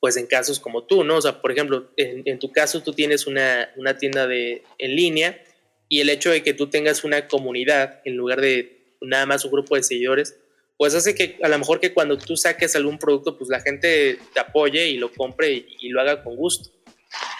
pues 0.00 0.16
en 0.16 0.26
casos 0.26 0.60
como 0.60 0.84
tú, 0.84 1.04
¿no? 1.04 1.16
O 1.16 1.20
sea, 1.20 1.42
por 1.42 1.52
ejemplo, 1.52 1.90
en, 1.98 2.38
tu 2.38 2.52
caso 2.52 2.82
tú 2.82 2.94
tienes 2.94 3.26
una, 3.26 3.68
tienda 3.98 4.26
de, 4.26 4.62
en 4.78 4.96
línea 4.96 5.42
Y 5.88 6.00
el 6.00 6.08
hecho 6.08 6.30
de 6.30 6.42
que 6.42 6.54
tú 6.54 6.68
tengas 6.68 7.04
una 7.04 7.28
comunidad 7.28 8.00
en 8.04 8.16
lugar 8.16 8.40
de 8.40 8.94
nada 9.00 9.26
más 9.26 9.44
un 9.44 9.52
grupo 9.52 9.76
de 9.76 9.82
seguidores, 9.82 10.36
pues 10.76 10.94
hace 10.94 11.14
que 11.14 11.38
a 11.42 11.48
lo 11.48 11.58
mejor 11.58 11.80
que 11.80 11.94
cuando 11.94 12.18
tú 12.18 12.36
saques 12.36 12.76
algún 12.76 12.98
producto, 12.98 13.38
pues 13.38 13.48
la 13.48 13.60
gente 13.60 14.18
te 14.34 14.40
apoye 14.40 14.88
y 14.88 14.98
lo 14.98 15.12
compre 15.12 15.66
y, 15.80 15.88
lo 15.88 16.00
haga 16.00 16.22
con 16.22 16.36
gusto. 16.36 16.70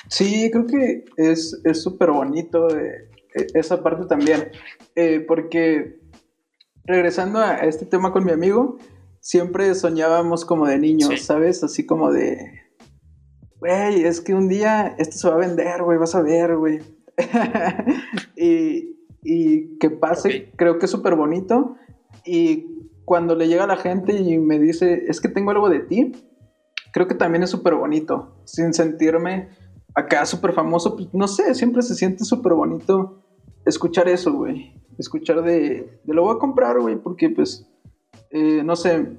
Sí, 0.08 0.50
creo 0.50 0.66
que 0.66 1.04
es 1.16 1.60
súper 1.74 2.10
bonito 2.10 2.68
eh, 2.76 3.10
e, 3.34 3.46
esa 3.54 3.82
parte 3.82 4.06
también, 4.06 4.50
eh, 4.94 5.20
porque 5.20 5.98
regresando 6.84 7.40
a 7.40 7.56
este 7.58 7.84
tema 7.84 8.12
con 8.12 8.24
mi 8.24 8.32
amigo, 8.32 8.78
siempre 9.20 9.74
soñábamos 9.74 10.44
como 10.44 10.66
de 10.66 10.78
niños, 10.78 11.20
¿sabes? 11.20 11.62
Así 11.62 11.84
como 11.84 12.12
de, 12.12 12.62
güey, 13.58 14.04
es 14.04 14.20
que 14.20 14.34
un 14.34 14.48
día 14.48 14.94
esto 14.98 15.18
se 15.18 15.28
va 15.28 15.34
a 15.34 15.38
vender, 15.38 15.82
güey, 15.82 15.98
vas 15.98 16.14
a 16.14 16.22
ver, 16.22 16.56
güey. 16.56 16.80
y, 18.36 18.96
y, 19.22 19.78
que 19.78 19.90
pase, 19.90 20.52
creo 20.56 20.78
que 20.78 20.86
es 20.86 20.90
súper 20.90 21.14
bonito. 21.14 21.76
Y 22.24 22.66
cuando 23.04 23.34
le 23.34 23.48
llega 23.48 23.64
a 23.64 23.68
la 23.68 23.76
gente 23.76 24.14
y 24.14 24.38
me 24.38 24.58
dice, 24.58 25.04
es 25.08 25.20
que 25.20 25.28
tengo 25.28 25.50
algo 25.50 25.68
de 25.68 25.80
ti, 25.80 26.12
creo 26.92 27.06
que 27.06 27.14
también 27.14 27.42
es 27.42 27.50
súper 27.50 27.74
bonito, 27.74 28.36
sin 28.44 28.74
sentirme 28.74 29.48
acá 29.94 30.26
súper 30.26 30.52
famoso, 30.52 30.96
pues, 30.96 31.08
no 31.14 31.26
sé, 31.26 31.54
siempre 31.54 31.82
se 31.82 31.94
siente 31.94 32.24
súper 32.24 32.52
bonito 32.52 33.22
escuchar 33.64 34.08
eso, 34.08 34.32
güey. 34.32 34.74
Escuchar 34.98 35.42
de, 35.42 36.00
de, 36.04 36.14
lo 36.14 36.22
voy 36.22 36.36
a 36.36 36.38
comprar, 36.38 36.80
güey, 36.80 36.96
porque 36.96 37.28
pues, 37.30 37.66
eh, 38.30 38.62
no 38.64 38.76
sé, 38.76 39.16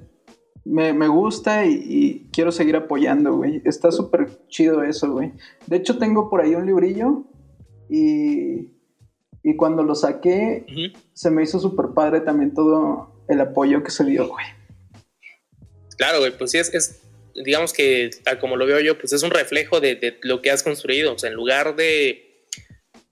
me, 0.66 1.08
gusta 1.08 1.66
y, 1.66 2.30
quiero 2.32 2.52
seguir 2.52 2.76
apoyando, 2.76 3.36
güey. 3.36 3.62
Está 3.66 3.92
súper 3.92 4.48
chido 4.48 4.84
eso, 4.84 5.12
güey. 5.12 5.34
De 5.68 5.78
hecho, 5.78 5.98
tengo 5.98 6.30
por 6.30 6.42
ahí 6.42 6.56
un 6.56 6.66
librillo 6.66 7.26
y, 7.90 8.70
y 9.44 9.56
cuando 9.56 9.84
lo 9.84 9.96
saqué, 9.96 10.66
se 11.14 11.32
me 11.32 11.44
hizo 11.44 11.60
súper 11.60 11.88
padre 11.94 12.22
también 12.22 12.54
todo 12.54 13.24
el 13.28 13.42
apoyo 13.42 13.84
que 13.84 13.92
se 13.92 14.04
dio, 14.04 14.28
güey. 14.28 14.46
Claro, 15.98 16.20
güey, 16.20 16.38
pues 16.38 16.52
sí, 16.52 16.58
es, 16.58 16.74
es, 16.74 17.02
digamos 17.44 17.74
que, 17.74 18.10
como 18.40 18.56
lo 18.56 18.66
veo 18.66 18.80
yo, 18.80 18.98
pues 18.98 19.14
es 19.14 19.24
un 19.24 19.32
reflejo 19.32 19.80
de, 19.80 19.96
de 19.96 20.18
lo 20.22 20.42
que 20.42 20.52
has 20.52 20.64
construido. 20.64 21.14
O 21.14 21.18
sea, 21.18 21.30
en 21.30 21.36
lugar 21.36 21.76
de 21.76 22.28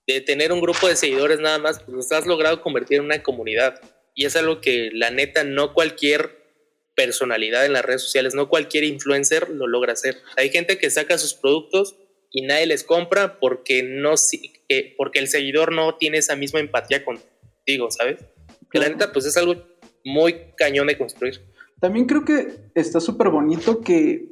de 0.08 0.22
tener 0.22 0.52
un 0.52 0.62
grupo 0.62 0.88
de 0.88 0.96
seguidores 0.96 1.40
nada 1.40 1.58
más, 1.58 1.82
pues 1.84 2.12
has 2.12 2.26
logrado 2.26 2.62
convertir 2.62 3.00
en 3.00 3.06
una 3.06 3.24
comunidad. 3.24 3.80
Y 4.14 4.26
es 4.26 4.36
algo 4.36 4.62
que 4.62 4.90
la 4.94 5.10
neta 5.10 5.44
no 5.44 5.74
cualquier 5.74 6.44
personalidad 6.96 7.66
en 7.66 7.74
las 7.74 7.84
redes 7.84 8.04
sociales, 8.04 8.36
no 8.36 8.48
cualquier 8.48 8.84
influencer 8.86 9.50
lo 9.50 9.68
logra 9.68 9.94
hacer. 9.94 10.22
Hay 10.38 10.50
gente 10.50 10.78
que 10.78 10.90
saca 10.90 11.18
sus 11.18 11.34
productos 11.34 11.98
y 12.32 12.44
nadie 12.44 12.68
les 12.68 12.84
compra 12.84 13.40
porque 13.40 13.84
no 13.84 14.16
eh, 14.70 14.94
porque 14.98 15.20
el 15.20 15.28
seguidor 15.28 15.74
no 15.74 15.96
tiene 15.96 16.18
esa 16.18 16.36
misma 16.36 16.60
empatía 16.60 17.04
contigo, 17.04 17.90
¿sabes? 17.92 18.24
Que 18.72 18.80
la 18.80 18.90
neta 18.90 19.12
pues 19.12 19.26
es 19.26 19.38
algo 19.38 19.56
muy 20.04 20.36
cañón 20.58 20.88
de 20.88 20.98
construir. 20.98 21.42
También 21.80 22.06
creo 22.06 22.24
que 22.26 22.48
está 22.74 23.00
súper 23.00 23.30
bonito 23.30 23.82
que 23.82 24.26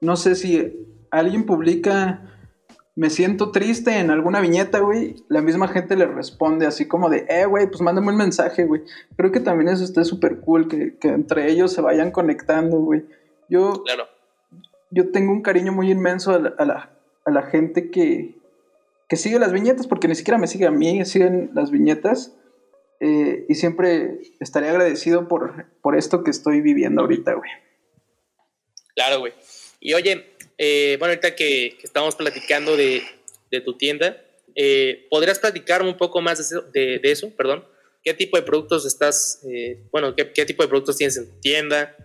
no 0.00 0.16
sé 0.16 0.34
si 0.34 0.72
alguien 1.10 1.44
publica 1.44 2.32
me 2.94 3.08
siento 3.08 3.50
triste 3.50 3.98
en 3.98 4.10
alguna 4.10 4.40
viñeta, 4.40 4.80
güey, 4.80 5.16
la 5.28 5.40
misma 5.40 5.68
gente 5.68 5.96
le 5.96 6.06
responde 6.06 6.66
así 6.66 6.86
como 6.86 7.08
de, 7.08 7.24
eh, 7.28 7.46
güey, 7.46 7.66
pues 7.66 7.80
mándame 7.80 8.10
un 8.10 8.16
mensaje, 8.16 8.64
güey. 8.64 8.82
Creo 9.16 9.32
que 9.32 9.40
también 9.40 9.68
eso 9.68 9.84
está 9.84 10.04
súper 10.04 10.40
cool, 10.40 10.68
que, 10.68 10.96
entre 11.08 11.50
ellos 11.50 11.72
se 11.72 11.80
vayan 11.80 12.10
conectando, 12.10 12.78
güey. 12.78 13.04
Yo, 13.48 13.82
claro. 13.84 14.04
yo 14.90 15.10
tengo 15.10 15.32
un 15.32 15.42
cariño 15.42 15.72
muy 15.72 15.90
inmenso 15.90 16.32
a 16.32 16.38
la, 16.38 16.90
a 17.24 17.30
la, 17.30 17.42
gente 17.42 17.90
que, 17.90 18.38
que, 19.12 19.16
sigue 19.18 19.38
las 19.38 19.52
viñetas, 19.52 19.86
porque 19.86 20.08
ni 20.08 20.14
siquiera 20.14 20.38
me 20.38 20.46
sigue 20.46 20.64
a 20.64 20.70
mí, 20.70 21.04
siguen 21.04 21.50
las 21.54 21.70
viñetas. 21.70 22.34
Eh, 22.98 23.44
y 23.46 23.54
siempre 23.56 24.20
estaré 24.40 24.70
agradecido 24.70 25.28
por, 25.28 25.66
por 25.82 25.98
esto 25.98 26.24
que 26.24 26.30
estoy 26.30 26.62
viviendo 26.62 27.02
ahorita, 27.02 27.34
güey. 27.34 27.50
Claro, 28.94 29.20
güey. 29.20 29.34
Y 29.80 29.92
oye, 29.92 30.34
eh, 30.56 30.96
bueno, 30.98 31.10
ahorita 31.12 31.34
que, 31.34 31.76
estamos 31.82 32.16
platicando 32.16 32.74
de, 32.74 33.02
tu 33.66 33.76
tienda, 33.76 34.16
eh, 34.54 35.06
¿podrías 35.10 35.38
platicarme 35.38 35.90
un 35.90 35.98
poco 35.98 36.22
más 36.22 36.50
de 36.72 37.00
eso, 37.02 37.36
Perdón. 37.36 37.66
¿Qué 38.02 38.14
tipo 38.14 38.38
de 38.38 38.42
productos 38.44 38.86
estás, 38.86 39.42
eh, 39.44 39.84
bueno, 39.92 40.16
¿qué, 40.16 40.46
tipo 40.46 40.62
de 40.62 40.68
productos 40.70 40.96
tienes 40.96 41.18
en 41.18 41.30
tu 41.30 41.38
tienda? 41.40 41.96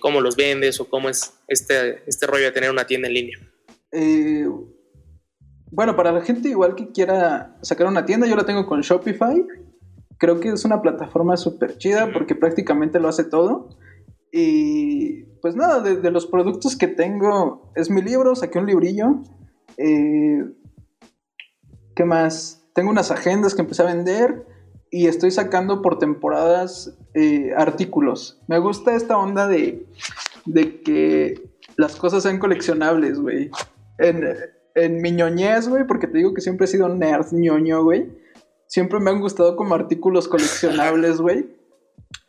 ¿Cómo 0.00 0.22
los 0.22 0.36
vendes 0.36 0.80
o 0.80 0.88
cómo 0.88 1.10
es 1.10 1.34
este, 1.48 2.02
este 2.06 2.26
rollo 2.26 2.46
de 2.46 2.52
tener 2.52 2.70
una 2.70 2.86
tienda 2.86 3.08
en 3.08 3.14
línea? 3.14 3.38
Bueno, 5.70 5.96
para 5.96 6.12
la 6.12 6.22
gente 6.22 6.48
igual 6.48 6.74
que 6.74 6.90
quiera 6.92 7.56
sacar 7.62 7.86
una 7.86 8.06
tienda, 8.06 8.26
yo 8.26 8.36
la 8.36 8.46
tengo 8.46 8.66
con 8.66 8.80
Shopify. 8.80 9.44
Creo 10.18 10.40
que 10.40 10.48
es 10.50 10.64
una 10.64 10.80
plataforma 10.80 11.36
súper 11.36 11.76
chida 11.78 12.12
porque 12.12 12.34
prácticamente 12.34 13.00
lo 13.00 13.08
hace 13.08 13.24
todo. 13.24 13.68
Y 14.32 15.24
pues 15.42 15.56
nada, 15.56 15.80
de, 15.80 16.10
los 16.10 16.26
productos 16.26 16.76
que 16.76 16.86
tengo, 16.86 17.72
es 17.74 17.90
mi 17.90 18.02
libro, 18.02 18.34
saqué 18.34 18.58
un 18.58 18.66
librillo. 18.66 19.22
Eh, 19.76 20.44
¿Qué 21.94 22.04
más? 22.04 22.62
Tengo 22.74 22.90
unas 22.90 23.10
agendas 23.10 23.54
que 23.54 23.62
empecé 23.62 23.82
a 23.82 23.86
vender 23.86 24.46
y 24.90 25.06
estoy 25.06 25.30
sacando 25.30 25.82
por 25.82 25.98
temporadas 25.98 26.96
eh, 27.14 27.52
artículos. 27.56 28.42
Me 28.46 28.58
gusta 28.58 28.94
esta 28.94 29.18
onda 29.18 29.48
de, 29.48 29.86
de 30.44 30.80
que 30.82 31.50
las 31.76 31.96
cosas 31.96 32.22
sean 32.22 32.38
coleccionables, 32.38 33.18
güey. 33.18 33.50
En, 33.98 34.24
en 34.76 35.00
mi 35.00 35.10
ñoñez, 35.10 35.68
güey, 35.68 35.86
porque 35.86 36.06
te 36.06 36.18
digo 36.18 36.34
que 36.34 36.42
siempre 36.42 36.66
he 36.66 36.68
sido 36.68 36.88
nerd 36.88 37.32
ñoño, 37.32 37.82
güey. 37.82 38.12
Siempre 38.66 39.00
me 39.00 39.10
han 39.10 39.20
gustado 39.20 39.56
como 39.56 39.74
artículos 39.74 40.28
coleccionables, 40.28 41.20
güey. 41.20 41.56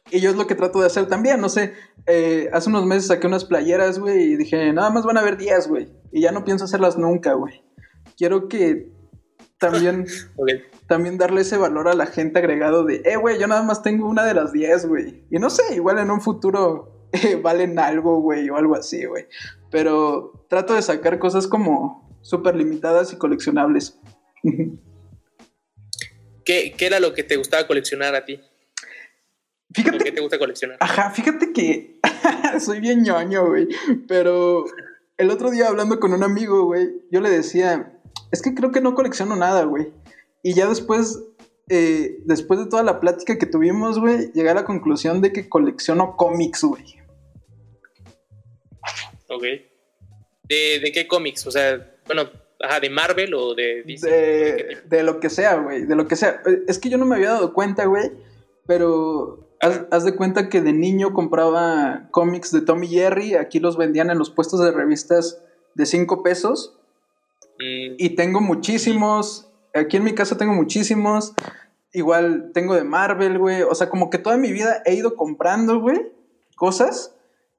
Y 0.10 0.22
yo 0.22 0.30
es 0.30 0.38
lo 0.38 0.48
que 0.48 0.56
trato 0.56 0.80
de 0.80 0.86
hacer 0.86 1.08
también, 1.08 1.42
no 1.42 1.50
sé, 1.50 1.74
eh, 2.06 2.50
hace 2.54 2.70
unos 2.70 2.86
meses 2.86 3.08
saqué 3.08 3.28
unas 3.28 3.44
playeras, 3.44 4.00
güey, 4.00 4.24
y 4.24 4.36
dije, 4.38 4.72
nada 4.72 4.90
más 4.90 5.04
van 5.06 5.18
a 5.18 5.20
haber 5.20 5.36
10, 5.36 5.68
güey, 5.68 5.92
y 6.14 6.22
ya 6.22 6.32
no 6.32 6.46
pienso 6.46 6.64
hacerlas 6.64 6.98
nunca, 6.98 7.34
güey. 7.34 7.62
Quiero 8.16 8.48
que 8.48 8.90
también, 9.60 10.06
también 10.88 11.18
darle 11.18 11.42
ese 11.42 11.58
valor 11.58 11.90
a 11.90 11.94
la 11.94 12.06
gente 12.06 12.40
agregado 12.40 12.86
de, 12.86 13.02
eh, 13.04 13.18
güey, 13.18 13.38
yo 13.38 13.48
nada 13.48 13.64
más 13.64 13.82
tengo 13.82 14.08
una 14.08 14.24
de 14.26 14.34
las 14.34 14.54
10, 14.54 14.88
güey. 14.88 15.26
Y 15.30 15.40
no 15.40 15.50
sé, 15.50 15.76
igual 15.76 16.00
en 16.00 16.10
un 16.10 16.22
futuro 16.22 17.10
eh, 17.12 17.36
valen 17.36 17.78
algo, 17.78 18.22
güey, 18.22 18.50
o 18.50 18.56
algo 18.56 18.76
así, 18.76 19.04
güey. 19.04 19.26
Pero 19.70 20.46
trato 20.50 20.74
de 20.74 20.82
sacar 20.82 21.20
cosas 21.20 21.48
como 21.48 22.07
súper 22.28 22.58
limitadas 22.58 23.14
y 23.14 23.16
coleccionables. 23.16 23.98
¿Qué, 26.44 26.74
¿Qué 26.78 26.86
era 26.86 27.00
lo 27.00 27.14
que 27.14 27.24
te 27.24 27.38
gustaba 27.38 27.66
coleccionar 27.66 28.16
a 28.16 28.26
ti? 28.26 28.42
Fíjate. 29.74 29.98
¿Qué 30.00 30.12
te 30.12 30.20
gusta 30.20 30.38
coleccionar? 30.38 30.78
Ajá, 30.82 31.12
fíjate 31.12 31.54
que 31.54 32.02
soy 32.60 32.82
bien 32.82 33.02
ñoño, 33.02 33.48
güey. 33.48 33.70
Pero 34.10 34.66
el 35.18 35.30
otro 35.30 35.52
día 35.52 35.70
hablando 35.70 36.02
con 36.02 36.12
un 36.12 36.24
amigo, 36.24 36.66
güey, 36.66 37.02
yo 37.12 37.22
le 37.22 37.30
decía, 37.30 37.98
es 38.34 38.42
que 38.42 38.54
creo 38.54 38.72
que 38.72 38.82
no 38.82 38.94
colecciono 38.94 39.38
nada, 39.38 39.64
güey. 39.64 39.94
Y 40.44 40.54
ya 40.54 40.68
después, 40.68 41.24
eh, 41.70 42.18
después 42.26 42.60
de 42.60 42.66
toda 42.66 42.84
la 42.84 43.00
plática 43.00 43.38
que 43.38 43.46
tuvimos, 43.46 44.00
güey, 44.00 44.34
llegué 44.34 44.50
a 44.50 44.56
la 44.56 44.66
conclusión 44.66 45.22
de 45.22 45.32
que 45.32 45.48
colecciono 45.48 46.18
cómics, 46.18 46.66
güey. 46.66 46.84
Ok. 49.30 49.44
¿De, 50.48 50.92
qué 50.94 51.08
cómics? 51.08 51.46
O 51.48 51.52
sea, 51.52 51.96
bueno, 52.06 52.30
ajá, 52.60 52.80
de 52.80 52.90
Marvel 52.90 53.34
o 53.34 53.56
de 53.56 53.84
De, 53.84 54.78
de 54.86 55.04
lo 55.04 55.20
que 55.20 55.30
sea, 55.30 55.56
güey, 55.56 55.86
de 55.86 55.96
lo 55.96 56.08
que 56.08 56.16
sea. 56.16 56.42
Es 56.68 56.80
que 56.80 56.90
yo 56.90 56.98
no 56.98 57.06
me 57.06 57.16
había 57.16 57.32
dado 57.32 57.54
cuenta, 57.54 57.86
güey, 57.86 58.12
pero 58.66 59.48
Haz, 59.60 60.04
de 60.04 60.16
cuenta 60.16 60.50
que 60.50 60.62
de 60.62 60.72
niño 60.72 61.14
compraba 61.14 62.10
cómics 62.12 62.52
de 62.52 62.62
Tommy 62.62 62.88
Jerry, 62.88 63.34
aquí 63.34 63.60
los 63.60 63.76
vendían 63.76 64.12
en 64.12 64.20
los 64.20 64.30
puestos 64.30 64.60
de 64.60 64.72
revistas 64.72 65.42
de 65.74 65.88
5 65.88 66.22
pesos. 66.22 66.78
Mm. 67.58 67.96
Y 67.98 68.10
tengo 68.12 68.40
muchísimos, 68.40 69.50
aquí 69.74 69.98
en 69.98 70.04
mi 70.04 70.14
casa 70.14 70.38
tengo 70.38 70.54
muchísimos. 70.54 71.34
Igual 71.92 72.52
tengo 72.54 72.76
de 72.76 72.84
Marvel, 72.84 73.40
güey. 73.40 73.64
O 73.64 73.74
sea, 73.74 73.90
como 73.90 74.12
que 74.12 74.20
toda 74.20 74.38
mi 74.38 74.52
vida 74.52 74.84
he 74.86 74.94
ido 74.94 75.16
comprando, 75.16 75.80
güey, 75.80 76.06
cosas. 76.56 77.17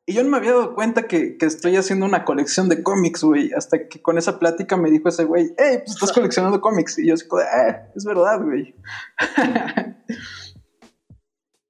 Y 0.09 0.15
yo 0.15 0.23
no 0.23 0.31
me 0.31 0.39
había 0.39 0.53
dado 0.53 0.75
cuenta 0.75 1.07
que, 1.07 1.37
estoy 1.39 1.77
haciendo 1.77 2.07
una 2.07 2.25
colección 2.25 2.71
de 2.71 2.83
cómics, 2.83 3.23
güey. 3.23 3.51
Hasta 3.55 3.89
que 3.89 4.01
con 4.01 4.17
esa 4.17 4.39
plática 4.39 4.79
me 4.79 4.91
dijo 4.91 5.11
ese 5.11 5.25
güey, 5.25 5.49
hey, 5.59 5.81
pues 5.85 5.91
estás 5.91 6.13
coleccionando 6.15 6.63
cómics. 6.63 6.99
Y 6.99 7.09
yo 7.09 7.15
así, 7.15 7.27
eh, 7.27 7.77
es 7.95 8.05
verdad, 8.07 8.41
güey. 8.43 8.75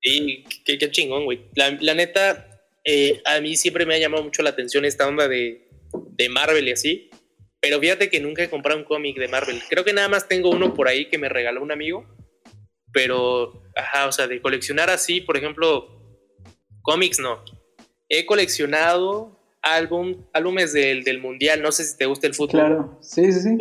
Sí, 0.00 0.44
qué, 0.64 0.78
chingón, 0.92 1.24
güey. 1.24 1.50
La, 1.56 1.94
neta, 1.94 2.62
eh, 2.84 3.20
a 3.24 3.40
mí 3.40 3.56
siempre 3.56 3.84
me 3.84 3.96
ha 3.96 3.98
llamado 3.98 4.22
mucho 4.22 4.42
la 4.42 4.50
atención 4.50 4.84
esta 4.84 5.08
onda 5.08 5.26
de, 5.26 5.68
Marvel 6.30 6.68
y 6.68 6.70
así. 6.70 7.10
Pero 7.60 7.80
fíjate 7.80 8.08
que 8.08 8.20
nunca 8.20 8.44
he 8.44 8.48
comprado 8.48 8.78
un 8.78 8.84
cómic 8.84 9.18
de 9.18 9.26
Marvel. 9.26 9.60
Creo 9.68 9.84
que 9.84 9.92
nada 9.92 10.08
más 10.08 10.28
tengo 10.28 10.50
uno 10.50 10.72
por 10.72 10.86
ahí 10.86 11.08
que 11.08 11.18
me 11.18 11.28
regaló 11.28 11.60
un 11.60 11.72
amigo. 11.72 12.06
Pero, 12.92 13.64
ajá, 13.74 14.06
o 14.06 14.12
sea, 14.12 14.28
de 14.28 14.40
coleccionar 14.40 14.90
así, 14.90 15.20
por 15.20 15.36
ejemplo, 15.36 15.88
cómics 16.82 17.18
no. 17.18 17.42
He 18.08 18.26
coleccionado 18.26 19.38
álbum, 19.62 20.24
álbumes 20.32 20.72
del, 20.72 21.04
del 21.04 21.20
mundial. 21.20 21.62
No 21.62 21.72
sé 21.72 21.84
si 21.84 21.96
te 21.96 22.06
gusta 22.06 22.26
el 22.26 22.34
fútbol. 22.34 22.60
Claro, 22.60 22.98
sí, 23.00 23.32
sí, 23.32 23.40
sí. 23.40 23.58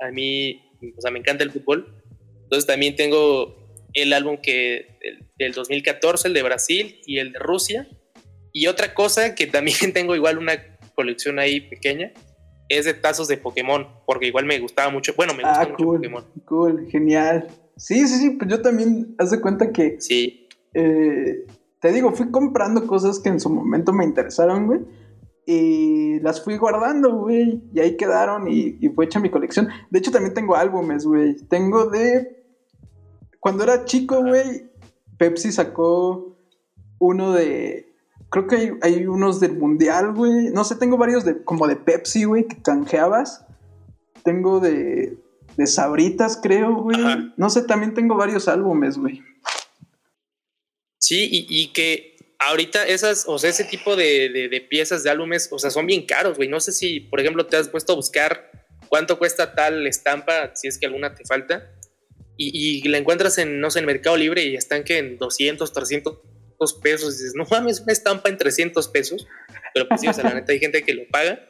A 0.00 0.10
mí 0.10 0.64
o 0.96 1.00
sea, 1.00 1.10
me 1.10 1.18
encanta 1.18 1.44
el 1.44 1.50
fútbol. 1.50 1.94
Entonces 2.42 2.66
también 2.66 2.96
tengo 2.96 3.56
el 3.94 4.12
álbum 4.12 4.38
que 4.42 4.98
del, 5.36 5.52
2014, 5.52 6.28
el 6.28 6.34
de 6.34 6.42
Brasil 6.42 7.00
y 7.06 7.18
el 7.18 7.32
de 7.32 7.38
Rusia. 7.38 7.88
Y 8.52 8.66
otra 8.66 8.94
cosa 8.94 9.34
que 9.34 9.46
también 9.46 9.76
tengo 9.92 10.14
igual 10.14 10.38
una 10.38 10.78
colección 10.94 11.38
ahí 11.38 11.60
pequeña, 11.60 12.12
es 12.68 12.84
de 12.84 12.94
tazos 12.94 13.28
de 13.28 13.38
Pokémon, 13.38 13.86
porque 14.06 14.26
igual 14.26 14.44
me 14.44 14.58
gustaba 14.58 14.90
mucho. 14.90 15.14
Bueno, 15.16 15.32
me 15.34 15.42
gusta 15.42 15.62
ah, 15.62 15.68
mucho 15.68 15.84
Pokémon. 15.84 16.24
Cool, 16.44 16.88
genial. 16.90 17.46
Sí, 17.76 18.06
sí, 18.08 18.18
sí, 18.18 18.30
pues 18.30 18.50
yo 18.50 18.60
también, 18.60 19.14
haz 19.18 19.30
de 19.30 19.40
cuenta 19.40 19.72
que. 19.72 20.00
Sí. 20.00 20.48
Eh, 20.74 21.46
te 21.80 21.92
digo, 21.92 22.12
fui 22.12 22.30
comprando 22.30 22.86
cosas 22.86 23.20
que 23.20 23.28
en 23.28 23.40
su 23.40 23.50
momento 23.50 23.92
me 23.92 24.04
interesaron, 24.04 24.66
güey. 24.66 24.80
Y 25.46 26.20
las 26.20 26.44
fui 26.44 26.58
guardando, 26.58 27.14
güey. 27.14 27.62
Y 27.72 27.80
ahí 27.80 27.96
quedaron 27.96 28.48
y, 28.48 28.76
y 28.80 28.88
fue 28.90 29.06
hecha 29.06 29.20
mi 29.20 29.30
colección. 29.30 29.68
De 29.90 29.98
hecho, 29.98 30.10
también 30.10 30.34
tengo 30.34 30.56
álbumes, 30.56 31.06
güey. 31.06 31.36
Tengo 31.48 31.86
de. 31.86 32.44
Cuando 33.40 33.62
era 33.62 33.84
chico, 33.84 34.22
güey, 34.22 34.70
Pepsi 35.18 35.52
sacó 35.52 36.36
uno 36.98 37.32
de. 37.32 37.94
Creo 38.30 38.46
que 38.46 38.56
hay, 38.56 38.72
hay 38.82 39.06
unos 39.06 39.40
del 39.40 39.56
Mundial, 39.56 40.12
güey. 40.12 40.50
No 40.50 40.64
sé, 40.64 40.76
tengo 40.76 40.98
varios 40.98 41.24
de 41.24 41.42
como 41.44 41.66
de 41.66 41.76
Pepsi, 41.76 42.24
güey, 42.24 42.46
que 42.46 42.60
canjeabas. 42.60 43.46
Tengo 44.24 44.60
de, 44.60 45.18
de 45.56 45.66
Sabritas, 45.66 46.38
creo, 46.42 46.82
güey. 46.82 46.98
No 47.36 47.48
sé, 47.48 47.62
también 47.62 47.94
tengo 47.94 48.16
varios 48.16 48.48
álbumes, 48.48 48.98
güey. 48.98 49.22
Sí, 51.08 51.46
y, 51.48 51.68
que 51.68 52.16
ahorita 52.38 52.86
esas, 52.86 53.24
o 53.26 53.38
sea, 53.38 53.48
ese 53.48 53.64
tipo 53.64 53.96
de, 53.96 54.66
piezas 54.68 55.02
de 55.02 55.08
álbumes, 55.08 55.48
o 55.50 55.58
sea, 55.58 55.70
son 55.70 55.86
bien 55.86 56.04
caros, 56.04 56.36
güey. 56.36 56.50
No 56.50 56.60
sé 56.60 56.70
si, 56.70 57.00
por 57.00 57.18
ejemplo, 57.18 57.46
te 57.46 57.56
has 57.56 57.70
puesto 57.70 57.94
a 57.94 57.96
buscar 57.96 58.50
cuánto 58.90 59.18
cuesta 59.18 59.54
tal 59.54 59.86
estampa, 59.86 60.54
si 60.54 60.68
es 60.68 60.76
que 60.76 60.84
alguna 60.84 61.14
te 61.14 61.24
falta, 61.24 61.72
y, 62.36 62.86
la 62.90 62.98
encuentras 62.98 63.38
en, 63.38 63.58
no 63.58 63.70
sé, 63.70 63.78
en 63.78 63.86
Mercado 63.86 64.18
Libre 64.18 64.44
y 64.44 64.54
están 64.54 64.84
que 64.84 64.98
en 64.98 65.16
200, 65.16 65.72
300 65.72 66.18
pesos, 66.82 67.16
dices, 67.16 67.32
no 67.34 67.46
mames, 67.50 67.80
una 67.80 67.94
estampa 67.94 68.28
en 68.28 68.36
300 68.36 68.86
pesos, 68.88 69.26
pero 69.72 69.88
pues 69.88 70.02
sí, 70.02 70.08
o 70.08 70.12
sea, 70.12 70.24
la 70.24 70.34
neta 70.34 70.52
hay 70.52 70.58
gente 70.58 70.82
que 70.82 70.92
lo 70.92 71.08
paga, 71.08 71.48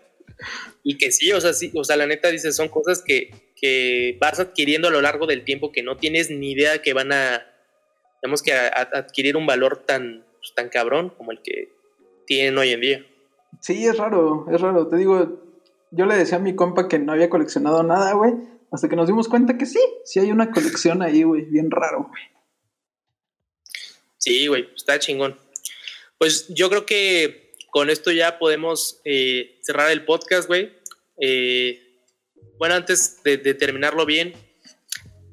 y 0.85 0.99
que 0.99 1.11
sí, 1.11 1.33
o 1.33 1.41
sea, 1.41 1.53
sí, 1.53 1.73
o 1.75 1.83
sea, 1.83 1.97
la 1.97 2.07
neta 2.07 2.31
dice, 2.31 2.53
son 2.53 2.69
cosas 2.69 3.03
que, 3.05 3.33
que 3.57 4.17
vas 4.21 4.39
adquiriendo 4.39 4.87
a 4.87 4.93
lo 4.93 5.01
largo 5.01 5.27
del 5.27 5.43
tiempo 5.43 5.73
que 5.73 5.83
no 5.83 5.97
tienes 5.97 6.31
ni 6.31 6.53
idea 6.53 6.81
que 6.81 6.93
van 6.93 7.11
a 7.11 7.58
tenemos 8.21 8.43
que 8.43 8.53
adquirir 8.53 9.37
un 9.37 9.47
valor 9.47 9.85
tan, 9.85 10.25
pues, 10.39 10.55
tan 10.55 10.69
cabrón 10.69 11.11
como 11.11 11.33
el 11.33 11.41
que 11.43 11.73
tienen 12.27 12.59
hoy 12.59 12.71
en 12.71 12.81
día. 12.81 13.07
Sí, 13.61 13.87
es 13.87 13.97
raro, 13.97 14.47
es 14.53 14.61
raro. 14.61 14.89
Te 14.89 14.97
digo, 14.97 15.43
yo 15.91 16.07
le 16.07 16.17
decía 16.17 16.37
a 16.37 16.41
mi 16.41 16.55
compa 16.55 16.89
que 16.89 16.99
no 16.99 17.13
había 17.13 17.31
coleccionado 17.31 17.83
nada, 17.83 18.13
güey, 18.13 18.35
hasta 18.71 18.89
que 18.89 18.97
nos 18.97 19.07
dimos 19.07 19.29
cuenta 19.29 19.57
que 19.57 19.67
sí, 19.67 19.81
sí 20.05 20.21
hay 20.21 20.31
una 20.31 20.51
colección 20.51 21.03
ahí, 21.03 21.23
güey, 21.23 21.43
bien 21.43 21.71
raro, 21.71 22.09
güey. 22.09 22.23
Sí, 24.19 24.47
güey, 24.47 24.69
está 24.75 24.99
chingón. 24.99 25.39
Pues 26.19 26.49
yo 26.49 26.69
creo 26.69 26.85
que 26.85 27.55
con 27.71 27.91
esto 27.91 28.11
ya 28.11 28.39
podemos 28.39 29.01
eh, 29.05 29.59
cerrar 29.63 29.91
el 29.91 30.05
podcast, 30.05 30.49
güey. 30.49 30.73
Eh, 31.21 31.81
bueno, 32.59 32.75
antes 32.75 33.23
de, 33.23 33.39
terminarlo 33.55 34.05
bien, 34.05 34.35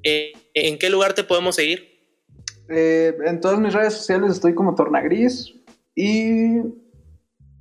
eh, 0.04 0.34
¿en 0.54 0.78
qué 0.78 0.90
lugar 0.90 1.14
te 1.14 1.24
podemos 1.24 1.56
seguir? 1.56 1.95
Eh, 2.70 3.16
en 3.26 3.40
todas 3.40 3.60
mis 3.60 3.74
redes 3.74 3.94
sociales 3.94 4.32
estoy 4.32 4.56
como 4.56 4.76
Tornagris. 4.76 5.54
Y 5.96 6.62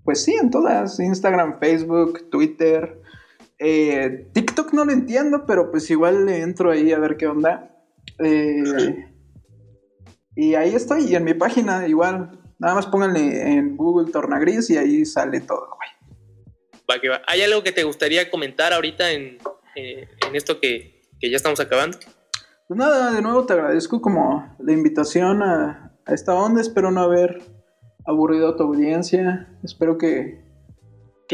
pues 0.05 0.25
sí, 0.25 0.35
en 0.35 0.51
todas. 0.51 0.99
Instagram, 1.01 1.59
Facebook, 1.59 2.31
Twitter. 2.31 3.01
Eh, 3.59 4.29
TikTok 4.33 4.73
no 4.73 4.85
lo 4.85 4.93
entiendo, 4.93 5.45
pero 5.47 5.71
pues 5.71 5.91
igual 5.91 6.27
le 6.27 6.41
entro 6.41 6.71
ahí 6.71 6.93
a 6.93 6.99
ver 6.99 7.17
qué 7.17 7.27
onda. 7.27 7.71
Eh, 8.19 9.09
y 10.37 10.55
ahí 10.55 10.75
estoy, 10.75 11.05
y 11.05 11.15
en 11.15 11.25
mi 11.25 11.35
página 11.35 11.87
igual. 11.87 12.41
Nada 12.59 12.75
más 12.75 12.87
pónganle 12.87 13.53
en 13.53 13.77
Google 13.77 14.11
Tornagris 14.11 14.71
y 14.71 14.77
ahí 14.77 15.05
sale 15.05 15.41
todo, 15.41 15.69
Va 16.91 16.99
que 17.01 17.09
va. 17.09 17.23
¿Hay 17.27 17.41
algo 17.41 17.63
que 17.63 17.73
te 17.73 17.83
gustaría 17.83 18.31
comentar 18.31 18.73
ahorita 18.73 19.11
en, 19.11 19.39
esto 20.33 20.61
que 20.61 21.03
ya 21.21 21.37
estamos 21.37 21.61
acabando? 21.61 21.99
Pues 22.67 22.79
nada, 22.79 23.13
de 23.13 23.21
nuevo 23.21 23.45
te 23.45 23.53
agradezco 23.53 24.01
como 24.01 24.57
la 24.59 24.73
invitación 24.73 25.43
a, 25.43 25.93
esta 26.07 26.35
onda. 26.35 26.61
Espero 26.63 26.91
no 26.91 27.03
haber 27.03 27.43
aburrido 28.07 28.49
a 28.49 28.57
tu 28.57 28.63
audiencia. 28.63 29.55
Espero 29.63 29.99
que, 29.99 30.43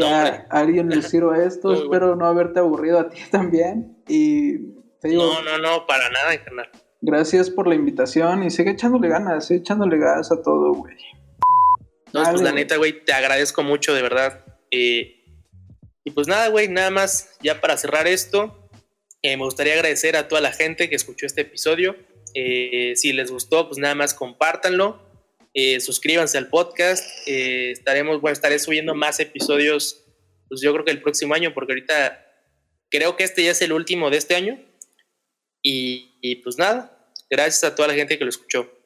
a, 0.03 0.45
alguien 0.49 0.89
le 0.89 1.01
sirva 1.01 1.41
esto. 1.43 1.71
Espero 1.71 2.17
no 2.17 2.25
haberte 2.25 2.59
aburrido 2.59 2.99
a 2.99 3.09
ti 3.09 3.19
también. 3.31 4.03
Y 4.09 4.57
te 4.99 5.07
digo, 5.07 5.23
no, 5.23 5.41
no, 5.41 5.57
no, 5.57 5.87
para 5.87 6.09
nada, 6.09 6.43
carnal. 6.43 6.69
Gracias 6.99 7.49
por 7.49 7.65
la 7.65 7.75
invitación 7.75 8.43
y 8.43 8.51
sigue 8.51 8.71
echándole 8.71 9.07
ganas, 9.07 9.47
sigue 9.47 9.61
echándole 9.61 9.97
gas 9.97 10.31
a 10.31 10.41
todo, 10.41 10.73
güey. 10.73 10.95
No, 12.13 12.23
pues 12.29 12.41
la 12.41 12.51
neta, 12.51 12.75
güey, 12.75 13.05
te 13.05 13.13
agradezco 13.13 13.63
mucho, 13.63 13.93
de 13.93 14.01
verdad. 14.01 14.43
Eh, 14.69 15.23
y 16.03 16.11
pues 16.11 16.27
nada, 16.27 16.49
güey, 16.49 16.67
nada 16.67 16.91
más 16.91 17.37
ya 17.41 17.61
para 17.61 17.77
cerrar 17.77 18.05
esto. 18.05 18.60
Eh, 19.23 19.37
me 19.37 19.43
gustaría 19.43 19.73
agradecer 19.73 20.15
a 20.15 20.27
toda 20.27 20.41
la 20.41 20.51
gente 20.51 20.89
que 20.89 20.95
escuchó 20.95 21.25
este 21.25 21.41
episodio. 21.41 21.95
Eh, 22.33 22.93
si 22.95 23.13
les 23.13 23.31
gustó, 23.31 23.67
pues 23.67 23.77
nada 23.77 23.93
más 23.93 24.13
compártanlo. 24.13 24.99
Eh, 25.53 25.79
suscríbanse 25.79 26.37
al 26.37 26.49
podcast. 26.49 27.05
estaremos, 27.27 28.19
bueno, 28.21 28.33
estaré 28.33 28.57
subiendo 28.57 28.95
más 28.95 29.19
episodios, 29.19 30.05
pues 30.49 30.61
yo 30.61 30.73
creo 30.73 30.85
que 30.85 30.91
el 30.91 31.01
próximo 31.01 31.33
año, 31.35 31.53
porque 31.53 31.73
ahorita 31.73 32.25
creo 32.89 33.15
que 33.15 33.23
este 33.23 33.43
ya 33.43 33.51
es 33.51 33.61
el 33.61 33.73
último 33.73 34.09
de 34.09 34.17
este 34.17 34.35
año. 34.35 34.59
y 35.63 36.35
pues 36.43 36.57
nada, 36.57 37.11
gracias 37.29 37.63
a 37.63 37.75
toda 37.75 37.87
la 37.87 37.93
gente 37.93 38.17
que 38.17 38.23
lo 38.23 38.29
escuchó. 38.29 38.80